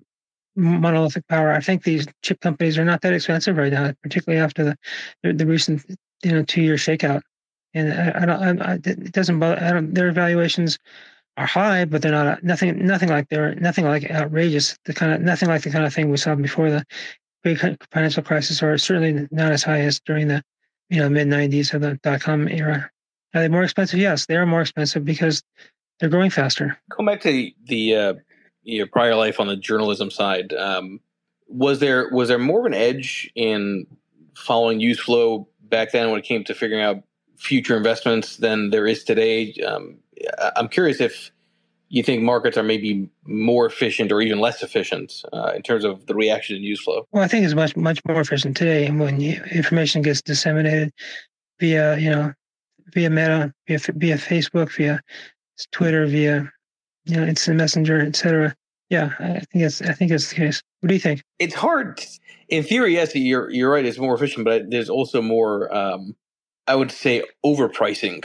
monolithic 0.56 1.28
power. 1.28 1.52
I 1.52 1.62
think 1.62 1.84
these 1.84 2.06
chip 2.22 2.42
companies 2.42 2.78
are 2.78 2.86
not 2.86 3.02
that 3.02 3.14
expensive 3.14 3.58
right 3.58 3.74
now, 3.74 3.94
particularly 4.04 4.44
after 4.44 4.64
the 4.64 4.78
the, 5.24 5.34
the 5.34 5.46
recent 5.46 5.84
you 6.24 6.32
know 6.32 6.44
two 6.44 6.62
year 6.62 6.76
shakeout. 6.76 7.22
And 7.74 7.94
I, 7.94 8.24
I 8.24 8.26
don't, 8.26 8.62
I, 8.62 8.74
it 8.74 9.12
doesn't 9.12 9.40
bother. 9.40 9.64
I 9.64 9.72
don't, 9.72 9.94
their 9.94 10.12
valuations 10.12 10.80
are 11.38 11.46
high, 11.46 11.86
but 11.86 12.02
they're 12.02 12.12
not 12.12 12.44
nothing 12.44 12.86
nothing 12.86 13.10
like 13.10 13.30
they're 13.30 13.56
nothing 13.56 13.86
like 13.86 14.10
outrageous. 14.12 14.78
The 14.86 14.94
kind 14.94 15.14
of 15.14 15.22
nothing 15.22 15.50
like 15.50 15.62
the 15.62 15.72
kind 15.72 15.86
of 15.86 15.94
thing 15.94 16.10
we 16.10 16.18
saw 16.18 16.36
before 16.36 16.70
the 16.70 16.86
big 17.43 17.60
financial 17.91 18.23
crisis, 18.23 18.62
or 18.62 18.78
certainly 18.78 19.28
not 19.32 19.52
as 19.52 19.63
high 19.63 19.82
as 19.82 19.99
during 19.99 20.28
the 20.28 20.43
you 20.89 20.99
know 20.99 21.10
mid 21.10 21.28
'90s 21.28 21.73
or 21.73 21.80
the 21.80 21.95
dot 22.04 22.21
com 22.21 22.47
era. 22.47 22.89
Are 23.34 23.41
they 23.41 23.47
more 23.47 23.63
expensive? 23.63 23.99
Yes, 23.99 24.25
they 24.25 24.36
are 24.36 24.45
more 24.45 24.62
expensive 24.62 25.06
because 25.06 25.43
they're 25.99 26.10
growing 26.10 26.32
faster. 26.32 26.80
Going 26.89 27.06
back 27.06 27.21
to 27.21 27.32
the, 27.32 27.56
the 27.65 27.95
uh, 27.95 28.13
your 28.63 28.88
prior 28.88 29.15
life 29.15 29.39
on 29.39 29.47
the 29.47 29.56
journalism 29.56 30.10
side, 30.10 30.54
um, 30.54 30.99
was 31.47 31.80
there 31.80 32.10
was 32.10 32.30
there 32.30 32.39
more 32.39 32.62
of 32.62 32.65
an 32.65 32.73
edge 32.73 33.32
in 33.36 33.86
following 34.36 34.78
news 34.78 34.99
flow 34.99 35.47
back 35.63 35.91
then 35.91 36.10
when 36.10 36.19
it 36.19 36.25
came 36.25 36.43
to 36.45 36.56
figuring 36.56 36.84
out 36.84 37.04
future 37.38 37.78
investments 37.78 38.38
than 38.38 38.69
there 38.69 38.88
is 38.88 39.04
today? 39.04 39.54
Um, 39.65 39.97
I'm 40.56 40.67
curious 40.67 40.99
if 40.99 41.32
you 41.89 42.04
think 42.04 42.21
markets 42.21 42.58
are 42.58 42.63
maybe 42.63 43.10
more 43.25 43.65
efficient 43.65 44.12
or 44.12 44.21
even 44.21 44.39
less 44.39 44.63
efficient 44.63 45.23
uh, 45.34 45.52
in 45.56 45.63
terms 45.63 45.84
of 45.84 46.06
the 46.06 46.15
reaction 46.15 46.56
and 46.56 46.63
news 46.63 46.80
flow? 46.80 47.08
Well, 47.12 47.23
I 47.23 47.28
think 47.28 47.43
it's 47.43 47.56
much 47.56 47.75
much 47.75 47.99
more 48.08 48.21
efficient 48.21 48.56
today 48.56 48.89
when 48.89 49.19
you, 49.19 49.41
information 49.52 50.02
gets 50.02 50.21
disseminated 50.21 50.93
via 51.60 51.97
you 51.97 52.10
know 52.10 52.34
via 52.93 53.10
Meta, 53.10 53.54
via 53.67 53.80
via 53.95 54.17
Facebook, 54.17 54.71
via 54.75 55.02
Twitter, 55.71 56.06
via 56.06 56.52
you 57.06 57.15
know 57.17 57.25
instant 57.25 57.58
messenger, 57.58 57.99
etc. 58.02 58.56
Yeah, 58.89 59.12
I 59.19 59.39
think 59.39 59.65
it's 59.65 59.82
I 59.82 59.93
think 59.93 60.12
it's 60.12 60.30
the 60.30 60.36
case. 60.36 60.62
What 60.82 60.88
do 60.89 60.93
you 60.93 61.02
think? 61.02 61.23
It's 61.39 61.56
hard. 61.56 62.04
In 62.49 62.63
theory, 62.63 62.93
yes, 62.93 63.15
you're 63.15 63.49
you're 63.49 63.71
right. 63.71 63.86
It's 63.86 63.97
more 63.97 64.15
efficient, 64.15 64.45
but 64.45 64.69
there's 64.69 64.89
also 64.89 65.21
more. 65.21 65.73
Um, 65.75 66.15
I 66.67 66.75
would 66.75 66.91
say 66.91 67.23
overpricing 67.43 68.23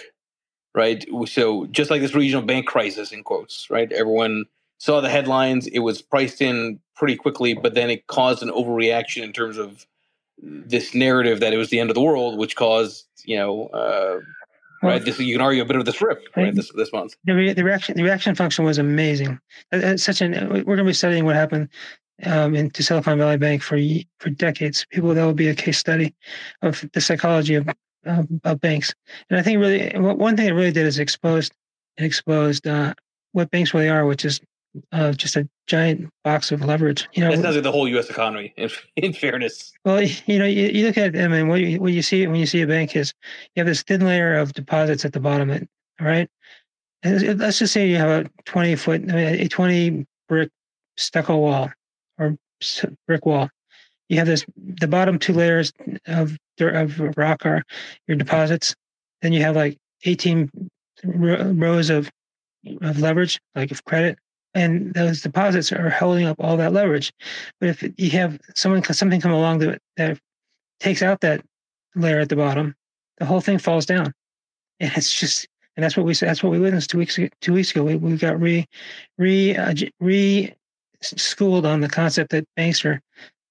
right? 0.75 1.05
So 1.27 1.67
just 1.67 1.91
like 1.91 2.01
this 2.01 2.15
regional 2.15 2.43
bank 2.43 2.67
crisis 2.67 3.13
in 3.13 3.23
quotes, 3.23 3.69
right? 3.71 3.91
Everyone 3.93 4.45
saw 4.79 5.01
the 5.01 5.09
headlines. 5.09 5.67
It 5.69 5.81
was 5.81 6.03
priced 6.03 6.43
in 6.43 6.81
pretty 6.97 7.17
quickly, 7.17 7.55
but 7.55 7.75
then 7.75 7.91
it 7.91 8.07
caused 8.07 8.43
an 8.43 8.51
overreaction 8.51 9.23
in 9.23 9.33
terms 9.33 9.57
of 9.57 9.87
this 10.39 10.95
narrative 10.95 11.41
that 11.41 11.53
it 11.53 11.57
was 11.57 11.71
the 11.71 11.81
end 11.81 11.91
of 11.91 11.95
the 11.95 12.03
world, 12.03 12.39
which 12.39 12.57
caused, 12.57 13.07
you 13.25 13.37
know, 13.37 13.69
uh, 13.69 14.21
right? 14.83 15.05
This 15.05 15.19
you 15.19 15.35
can 15.35 15.41
argue 15.41 15.63
a 15.63 15.65
bit 15.65 15.77
of 15.77 15.85
this 15.85 16.01
rip 16.03 16.23
right 16.37 16.55
this 16.55 16.71
this 16.75 16.93
month. 16.93 17.15
The, 17.25 17.35
re- 17.35 17.53
the 17.53 17.65
reaction 17.65 17.97
the 17.97 18.03
reaction 18.03 18.35
function 18.35 18.65
was 18.65 18.79
amazing. 18.79 19.39
It's 19.73 20.05
such 20.05 20.21
an 20.21 20.33
we're 20.49 20.63
going 20.63 20.79
to 20.79 20.85
be 20.85 20.93
studying 20.93 21.25
what 21.25 21.37
happened 21.37 21.69
um, 22.25 22.55
into 22.55 22.83
Silicon 22.83 23.19
Valley 23.19 23.39
Bank 23.39 23.63
for 23.63 23.79
for 24.19 24.31
decades. 24.31 24.87
People 24.91 25.15
that 25.15 25.25
will 25.25 25.35
be 25.35 25.49
a 25.49 25.55
case 25.55 25.79
study 25.79 26.15
of 26.63 26.85
the 26.93 27.01
psychology 27.01 27.55
of 27.55 27.69
uh, 28.07 28.23
of 28.45 28.61
banks. 28.61 28.95
And 29.31 29.38
I 29.38 29.43
think 29.43 29.61
really 29.61 29.90
one 29.99 30.37
thing 30.37 30.47
it 30.47 30.53
really 30.53 30.73
did 30.73 30.87
is 30.87 30.99
exposed 30.99 31.53
it 31.97 32.05
exposed 32.05 32.67
uh, 32.67 32.95
what 33.33 33.51
banks 33.51 33.75
really 33.75 33.88
are, 33.88 34.07
which 34.07 34.25
is 34.25 34.40
uh, 34.93 35.12
just 35.12 35.37
a 35.37 35.49
giant 35.67 36.11
box 36.25 36.51
of 36.51 36.64
leverage. 36.64 37.09
You 37.12 37.25
know, 37.25 37.31
it's 37.31 37.43
not 37.43 37.55
like 37.55 37.62
the 37.62 37.73
whole 37.73 37.88
U.S. 37.88 38.11
economy. 38.11 38.53
In, 38.57 38.71
in 38.97 39.12
fairness, 39.12 39.73
well, 39.85 40.03
you 40.03 40.38
know, 40.38 40.45
you, 40.45 40.67
you, 40.69 40.87
look 40.87 40.99
at 40.99 41.17
I 41.17 41.29
mean, 41.29 41.49
what 41.49 41.61
you, 41.61 41.81
what 41.81 41.93
you 41.93 42.03
see 42.03 42.27
when 42.27 42.37
you 42.37 42.47
see 42.47 42.62
a 42.62 42.67
bank 42.67 42.97
is 42.97 43.14
you 43.55 43.61
have 43.61 43.67
this 43.67 43.83
thin 43.83 44.05
layer 44.05 44.35
of 44.35 44.53
deposits 44.53 45.05
at 45.05 45.12
the 45.12 45.21
bottom. 45.21 45.51
It 45.51 45.69
all 46.01 46.07
right. 46.07 46.29
And 47.03 47.38
let's 47.38 47.59
just 47.59 47.73
say 47.73 47.88
you 47.88 47.97
have 47.97 48.27
a 48.27 48.31
twenty 48.45 48.75
foot, 48.77 49.03
I 49.03 49.14
mean, 49.14 49.40
a 49.40 49.49
twenty 49.49 50.07
brick 50.29 50.51
stucco 50.97 51.37
wall 51.37 51.71
or 52.19 52.37
brick 53.07 53.27
wall. 53.27 53.51
You 54.09 54.19
have 54.19 54.27
this 54.27 54.45
the 54.57 54.88
bottom 54.88 55.19
two 55.19 55.33
layers 55.33 55.73
of 56.07 56.37
of 56.61 57.17
rock 57.17 57.47
are 57.47 57.62
your 58.07 58.17
deposits. 58.17 58.75
Then 59.23 59.33
you 59.33 59.43
have 59.43 59.57
like 59.57 59.79
18 60.05 60.51
rows 61.05 61.90
of 61.90 62.11
of 62.83 62.99
leverage, 62.99 63.40
like 63.55 63.71
of 63.71 63.85
credit, 63.85 64.19
and 64.55 64.95
those 64.95 65.21
deposits 65.21 65.73
are 65.73 65.90
holding 65.90 66.27
up 66.27 66.37
all 66.38 66.57
that 66.57 66.73
leverage. 66.73 67.12
But 67.61 67.71
if 67.71 67.85
you 67.97 68.11
have 68.11 68.38
someone 68.55 68.83
something 68.85 69.21
come 69.21 69.33
along 69.33 69.59
that, 69.61 69.81
that 69.97 70.19
takes 70.81 71.03
out 71.03 71.21
that 71.21 71.45
layer 71.95 72.21
at 72.21 72.29
the 72.29 72.37
bottom, 72.37 72.75
the 73.19 73.25
whole 73.25 73.40
thing 73.40 73.59
falls 73.59 73.87
down, 73.87 74.12
and 74.81 74.93
it's 74.97 75.19
just 75.19 75.47
and 75.77 75.83
that's 75.83 75.97
what 75.97 76.07
we 76.07 76.14
that's 76.14 76.43
what 76.43 76.53
we 76.53 76.61
witnessed 76.61 76.90
two 76.90 76.99
weeks 76.99 77.19
two 77.40 77.53
weeks 77.53 77.71
ago. 77.71 77.85
We, 77.85 77.97
we 77.97 78.17
got 78.17 78.40
re 78.40 78.67
re 79.19 79.57
uh, 79.57 79.75
re 80.01 80.55
schooled 81.03 81.67
on 81.67 81.81
the 81.81 81.88
concept 81.88 82.31
that 82.31 82.47
banks 82.57 82.85
are 82.85 83.01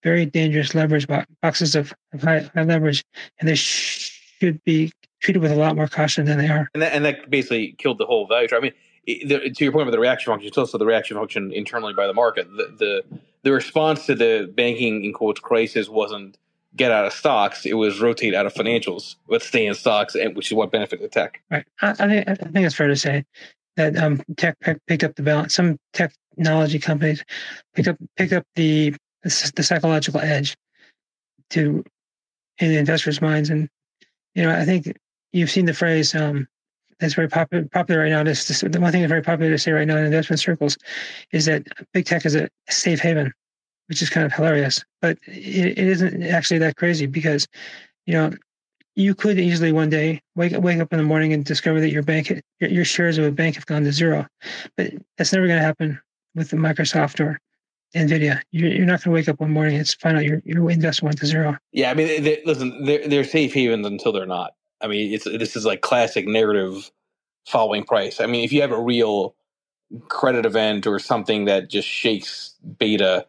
very 0.04 0.26
dangerous 0.26 0.76
leverage 0.76 1.08
boxes 1.42 1.76
of, 1.76 1.94
of 2.13 2.22
high, 2.22 2.50
high, 2.54 2.63
leverage, 2.63 3.04
and 3.39 3.48
they 3.48 3.56
should 3.56 4.63
be 4.63 4.92
treated 5.22 5.42
with 5.42 5.52
a 5.52 5.56
lot 5.56 5.76
more 5.76 5.88
caution 5.88 6.26
than 6.26 6.38
they 6.38 6.50
are. 6.50 6.70
And 6.74 6.84
that, 6.84 6.94
and 6.94 7.06
that 7.06 7.30
basically 7.30 7.76
killed 7.78 7.98
the 7.98 8.06
whole 8.06 8.28
value. 8.28 8.50
I 8.52 8.60
mean, 8.60 8.74
the, 9.06 9.50
to 9.50 9.63
your 9.63 9.72
point 9.72 9.84
about 9.84 9.92
the 9.92 10.00
reaction 10.00 10.32
function, 10.32 10.48
it's 10.48 10.58
also 10.58 10.78
the 10.78 10.86
reaction 10.86 11.18
function 11.18 11.52
internally 11.52 11.94
by 11.94 12.08
the 12.08 12.13
market. 12.13 12.50
The, 12.52 12.76
the 12.78 13.20
the 13.44 13.52
response 13.52 14.06
to 14.06 14.16
the 14.16 14.52
banking 14.56 15.04
in 15.04 15.12
quotes 15.12 15.39
crisis 15.39 15.89
wasn't 15.89 16.38
get 16.76 16.92
out 16.92 17.06
of 17.06 17.13
stocks; 17.13 17.66
it 17.66 17.74
was 17.74 18.00
rotate 18.00 18.34
out 18.34 18.46
of 18.46 18.54
financials, 18.54 19.16
let's 19.28 19.46
stay 19.46 19.66
in 19.66 19.74
stocks, 19.74 20.16
and 20.16 20.36
which 20.36 20.52
is 20.52 20.54
what 20.54 20.72
benefited 20.72 21.12
tech. 21.12 21.42
Right. 21.52 21.66
I, 21.82 21.89
I, 21.92 21.94
think 21.96 22.30
I 22.30 22.36
think 22.36 22.66
it's 22.66 22.76
fair 22.76 22.88
to 22.88 22.96
say 22.96 23.26
that 23.76 23.98
um, 23.98 24.22
tech 24.38 24.58
picked 24.88 25.04
up 25.04 25.16
the 25.16 25.24
balance. 25.24 25.56
Some 25.56 25.78
technology 25.92 26.80
companies 26.80 27.24
picked 27.76 27.89
up 27.89 27.98
picked 28.16 28.34
up 28.34 28.46
the 28.56 28.96
the 29.24 29.64
psychological 29.64 30.20
edge 30.20 30.56
to 31.52 31.84
in 32.60 32.70
the 32.70 32.78
investors' 32.78 33.22
minds. 33.22 33.50
And 33.50 33.70
you 34.36 34.44
know, 34.44 34.52
I 34.52 34.66
think 34.66 34.98
you've 35.32 35.52
seen 35.52 35.66
the 35.66 35.74
phrase 35.74 36.14
um, 36.16 36.48
that's 37.00 37.14
very 37.14 37.28
popular 37.28 37.66
popular 37.66 38.02
right 38.02 38.10
now. 38.10 38.24
This, 38.24 38.48
the 38.62 38.80
one 38.80 38.92
thing 38.92 39.02
that's 39.02 39.10
very 39.10 39.22
popular 39.22 39.52
to 39.52 39.58
say 39.58 39.72
right 39.72 39.88
now 39.88 39.98
in 39.98 40.06
investment 40.06 40.40
circles 40.40 40.78
is 41.32 41.46
that 41.46 41.68
big 41.94 42.06
tech 42.06 42.26
is 42.26 42.36
a 42.36 42.50
safe 42.70 43.00
haven, 43.00 43.34
which 43.88 44.02
is 44.02 44.10
kind 44.10 44.26
of 44.26 44.34
hilarious. 44.34 44.84
But 45.02 45.18
it, 45.28 45.78
it 45.78 45.88
isn't 45.88 46.24
actually 46.24 46.60
that 46.60 46.78
crazy 46.78 47.06
because 47.06 47.48
you 48.06 48.14
know 48.14 48.32
you 48.96 49.16
could 49.16 49.40
easily 49.40 49.72
one 49.72 49.90
day 49.90 50.22
wake 50.36 50.54
wake 50.58 50.80
up 50.80 50.94
in 50.94 50.98
the 50.98 51.06
morning 51.06 51.34
and 51.34 51.44
discover 51.44 51.80
that 51.82 51.92
your 51.92 52.04
bank 52.04 52.30
your, 52.60 52.70
your 52.70 52.86
shares 52.86 53.18
of 53.18 53.26
a 53.26 53.32
bank 53.32 53.56
have 53.56 53.66
gone 53.66 53.84
to 53.84 53.92
zero, 53.92 54.28
but 54.78 54.92
that's 55.18 55.34
never 55.34 55.48
going 55.48 55.60
to 55.60 55.66
happen 55.66 56.00
with 56.36 56.52
Microsoft 56.52 57.20
or 57.20 57.40
NVIDIA. 57.96 58.42
You're, 58.52 58.72
you're 58.72 58.86
not 58.86 59.04
going 59.04 59.12
to 59.16 59.20
wake 59.20 59.30
up 59.30 59.40
one 59.40 59.52
morning 59.52 59.78
and 59.78 59.88
find 60.02 60.18
out 60.18 60.24
your, 60.24 60.42
your 60.46 60.70
investment 60.70 61.12
went 61.12 61.20
to 61.20 61.26
zero. 61.26 61.58
Yeah, 61.72 61.92
I 61.92 61.94
mean, 61.94 62.24
they, 62.24 62.42
listen, 62.46 62.86
they're, 62.86 63.08
they're 63.08 63.24
safe 63.24 63.54
havens 63.54 63.86
until 63.86 64.12
they're 64.12 64.26
not. 64.26 64.54
I 64.82 64.88
mean, 64.88 65.14
it's 65.14 65.26
this 65.26 65.56
is 65.56 65.66
like 65.66 65.82
classic 65.82 66.28
narrative 66.28 66.92
following 67.48 67.84
price. 67.84 68.20
I 68.20 68.26
mean, 68.26 68.44
if 68.44 68.52
you 68.52 68.62
have 68.62 68.72
a 68.72 68.82
real 68.82 69.36
credit 70.10 70.46
event 70.46 70.88
or 70.88 71.00
something 71.00 71.46
that 71.46 71.70
just 71.70 71.88
shakes 71.88 72.56
beta, 72.80 73.26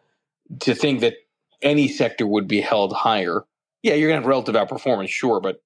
to 0.61 0.75
think 0.75 1.01
that 1.01 1.15
any 1.61 1.87
sector 1.87 2.27
would 2.27 2.47
be 2.47 2.61
held 2.61 2.93
higher, 2.93 3.45
yeah, 3.83 3.93
you're 3.93 4.09
going 4.09 4.21
to 4.21 4.23
have 4.23 4.29
relative 4.29 4.55
outperformance, 4.55 5.09
sure, 5.09 5.39
but 5.39 5.61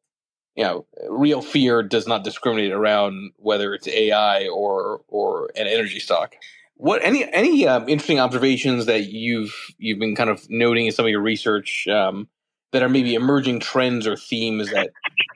you 0.56 0.64
know, 0.64 0.86
real 1.10 1.42
fear 1.42 1.84
does 1.84 2.08
not 2.08 2.24
discriminate 2.24 2.72
around 2.72 3.32
whether 3.38 3.74
it's 3.74 3.88
AI 3.88 4.48
or 4.50 5.02
or 5.08 5.50
an 5.56 5.68
energy 5.68 6.00
stock. 6.00 6.36
What 6.80 7.04
any 7.04 7.30
any 7.34 7.68
um, 7.68 7.90
interesting 7.90 8.22
observations 8.22 8.86
that 8.86 9.08
you've 9.08 9.54
you've 9.78 10.00
been 10.00 10.16
kind 10.16 10.30
of 10.30 10.50
noting 10.50 10.86
in 10.86 10.94
some 10.94 11.04
of 11.04 11.12
your 11.12 11.20
research 11.20 11.86
um, 11.90 12.30
that 12.72 12.82
are 12.82 12.88
maybe 12.88 13.16
emerging 13.16 13.60
trends 13.60 14.08
or 14.08 14.16
themes 14.16 14.72
that 14.72 14.92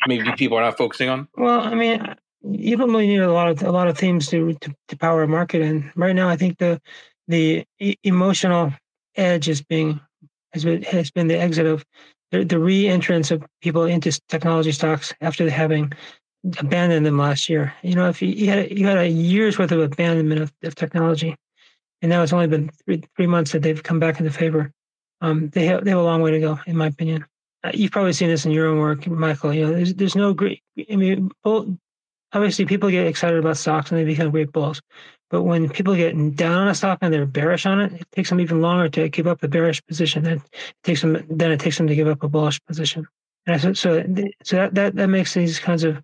maybe 0.07 0.31
people 0.37 0.57
are 0.57 0.61
not 0.61 0.77
focusing 0.77 1.09
on? 1.09 1.27
Well, 1.35 1.59
I 1.59 1.75
mean, 1.75 2.15
you 2.49 2.77
don't 2.77 2.91
really 2.91 3.07
need 3.07 3.19
a 3.19 3.33
lot 3.33 3.49
of 3.49 3.61
a 3.61 3.71
lot 3.71 3.89
of 3.89 3.97
themes 3.97 4.27
to 4.27 4.53
to, 4.53 4.73
to 4.87 4.97
power 4.97 5.21
a 5.23 5.27
market, 5.27 5.61
and 5.61 5.91
right 5.97 6.15
now 6.15 6.29
I 6.29 6.37
think 6.37 6.59
the 6.59 6.81
the 7.27 7.65
emotional 8.03 8.71
edge 9.17 9.49
is 9.49 9.61
being 9.61 9.99
has 10.53 10.63
been 10.63 10.83
has 10.83 11.11
been 11.11 11.27
the 11.27 11.37
exit 11.37 11.65
of 11.65 11.83
the, 12.31 12.45
the 12.45 12.57
re-entrance 12.57 13.31
of 13.31 13.43
people 13.61 13.83
into 13.83 14.17
technology 14.29 14.71
stocks 14.71 15.13
after 15.19 15.49
having 15.49 15.91
abandoned 16.57 17.05
them 17.05 17.17
last 17.17 17.49
year. 17.49 17.73
You 17.81 17.95
know, 17.95 18.09
if 18.09 18.21
you, 18.21 18.29
you 18.29 18.49
had 18.49 18.71
you 18.71 18.87
had 18.87 18.97
a 18.97 19.07
year's 19.07 19.57
worth 19.57 19.71
of 19.71 19.79
abandonment 19.79 20.41
of, 20.41 20.53
of 20.63 20.75
technology, 20.75 21.35
and 22.01 22.09
now 22.09 22.23
it's 22.23 22.33
only 22.33 22.47
been 22.47 22.69
three, 22.69 23.03
three 23.15 23.27
months 23.27 23.51
that 23.51 23.61
they've 23.61 23.81
come 23.81 23.99
back 23.99 24.19
into 24.19 24.31
favor. 24.31 24.71
Um, 25.21 25.49
they 25.49 25.65
have 25.65 25.83
they 25.83 25.91
have 25.91 25.99
a 25.99 26.03
long 26.03 26.21
way 26.21 26.31
to 26.31 26.39
go, 26.39 26.59
in 26.67 26.75
my 26.75 26.87
opinion. 26.87 27.25
Uh, 27.63 27.71
you've 27.73 27.91
probably 27.91 28.13
seen 28.13 28.27
this 28.27 28.45
in 28.45 28.51
your 28.51 28.67
own 28.67 28.79
work, 28.79 29.07
Michael. 29.07 29.53
You 29.53 29.65
know, 29.65 29.73
there's 29.73 29.93
there's 29.93 30.15
no 30.15 30.33
great. 30.33 30.61
I 30.91 30.95
mean, 30.95 31.31
bull, 31.43 31.77
obviously 32.33 32.65
people 32.65 32.89
get 32.89 33.07
excited 33.07 33.39
about 33.39 33.57
stocks 33.57 33.91
and 33.91 33.99
they 33.99 34.03
become 34.03 34.31
great 34.31 34.51
bulls. 34.51 34.81
But 35.29 35.43
when 35.43 35.69
people 35.69 35.95
get 35.95 36.35
down 36.35 36.59
on 36.59 36.67
a 36.67 36.75
stock 36.75 36.99
and 37.01 37.13
they're 37.13 37.25
bearish 37.25 37.65
on 37.65 37.79
it, 37.79 37.93
it 37.93 38.07
takes 38.11 38.29
them 38.29 38.39
even 38.39 38.61
longer 38.61 38.89
to 38.89 39.09
give 39.09 39.27
up 39.27 39.39
the 39.39 39.47
bearish 39.47 39.83
position. 39.85 40.23
Then 40.23 40.37
it 40.37 40.41
takes 40.83 41.01
them 41.01 41.25
then 41.29 41.51
it 41.51 41.59
takes 41.59 41.77
them 41.77 41.87
to 41.87 41.95
give 41.95 42.07
up 42.07 42.21
a 42.21 42.27
bullish 42.27 42.63
position. 42.65 43.07
And 43.47 43.61
so 43.61 43.73
so, 43.73 44.03
so 44.43 44.55
that, 44.57 44.75
that 44.75 44.95
that 44.95 45.07
makes 45.07 45.33
these 45.33 45.57
kinds 45.57 45.83
of 45.83 46.03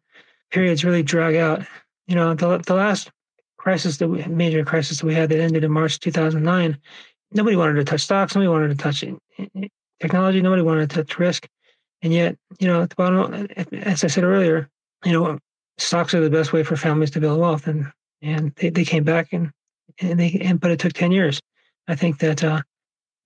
periods 0.51 0.83
really 0.83 1.03
drag 1.03 1.35
out. 1.35 1.65
You 2.07 2.15
know, 2.15 2.33
the, 2.33 2.57
the 2.59 2.75
last 2.75 3.12
crisis 3.57 3.97
that 3.97 4.07
we, 4.07 4.23
major 4.25 4.63
crisis 4.65 4.99
that 4.99 5.05
we 5.05 5.13
had 5.13 5.29
that 5.29 5.39
ended 5.39 5.63
in 5.63 5.71
March 5.71 5.99
2009, 5.99 6.77
nobody 7.32 7.55
wanted 7.55 7.76
to 7.76 7.84
touch 7.84 8.01
stocks. 8.01 8.36
Nobody 8.36 8.47
wanted 8.47 8.69
to 8.69 8.76
touch 8.76 9.03
eh, 9.03 9.13
eh, 9.38 9.45
eh, 9.55 9.67
technology. 10.01 10.41
Nobody 10.41 10.61
wanted 10.61 10.89
to 10.89 10.95
touch 10.95 11.19
risk. 11.19 11.47
And 12.01 12.13
yet, 12.13 12.38
you 12.59 12.67
know, 12.67 12.82
at 12.82 12.89
the 12.89 12.95
bottom, 12.95 13.47
as 13.74 14.03
I 14.03 14.07
said 14.07 14.24
earlier, 14.24 14.69
you 15.05 15.11
know, 15.11 15.38
stocks 15.78 16.13
are 16.13 16.21
the 16.21 16.30
best 16.30 16.53
way 16.53 16.63
for 16.63 16.78
families 16.78 17.11
to 17.11 17.19
build 17.19 17.39
wealth. 17.39 17.67
And, 17.67 17.91
and 18.21 18.53
they, 18.55 18.69
they 18.69 18.86
came 18.86 19.03
back 19.03 19.34
and, 19.34 19.51
and 19.99 20.19
they, 20.19 20.39
and, 20.41 20.59
but 20.59 20.71
it 20.71 20.80
took 20.80 20.93
10 20.93 21.11
years. 21.11 21.41
I 21.88 21.95
think 21.95 22.19
that, 22.19 22.43
uh, 22.43 22.61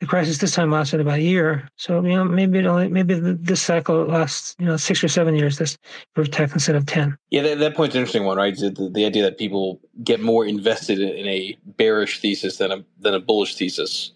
the 0.03 0.09
crisis 0.09 0.37
this 0.39 0.53
time 0.53 0.69
lasted 0.69 0.99
about 0.99 1.19
a 1.19 1.21
year. 1.21 1.69
So 1.77 2.03
you 2.03 2.09
know, 2.09 2.25
maybe 2.25 2.59
it 2.59 2.65
only 2.65 2.89
maybe 2.89 3.15
this 3.15 3.61
cycle 3.61 4.05
lasts 4.05 4.53
you 4.59 4.65
know 4.65 4.75
six 4.75 5.01
or 5.01 5.07
seven 5.07 5.33
years. 5.33 5.57
This 5.57 5.77
for 6.13 6.25
tech 6.25 6.51
instead 6.51 6.75
of 6.75 6.85
ten. 6.85 7.17
Yeah, 7.29 7.41
that, 7.43 7.59
that 7.59 7.75
point's 7.75 7.95
an 7.95 8.01
interesting 8.01 8.25
one, 8.25 8.37
right? 8.37 8.55
The, 8.55 8.91
the, 8.93 9.05
idea 9.05 9.23
that 9.23 9.37
people 9.37 9.79
get 10.03 10.19
more 10.19 10.45
invested 10.45 10.99
in, 10.99 11.09
in, 11.09 11.27
a 11.27 11.57
bearish 11.77 12.19
thesis 12.19 12.57
than 12.57 12.71
a 12.73 12.83
than 12.99 13.13
a 13.13 13.19
bullish 13.19 13.55
thesis. 13.55 14.11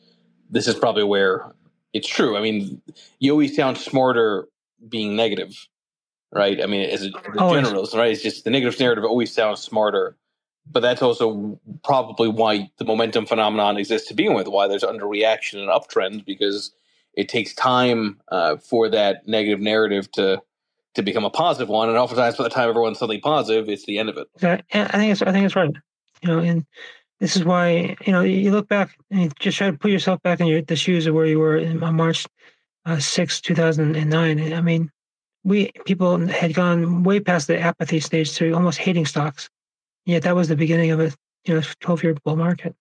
This 0.50 0.68
is 0.68 0.76
probably 0.76 1.04
where 1.04 1.54
it's 1.94 2.08
true. 2.08 2.38
I 2.38 2.42
mean, 2.42 2.82
you 3.20 3.32
always 3.32 3.56
sound 3.56 3.78
smarter 3.78 4.50
being 4.90 5.16
negative, 5.16 5.68
right? 6.34 6.62
I 6.62 6.66
mean, 6.66 6.90
as 6.90 7.04
a, 7.04 7.08
as 7.08 7.14
a 7.14 7.40
generalist, 7.40 7.94
right? 7.96 8.12
It's 8.12 8.24
just 8.24 8.44
the 8.44 8.50
negative 8.50 8.78
narrative 8.78 9.06
always 9.06 9.34
sounds 9.34 9.62
smarter 9.62 10.18
but 10.72 10.82
that's 10.82 11.02
also 11.02 11.60
probably 11.84 12.28
why 12.28 12.70
the 12.78 12.86
momentum 12.86 13.26
phenomenon 13.26 13.78
exists 13.78 14.08
to 14.10 14.14
begin 14.14 14.34
with. 14.34 14.48
Why 14.48 14.68
there's 14.68 14.84
underreaction 14.84 15.56
and 15.56 15.70
uptrends 15.70 16.26
because 16.26 16.72
it 17.14 17.30
takes 17.30 17.54
time 17.54 18.20
uh, 18.32 18.58
for 18.58 18.90
that 18.90 19.28
negative 19.28 19.60
narrative 19.60 20.12
to 20.14 20.42
to 20.96 21.02
become 21.04 21.26
a 21.26 21.30
positive 21.30 21.70
one, 21.70 21.90
and 21.90 21.98
oftentimes 21.98 22.36
by 22.36 22.44
the 22.44 22.50
time 22.50 22.70
everyone's 22.70 23.00
suddenly 23.00 23.20
positive, 23.20 23.70
it's 23.70 23.86
the 23.86 24.00
end 24.00 24.10
of 24.10 24.18
it. 24.18 24.28
I 24.74 24.98
think 24.98 25.12
it's 25.12 25.22
I 25.22 25.32
think 25.32 25.46
it's 25.46 25.56
right. 25.56 25.72
You 26.22 26.30
know, 26.30 26.40
and 26.40 26.66
this 27.20 27.36
is 27.36 27.46
why 27.46 27.96
you 28.06 28.12
know 28.12 28.22
you 28.22 28.52
look 28.52 28.68
back 28.68 28.98
and 29.12 29.34
just 29.40 29.58
try 29.58 29.72
to 29.72 29.78
put 29.78 29.92
yourself 29.92 30.22
back 30.24 30.40
in 30.40 30.48
your, 30.48 30.62
the 30.62 30.76
shoes 30.76 31.06
of 31.06 31.16
where 31.16 31.26
you 31.26 31.40
were 31.40 31.58
in, 31.58 31.84
on 31.84 31.96
March 31.96 32.26
uh, 32.86 33.00
6, 33.00 33.42
2009. 33.42 34.54
I 34.54 34.62
mean, 34.62 34.90
we 35.44 35.72
people 35.86 36.18
had 36.28 36.54
gone 36.54 37.04
way 37.04 37.20
past 37.20 37.48
the 37.48 37.60
apathy 37.60 38.00
stage 38.00 38.34
to 38.36 38.54
almost 38.54 38.80
hating 38.80 39.06
stocks. 39.06 39.50
Yet 40.08 40.24
that 40.24 40.38
was 40.38 40.48
the 40.48 40.56
beginning 40.56 40.92
of 40.92 41.02
a 41.02 41.12
you 41.46 41.54
know 41.54 41.62
12 41.82 42.04
year 42.04 42.16
bull 42.24 42.38
market, 42.38 42.74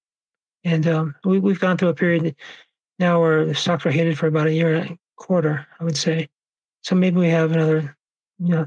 and 0.62 0.86
um, 0.86 1.14
we, 1.24 1.40
we've 1.40 1.58
gone 1.58 1.76
through 1.76 1.88
a 1.88 1.94
period 1.94 2.36
now 3.00 3.20
where 3.20 3.44
the 3.44 3.54
stocks 3.54 3.84
were 3.84 3.90
hated 3.90 4.16
for 4.16 4.28
about 4.28 4.46
a 4.46 4.52
year 4.52 4.76
and 4.76 4.90
a 4.92 4.98
quarter, 5.16 5.66
I 5.80 5.84
would 5.84 5.96
say. 5.96 6.28
So 6.82 6.94
maybe 6.94 7.18
we 7.18 7.28
have 7.28 7.50
another 7.50 7.96
you 8.38 8.50
know 8.50 8.66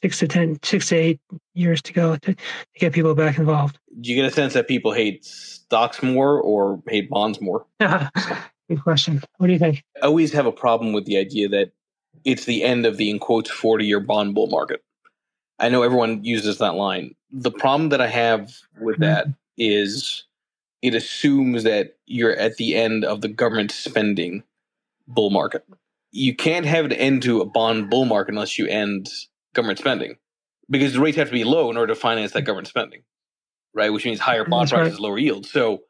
six 0.00 0.20
to 0.20 0.28
ten, 0.28 0.60
six 0.62 0.88
to 0.90 0.96
eight 0.96 1.20
years 1.54 1.82
to 1.82 1.92
go 1.92 2.14
to, 2.14 2.34
to 2.34 2.40
get 2.78 2.92
people 2.92 3.16
back 3.16 3.36
involved. 3.36 3.80
Do 4.00 4.10
you 4.10 4.14
get 4.14 4.30
a 4.30 4.34
sense 4.34 4.54
that 4.54 4.68
people 4.68 4.92
hate 4.92 5.24
stocks 5.24 6.00
more 6.00 6.40
or 6.40 6.80
hate 6.88 7.10
bonds 7.10 7.40
more? 7.40 7.66
Good 7.80 8.82
question. 8.84 9.20
What 9.38 9.48
do 9.48 9.52
you 9.52 9.58
think? 9.58 9.82
I 10.00 10.06
always 10.06 10.32
have 10.34 10.46
a 10.46 10.52
problem 10.52 10.92
with 10.92 11.06
the 11.06 11.18
idea 11.18 11.48
that 11.48 11.72
it's 12.24 12.44
the 12.44 12.62
end 12.62 12.86
of 12.86 12.96
the 12.96 13.10
in 13.10 13.18
quotes 13.18 13.50
40 13.50 13.84
year 13.84 13.98
bond 13.98 14.36
bull 14.36 14.46
market. 14.46 14.84
I 15.58 15.68
know 15.68 15.82
everyone 15.82 16.24
uses 16.24 16.58
that 16.58 16.74
line. 16.74 17.14
The 17.30 17.50
problem 17.50 17.90
that 17.90 18.00
I 18.00 18.06
have 18.06 18.52
with 18.80 18.96
mm-hmm. 18.96 19.04
that 19.04 19.26
is 19.56 20.24
it 20.82 20.94
assumes 20.94 21.64
that 21.64 21.96
you're 22.06 22.34
at 22.36 22.56
the 22.56 22.76
end 22.76 23.04
of 23.04 23.20
the 23.20 23.28
government 23.28 23.70
spending 23.72 24.44
bull 25.06 25.30
market. 25.30 25.64
You 26.12 26.34
can't 26.34 26.66
have 26.66 26.86
an 26.86 26.92
end 26.92 27.22
to 27.24 27.40
a 27.40 27.44
bond 27.44 27.90
bull 27.90 28.04
market 28.04 28.32
unless 28.32 28.58
you 28.58 28.66
end 28.66 29.08
government 29.54 29.78
spending 29.78 30.16
because 30.70 30.92
the 30.92 31.00
rates 31.00 31.16
have 31.16 31.28
to 31.28 31.32
be 31.32 31.44
low 31.44 31.70
in 31.70 31.76
order 31.76 31.94
to 31.94 32.00
finance 32.00 32.32
that 32.32 32.42
government 32.42 32.68
spending, 32.68 33.02
right? 33.74 33.92
Which 33.92 34.04
means 34.04 34.20
higher 34.20 34.44
bond 34.44 34.68
That's 34.68 34.72
prices, 34.72 34.94
right. 34.94 35.00
lower 35.00 35.18
yields. 35.18 35.50
So 35.50 35.80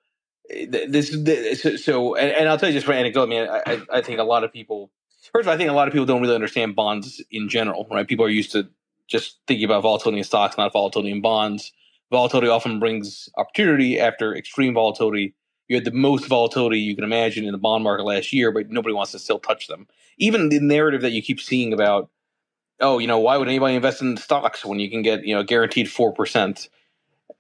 this, 0.49 1.15
this 1.15 1.85
so, 1.85 2.15
and, 2.15 2.31
and, 2.31 2.49
I'll 2.49 2.59
tell 2.59 2.71
you 2.71 2.75
just 2.75 2.87
for 2.87 2.93
anecdote. 2.93 3.25
I 3.25 3.27
mean, 3.27 3.49
I, 3.49 3.83
I 3.93 4.01
think 4.01 4.19
a 4.19 4.25
lot 4.25 4.45
of 4.45 4.53
people. 4.53 4.91
First 5.33 5.43
of 5.43 5.49
all, 5.49 5.55
I 5.55 5.59
think 5.59 5.69
a 5.69 5.75
lot 5.75 5.89
of 5.89 5.93
people 5.93 6.07
don't 6.07 6.23
really 6.23 6.35
understand 6.35 6.75
bonds 6.75 7.23
in 7.31 7.51
general, 7.51 7.87
right? 7.91 8.09
People 8.09 8.25
are 8.25 8.31
used 8.31 8.53
to 8.53 8.71
just 9.09 9.39
thinking 9.47 9.65
about 9.65 9.83
volatility 9.83 10.19
in 10.19 10.25
stocks, 10.25 10.57
not 10.57 10.73
volatility 10.73 11.11
in 11.11 11.21
bonds. 11.21 11.73
Volatility 12.11 12.49
often 12.49 12.79
brings 12.79 13.29
opportunity 13.37 13.99
after 13.99 14.35
extreme 14.35 14.75
volatility. 14.75 15.35
You 15.69 15.77
had 15.77 15.85
the 15.85 15.91
most 15.91 16.27
volatility 16.27 16.79
you 16.79 16.95
can 16.95 17.05
imagine 17.05 17.45
in 17.45 17.53
the 17.53 17.59
bond 17.59 17.85
market 17.85 18.05
last 18.05 18.33
year, 18.33 18.53
but 18.53 18.71
nobody 18.71 18.95
wants 18.95 19.13
to 19.13 19.19
still 19.19 19.39
touch 19.39 19.67
them. 19.67 19.87
Even 20.19 20.49
the 20.49 20.61
narrative 20.61 21.03
that 21.03 21.13
you 21.13 21.23
keep 21.23 21.41
seeing 21.41 21.73
about 21.73 22.11
oh, 22.81 22.99
you 22.99 23.07
know, 23.07 23.19
why 23.19 23.37
would 23.37 23.49
anybody 23.49 23.75
invest 23.75 24.03
in 24.03 24.17
stocks 24.17 24.65
when 24.65 24.79
you 24.79 24.91
can 24.91 25.03
get, 25.03 25.25
you 25.25 25.35
know, 25.35 25.43
guaranteed 25.43 25.87
4%? 25.87 26.69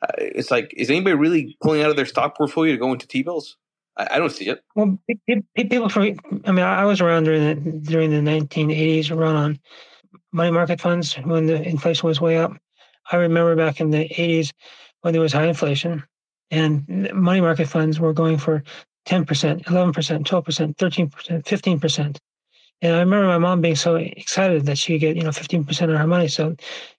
Uh, 0.01 0.07
it's 0.19 0.51
like, 0.51 0.73
is 0.77 0.91
anybody 0.91 1.14
really 1.14 1.57
pulling 1.62 1.83
out 1.83 1.91
of 1.91 1.97
their 1.97 2.07
stock 2.07 2.37
portfolio 2.37 2.73
to 2.73 2.79
go 2.79 2.93
into 2.93 3.07
T 3.07 3.23
bills? 3.23 3.57
I, 3.97 4.09
I, 4.12 4.19
don't 4.19 4.31
see 4.31 4.49
it. 4.49 4.62
Well, 4.75 4.99
people, 5.07 5.89
I 6.45 6.53
mean, 6.53 6.64
I 6.64 6.85
was 6.85 7.01
around 7.01 7.25
during 7.25 7.43
the, 7.43 7.55
during 7.91 8.11
the 8.11 8.31
1980s 8.31 9.16
run 9.16 9.37
on 9.37 9.59
money 10.32 10.50
market 10.50 10.80
funds 10.80 11.14
when 11.14 11.46
the 11.46 11.62
inflation 11.62 12.06
was 12.06 12.20
way 12.20 12.38
up. 12.38 12.52
I 13.11 13.16
remember 13.16 13.56
back 13.56 13.80
in 13.80 13.90
the 13.90 14.09
80s 14.09 14.52
when 15.00 15.12
there 15.12 15.22
was 15.22 15.32
high 15.32 15.46
inflation 15.46 16.04
and 16.50 17.12
money 17.12 17.40
market 17.40 17.68
funds 17.68 18.00
were 18.00 18.12
going 18.12 18.38
for 18.38 18.62
10%, 19.06 19.64
11%, 19.64 19.64
12%, 19.64 20.76
13%, 20.76 21.44
15%. 21.44 22.18
And 22.80 22.94
I 22.94 23.00
remember 23.00 23.26
my 23.26 23.38
mom 23.38 23.61
being 23.61 23.76
so 23.76 23.96
excited 23.96 24.66
that 24.66 24.78
she 24.78 24.94
could 24.94 25.00
get, 25.00 25.16
you 25.16 25.22
know, 25.22 25.30
15% 25.30 25.68
of 25.82 25.98
her 25.98 26.06
money. 26.06 26.28
So 26.28 26.54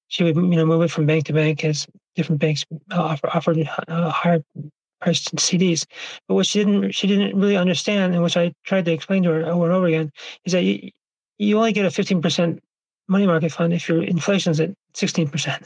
she 0.07 0.24
would, 0.24 0.36
you 0.36 0.41
know, 0.41 0.66
move 0.66 0.82
it 0.82 0.91
from 0.91 1.05
bank 1.05 1.26
to 1.26 1.34
bank 1.34 1.64
as 1.64 1.88
different 2.16 2.41
banks 2.41 2.66
offer, 2.91 3.30
offered 3.34 3.70
uh, 3.88 4.10
higher 4.10 4.43
priced 4.99 5.36
CDs. 5.36 5.86
But 6.28 6.36
what 6.36 6.45
she 6.45 6.60
didn't, 6.60 6.91
she 6.91 7.07
didn't 7.07 7.39
really 7.39 7.55
understand, 7.55 8.14
and 8.14 8.24
which 8.24 8.36
I 8.36 8.53
tried 8.66 8.86
to 8.86 8.91
explain 8.91 9.24
to 9.24 9.30
her 9.30 9.45
over 9.45 9.66
and 9.66 9.74
over 9.74 9.86
again, 9.86 10.12
is 10.45 10.53
that 10.53 10.64
you, 10.64 10.89
you 11.38 11.57
only 11.57 11.72
get 11.72 11.86
a 11.86 11.89
15% 11.89 12.60
money 13.10 13.28
market 13.28 13.51
fund 13.51 13.74
if 13.74 13.89
your 13.89 14.03
inflation's 14.03 14.60
at 14.60 14.72
16%. 14.93 15.66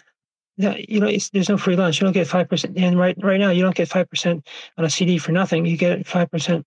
yeah, 0.57 0.75
You 0.87 0.99
know, 0.99 1.11
there's 1.33 1.49
no 1.49 1.57
free 1.57 1.75
lunch. 1.75 1.99
You 1.99 2.05
don't 2.05 2.13
get 2.13 2.27
5%. 2.27 2.73
And 2.81 2.97
right, 2.97 3.17
right 3.21 3.39
now, 3.39 3.49
you 3.49 3.61
don't 3.63 3.75
get 3.75 3.89
5% 3.89 4.45
on 4.77 4.85
a 4.85 4.89
CD 4.89 5.17
for 5.17 5.31
nothing. 5.31 5.65
You 5.65 5.77
get 5.77 6.05
5% 6.05 6.63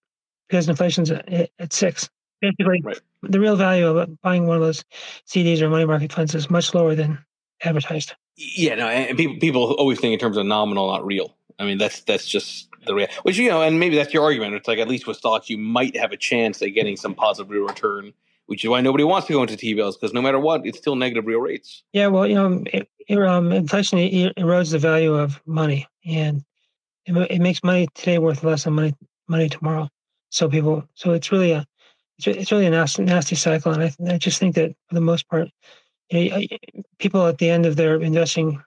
because 0.48 0.68
inflation's 0.68 1.10
at, 1.10 1.50
at 1.58 1.72
six 1.72 2.08
basically 2.40 2.80
right. 2.82 3.00
the 3.22 3.40
real 3.40 3.56
value 3.56 3.86
of 3.86 4.20
buying 4.22 4.46
one 4.46 4.56
of 4.56 4.62
those 4.62 4.84
CDs 5.26 5.60
or 5.60 5.68
money 5.68 5.84
market 5.84 6.12
funds 6.12 6.34
is 6.34 6.50
much 6.50 6.74
lower 6.74 6.94
than 6.94 7.18
advertised. 7.62 8.14
Yeah, 8.36 8.74
no, 8.74 8.88
and 8.88 9.16
people 9.16 9.36
people 9.38 9.72
always 9.74 9.98
think 9.98 10.12
in 10.12 10.18
terms 10.18 10.36
of 10.36 10.46
nominal, 10.46 10.88
not 10.88 11.04
real. 11.06 11.34
I 11.58 11.64
mean, 11.64 11.78
that's 11.78 12.02
that's 12.02 12.26
just 12.26 12.68
the 12.86 12.94
real. 12.94 13.08
Which 13.22 13.38
you 13.38 13.48
know, 13.48 13.62
and 13.62 13.80
maybe 13.80 13.96
that's 13.96 14.12
your 14.12 14.24
argument. 14.24 14.54
It's 14.54 14.68
like 14.68 14.78
at 14.78 14.88
least 14.88 15.06
with 15.06 15.16
stocks, 15.16 15.48
you 15.48 15.56
might 15.56 15.96
have 15.96 16.12
a 16.12 16.16
chance 16.16 16.60
at 16.60 16.68
getting 16.68 16.96
some 16.96 17.14
positive 17.14 17.50
return, 17.50 18.12
which 18.46 18.64
is 18.64 18.70
why 18.70 18.80
nobody 18.80 19.04
wants 19.04 19.26
to 19.26 19.32
go 19.32 19.42
into 19.42 19.56
T 19.56 19.74
bills 19.74 19.96
because 19.96 20.14
no 20.14 20.22
matter 20.22 20.38
what, 20.38 20.66
it's 20.66 20.78
still 20.78 20.96
negative 20.96 21.26
real 21.26 21.40
rates. 21.40 21.82
Yeah, 21.92 22.06
well, 22.06 22.26
you 22.26 22.34
know, 22.34 22.62
it, 22.72 22.88
it, 23.08 23.18
um, 23.18 23.52
inflation 23.52 23.98
erodes 23.98 24.70
the 24.70 24.78
value 24.78 25.14
of 25.14 25.40
money, 25.46 25.86
and 26.06 26.44
it, 27.04 27.12
it 27.30 27.40
makes 27.40 27.62
money 27.62 27.88
today 27.94 28.18
worth 28.18 28.44
less 28.44 28.64
than 28.64 28.74
money 28.74 28.94
money 29.28 29.48
tomorrow. 29.48 29.88
So 30.30 30.48
people, 30.48 30.84
so 30.94 31.12
it's 31.12 31.32
really 31.32 31.52
a 31.52 31.66
it's, 32.18 32.50
really 32.50 32.66
a 32.66 32.70
nasty, 32.70 33.04
nasty 33.04 33.36
cycle. 33.36 33.72
And 33.72 33.82
I, 33.82 34.14
I 34.14 34.18
just 34.18 34.38
think 34.38 34.54
that 34.54 34.74
for 34.88 34.94
the 34.94 35.00
most 35.00 35.28
part, 35.28 35.48
you 36.10 36.30
know, 36.30 36.40
people 36.98 37.26
at 37.26 37.38
the 37.38 37.50
end 37.50 37.66
of 37.66 37.76
their 37.76 38.00
investing, 38.00 38.62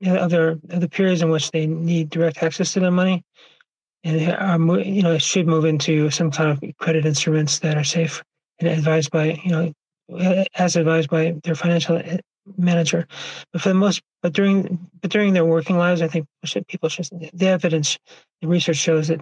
know, 0.00 0.16
of 0.16 0.30
their 0.30 0.50
of 0.50 0.80
the 0.80 0.88
periods 0.88 1.22
in 1.22 1.30
which 1.30 1.50
they 1.50 1.66
need 1.66 2.10
direct 2.10 2.42
access 2.42 2.72
to 2.72 2.80
their 2.80 2.90
money, 2.90 3.24
and 4.02 4.32
are, 4.32 4.80
you 4.80 5.02
know 5.02 5.18
should 5.18 5.46
move 5.46 5.64
into 5.64 6.10
some 6.10 6.30
kind 6.30 6.50
of 6.50 6.76
credit 6.78 7.06
instruments 7.06 7.60
that 7.60 7.76
are 7.76 7.84
safe 7.84 8.22
and 8.58 8.68
advised 8.68 9.10
by 9.10 9.40
you 9.44 9.50
know 9.50 9.72
as 10.54 10.76
advised 10.76 11.10
by 11.10 11.34
their 11.44 11.54
financial 11.54 11.96
eh, 11.96 12.18
manager. 12.56 13.06
But 13.52 13.62
for 13.62 13.68
the 13.70 13.74
most, 13.74 14.02
but 14.22 14.32
during 14.32 14.90
but 15.00 15.10
during 15.10 15.32
their 15.32 15.44
working 15.44 15.76
lives, 15.76 16.02
I 16.02 16.08
think 16.08 16.26
people 16.68 16.88
should 16.88 17.08
the 17.32 17.46
evidence, 17.46 17.98
the 18.40 18.48
research 18.48 18.76
shows 18.76 19.08
that 19.08 19.20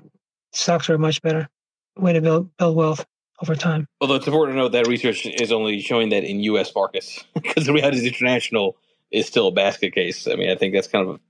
stocks 0.53 0.91
are 0.91 0.95
a 0.95 0.99
much 0.99 1.23
better 1.23 1.49
way 1.97 2.13
to 2.13 2.21
build 2.21 2.55
build 2.57 2.77
wealth 2.77 3.07
over 3.43 3.55
time. 3.55 3.87
Although 4.01 4.17
it's 4.17 4.27
important 4.27 4.57
to 4.57 4.63
note 4.63 4.73
that 4.73 4.87
research 4.87 5.27
is 5.27 5.53
only 5.53 5.81
showing 5.81 6.11
that 6.11 6.25
in 6.25 6.41
U.S. 6.41 6.75
markets 6.75 7.25
because 7.35 7.67
the 7.67 7.73
reality 7.73 7.99
is 7.99 8.05
international 8.05 8.77
is 9.11 9.27
still 9.27 9.49
a 9.49 9.53
basket 9.53 9.95
case. 9.95 10.27
I 10.27 10.35
mean, 10.37 10.51
I 10.51 10.57
think 10.57 10.75
that's 10.75 10.89
kind 10.89 11.09
of 11.09 11.21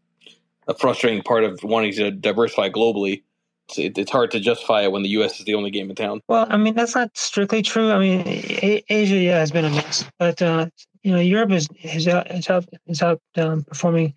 a, 0.67 0.73
a 0.73 0.75
frustrating 0.75 1.23
part 1.23 1.45
of 1.45 1.63
wanting 1.63 1.93
to 1.95 2.11
diversify 2.11 2.71
globally. 2.71 3.23
It's, 3.69 3.79
it, 3.79 3.99
it's, 3.99 4.11
hard 4.11 4.31
to 4.33 4.41
justify 4.41 4.83
it 4.83 4.93
when 4.93 5.03
the 5.03 5.09
U.S. 5.11 5.39
is 5.39 5.47
the 5.47 5.55
only 5.55 5.71
game 5.71 5.89
in 5.89 5.97
town. 5.97 6.21
Well, 6.29 6.47
I 6.51 6.57
mean, 6.57 6.75
that's 6.75 6.95
not 6.95 7.17
strictly 7.17 7.63
true. 7.63 7.91
I 7.91 7.99
mean, 7.99 8.27
a- 8.27 8.85
Asia 8.89 9.17
yeah, 9.17 9.39
has 9.39 9.51
been 9.51 9.65
a 9.65 9.71
mess, 9.71 10.05
but 10.19 10.43
uh, 10.43 10.67
you 11.03 11.13
know, 11.13 11.21
Europe 11.21 11.53
is 11.53 11.69
is 11.83 12.09
out 12.09 12.31
is 12.31 12.51
out, 12.51 12.67
is 12.87 13.03
out 13.03 13.21
um, 13.37 13.65
performing 13.65 14.15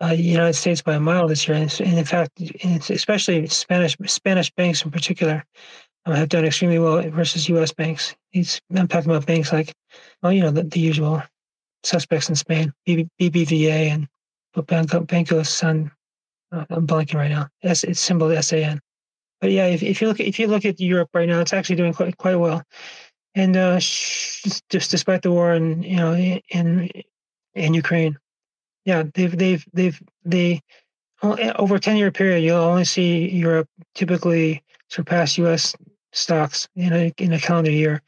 uh, 0.00 0.08
the 0.10 0.22
United 0.22 0.54
States 0.54 0.82
by 0.82 0.94
a 0.94 1.00
mile 1.00 1.28
this 1.28 1.46
year, 1.46 1.56
and 1.56 1.80
in 1.80 2.04
fact, 2.04 2.40
especially 2.90 3.46
Spanish 3.48 3.96
Spanish 4.06 4.50
banks 4.50 4.84
in 4.84 4.90
particular 4.90 5.44
uh, 6.06 6.12
have 6.12 6.28
done 6.28 6.44
extremely 6.44 6.78
well 6.78 7.02
versus 7.10 7.48
U.S. 7.48 7.72
banks. 7.72 8.14
He's, 8.30 8.60
I'm 8.74 8.88
talking 8.88 9.10
about 9.10 9.26
banks 9.26 9.52
like, 9.52 9.74
well, 10.22 10.32
you 10.32 10.40
know, 10.40 10.50
the, 10.50 10.62
the 10.62 10.80
usual 10.80 11.22
suspects 11.82 12.28
in 12.28 12.34
Spain, 12.34 12.72
BBVA 12.88 13.90
and 13.90 14.08
Banco, 14.66 15.00
Banco 15.00 15.42
San. 15.42 15.90
Uh, 16.52 16.64
I'm 16.70 16.86
blanking 16.86 17.14
right 17.14 17.30
now. 17.30 17.48
S, 17.62 17.84
it's 17.84 18.00
symbol 18.00 18.30
SAN. 18.42 18.80
But 19.40 19.52
yeah, 19.52 19.66
if, 19.66 19.82
if 19.82 20.00
you 20.00 20.08
look 20.08 20.20
at, 20.20 20.26
if 20.26 20.38
you 20.38 20.46
look 20.46 20.64
at 20.64 20.80
Europe 20.80 21.10
right 21.14 21.28
now, 21.28 21.40
it's 21.40 21.52
actually 21.52 21.76
doing 21.76 21.94
quite 21.94 22.16
quite 22.16 22.36
well. 22.36 22.62
And 23.34 23.56
uh, 23.56 23.78
just 23.78 24.90
despite 24.90 25.22
the 25.22 25.30
war 25.30 25.54
in 25.54 25.82
you 25.82 25.96
know 25.96 26.14
in 26.14 26.90
in 27.54 27.74
Ukraine, 27.74 28.18
yeah, 28.84 29.04
they've 29.14 29.36
they've 29.36 29.64
they've 29.72 30.00
they 30.24 30.60
over 31.22 31.76
a 31.76 31.80
ten 31.80 31.96
year 31.96 32.10
period, 32.10 32.42
you'll 32.42 32.58
only 32.58 32.84
see 32.84 33.28
Europe 33.30 33.68
typically 33.94 34.62
surpass 34.88 35.38
U.S 35.38 35.74
stocks 36.12 36.68
in 36.74 36.92
a 36.92 37.12
in 37.18 37.32
a 37.32 37.40
calendar 37.40 37.70
year, 37.70 38.02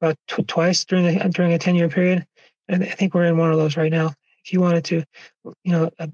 about 0.00 0.16
tw- 0.26 0.46
twice 0.46 0.84
during 0.84 1.04
the 1.04 1.28
during 1.30 1.52
a 1.52 1.58
ten 1.58 1.74
year 1.74 1.88
period. 1.88 2.26
And 2.68 2.82
I 2.82 2.88
think 2.88 3.14
we're 3.14 3.24
in 3.24 3.38
one 3.38 3.50
of 3.50 3.58
those 3.58 3.76
right 3.76 3.90
now. 3.90 4.12
If 4.44 4.52
you 4.52 4.60
wanted 4.60 4.84
to, 4.86 5.04
you 5.64 5.72
know, 5.72 5.90
uh, 5.98 6.06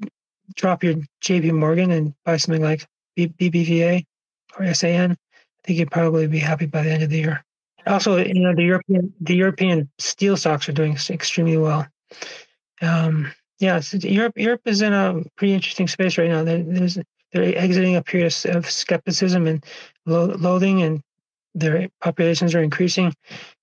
drop 0.54 0.84
your 0.84 0.94
J.P. 1.20 1.52
Morgan 1.52 1.90
and 1.90 2.14
buy 2.24 2.36
something 2.36 2.62
like 2.62 2.86
BBVA 3.16 4.04
or 4.58 4.74
SAN, 4.74 5.12
I 5.12 5.16
think 5.66 5.78
you'd 5.78 5.90
probably 5.90 6.26
be 6.26 6.38
happy 6.38 6.66
by 6.66 6.82
the 6.82 6.90
end 6.90 7.02
of 7.02 7.10
the 7.10 7.18
year. 7.18 7.44
Also, 7.86 8.16
you 8.16 8.40
know, 8.40 8.54
the 8.54 8.64
European 8.64 9.12
the 9.20 9.36
European 9.36 9.90
steel 9.98 10.36
stocks 10.36 10.68
are 10.68 10.72
doing 10.72 10.96
extremely 11.10 11.58
well. 11.58 11.86
Um, 12.80 13.32
Yes, 13.60 13.94
Europe. 13.94 14.36
Europe 14.36 14.62
is 14.64 14.82
in 14.82 14.92
a 14.92 15.22
pretty 15.36 15.54
interesting 15.54 15.86
space 15.88 16.18
right 16.18 16.28
now. 16.28 16.42
There's 16.42 16.98
they're 17.32 17.56
exiting 17.56 17.96
a 17.96 18.02
period 18.02 18.34
of 18.46 18.70
skepticism 18.70 19.46
and 19.46 19.64
loathing, 20.06 20.82
and 20.82 21.00
their 21.54 21.88
populations 22.00 22.54
are 22.54 22.62
increasing, 22.62 23.14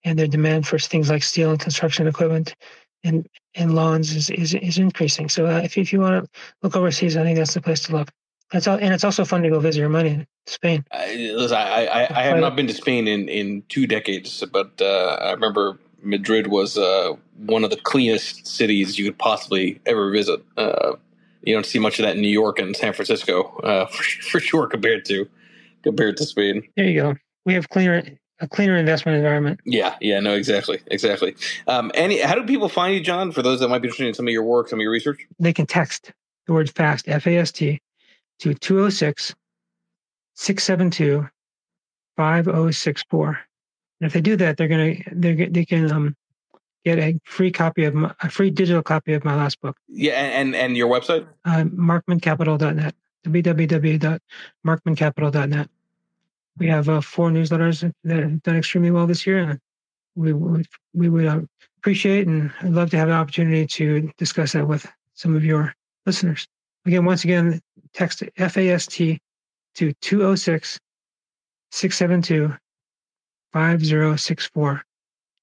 and 0.03 0.17
their 0.17 0.27
demand 0.27 0.65
for 0.65 0.79
things 0.79 1.09
like 1.09 1.23
steel 1.23 1.51
and 1.51 1.59
construction 1.59 2.07
equipment 2.07 2.55
and 3.03 3.27
and 3.55 3.75
lawns 3.75 4.15
is 4.15 4.29
is, 4.29 4.53
is 4.53 4.77
increasing. 4.77 5.29
So 5.29 5.45
uh, 5.45 5.61
if 5.63 5.77
if 5.77 5.91
you 5.91 5.99
want 5.99 6.23
to 6.23 6.39
look 6.61 6.75
overseas, 6.75 7.17
I 7.17 7.23
think 7.23 7.37
that's 7.37 7.53
the 7.53 7.61
place 7.61 7.81
to 7.83 7.93
look. 7.93 8.11
That's 8.51 8.67
all, 8.67 8.77
and 8.77 8.93
it's 8.93 9.03
also 9.03 9.23
fun 9.23 9.43
to 9.43 9.49
go 9.49 9.59
visit 9.59 9.79
your 9.79 9.89
money 9.89 10.09
in 10.09 10.27
Spain. 10.45 10.85
I, 10.91 11.31
listen, 11.35 11.57
I, 11.57 11.85
I, 11.85 12.19
I 12.19 12.23
have 12.23 12.39
not 12.39 12.55
been 12.55 12.67
to 12.67 12.73
Spain 12.73 13.07
in, 13.07 13.29
in 13.29 13.63
two 13.69 13.87
decades, 13.87 14.43
but 14.51 14.73
uh, 14.81 15.17
I 15.21 15.31
remember 15.31 15.79
Madrid 16.01 16.47
was 16.47 16.77
uh, 16.77 17.13
one 17.37 17.63
of 17.63 17.69
the 17.69 17.77
cleanest 17.77 18.45
cities 18.45 18.99
you 18.99 19.05
could 19.05 19.17
possibly 19.17 19.79
ever 19.85 20.11
visit. 20.11 20.43
Uh, 20.57 20.93
you 21.43 21.53
don't 21.53 21.65
see 21.65 21.79
much 21.79 21.97
of 21.97 22.03
that 22.03 22.15
in 22.15 22.21
New 22.21 22.27
York 22.27 22.59
and 22.59 22.75
San 22.75 22.91
Francisco, 22.91 23.57
uh, 23.59 23.85
for, 23.91 24.03
for 24.03 24.39
sure, 24.41 24.67
compared 24.67 25.05
to 25.05 25.29
compared 25.83 26.17
to 26.17 26.25
Spain. 26.25 26.63
There 26.75 26.85
you 26.85 27.01
go. 27.01 27.15
We 27.45 27.53
have 27.53 27.69
cleaner 27.69 28.03
a 28.41 28.47
cleaner 28.47 28.75
investment 28.75 29.15
environment. 29.15 29.59
Yeah, 29.65 29.95
yeah, 30.01 30.19
no, 30.19 30.33
exactly, 30.33 30.79
exactly. 30.87 31.35
Um, 31.67 31.91
any, 31.93 32.19
how 32.19 32.35
do 32.35 32.43
people 32.43 32.67
find 32.67 32.93
you, 32.93 33.01
Jon? 33.01 33.31
For 33.31 33.41
those 33.41 33.59
that 33.59 33.69
might 33.69 33.81
be 33.81 33.87
interested 33.87 34.07
in 34.07 34.13
some 34.13 34.27
of 34.27 34.33
your 34.33 34.43
work, 34.43 34.67
some 34.67 34.79
of 34.79 34.81
your 34.81 34.91
research, 34.91 35.25
they 35.39 35.53
can 35.53 35.67
text 35.67 36.11
the 36.47 36.53
word 36.53 36.69
FAST, 36.69 37.07
F 37.07 37.27
A 37.27 37.37
S 37.37 37.51
T, 37.51 37.79
to 38.39 38.53
206 38.53 39.35
672 40.35 41.29
5064. 42.17 43.39
And 43.99 44.07
if 44.07 44.13
they 44.13 44.21
do 44.21 44.35
that, 44.37 44.57
they're 44.57 44.67
gonna 44.67 44.95
they 45.11 45.45
they 45.45 45.65
can 45.65 45.91
um, 45.91 46.15
get 46.83 46.97
a 46.97 47.19
free 47.25 47.51
copy 47.51 47.85
of 47.85 47.93
my, 47.93 48.11
a 48.21 48.29
free 48.29 48.49
digital 48.49 48.81
copy 48.81 49.13
of 49.13 49.23
my 49.23 49.35
last 49.35 49.61
book. 49.61 49.77
Yeah, 49.87 50.13
and 50.13 50.55
and 50.55 50.75
your 50.75 50.89
website? 50.89 51.27
Uh, 51.45 51.65
markmancapital.net. 51.65 52.95
www.markmancapital.net. 53.25 55.69
We 56.57 56.67
have 56.67 56.89
uh, 56.89 57.01
four 57.01 57.29
newsletters 57.29 57.89
that 58.03 58.19
have 58.19 58.43
done 58.43 58.57
extremely 58.57 58.91
well 58.91 59.07
this 59.07 59.25
year, 59.25 59.39
and 59.39 59.59
we 60.15 60.33
would 60.33 60.67
we 60.93 61.09
would 61.09 61.25
uh, 61.25 61.41
appreciate 61.77 62.27
and 62.27 62.51
I'd 62.61 62.73
love 62.73 62.91
to 62.91 62.97
have 62.97 63.07
an 63.07 63.15
opportunity 63.15 63.65
to 63.65 64.11
discuss 64.17 64.51
that 64.51 64.67
with 64.67 64.85
some 65.15 65.35
of 65.35 65.43
your 65.43 65.73
listeners. 66.05 66.47
Again, 66.85 67.05
once 67.05 67.23
again, 67.23 67.59
text 67.93 68.23
FAST 68.37 68.91
to 69.75 69.93
206 70.01 70.79
672 71.71 72.55
5064. 73.53 74.83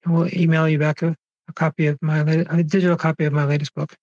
And 0.05 0.15
we'll 0.15 0.35
email 0.35 0.69
you 0.69 0.79
back 0.79 1.03
a, 1.03 1.17
a 1.49 1.53
copy 1.53 1.87
of 1.87 1.99
my 2.03 2.21
a 2.21 2.63
digital 2.63 2.97
copy 2.97 3.25
of 3.25 3.33
my 3.33 3.45
latest 3.45 3.75
book. 3.75 3.95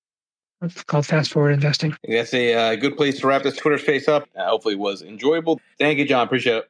It's 0.61 0.83
called 0.83 1.05
Fast 1.05 1.31
Forward 1.31 1.51
Investing. 1.51 1.95
That's 2.07 2.33
a 2.33 2.53
uh, 2.53 2.75
good 2.75 2.97
place 2.97 3.19
to 3.19 3.27
wrap 3.27 3.43
this 3.43 3.57
Twitter 3.57 3.77
space 3.77 4.07
up. 4.07 4.27
Uh, 4.35 4.47
hopefully, 4.47 4.73
it 4.73 4.79
was 4.79 5.01
enjoyable. 5.01 5.59
Thank 5.77 5.99
you, 5.99 6.05
Jon. 6.05 6.25
Appreciate 6.25 6.57
it. 6.57 6.69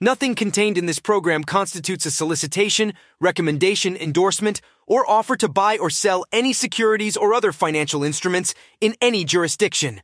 Nothing 0.00 0.36
contained 0.36 0.78
in 0.78 0.86
this 0.86 1.00
program 1.00 1.42
constitutes 1.42 2.06
a 2.06 2.12
solicitation, 2.12 2.92
recommendation, 3.20 3.96
endorsement, 3.96 4.60
or 4.86 5.04
offer 5.10 5.34
to 5.36 5.48
buy 5.48 5.76
or 5.76 5.90
sell 5.90 6.24
any 6.30 6.52
securities 6.52 7.16
or 7.16 7.34
other 7.34 7.50
financial 7.50 8.04
instruments 8.04 8.54
in 8.80 8.94
any 9.00 9.24
jurisdiction. 9.24 10.00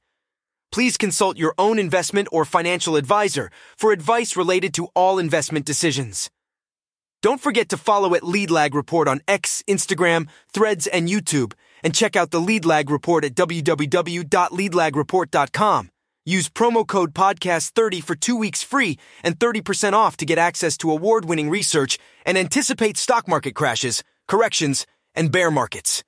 Please 0.72 0.96
consult 0.96 1.36
your 1.36 1.54
own 1.58 1.78
investment 1.78 2.26
or 2.32 2.44
financial 2.44 2.96
advisor 2.96 3.52
for 3.76 3.92
advice 3.92 4.36
related 4.36 4.74
to 4.74 4.88
all 4.96 5.20
investment 5.20 5.64
decisions. 5.64 6.28
Don't 7.22 7.40
forget 7.40 7.68
to 7.68 7.76
follow 7.76 8.16
at 8.16 8.24
Lead 8.24 8.50
Lag 8.50 8.74
Report 8.74 9.06
on 9.06 9.20
X, 9.28 9.62
Instagram, 9.68 10.26
Threads, 10.52 10.88
and 10.88 11.08
YouTube, 11.08 11.52
and 11.84 11.94
check 11.94 12.16
out 12.16 12.32
the 12.32 12.40
Lead 12.40 12.64
Lag 12.64 12.90
Report 12.90 13.24
at 13.24 13.36
www.leadlagreport.com. 13.36 15.90
Use 16.26 16.48
promo 16.48 16.86
code 16.86 17.12
podcast30 17.12 18.02
for 18.02 18.14
two 18.14 18.36
weeks 18.36 18.62
free 18.62 18.98
and 19.22 19.38
30% 19.38 19.92
off 19.92 20.16
to 20.16 20.24
get 20.24 20.38
access 20.38 20.78
to 20.78 20.90
award 20.90 21.26
winning 21.26 21.50
research 21.50 21.98
and 22.24 22.38
anticipate 22.38 22.96
stock 22.96 23.28
market 23.28 23.54
crashes, 23.54 24.02
corrections, 24.26 24.86
and 25.14 25.30
bear 25.30 25.50
markets. 25.50 26.02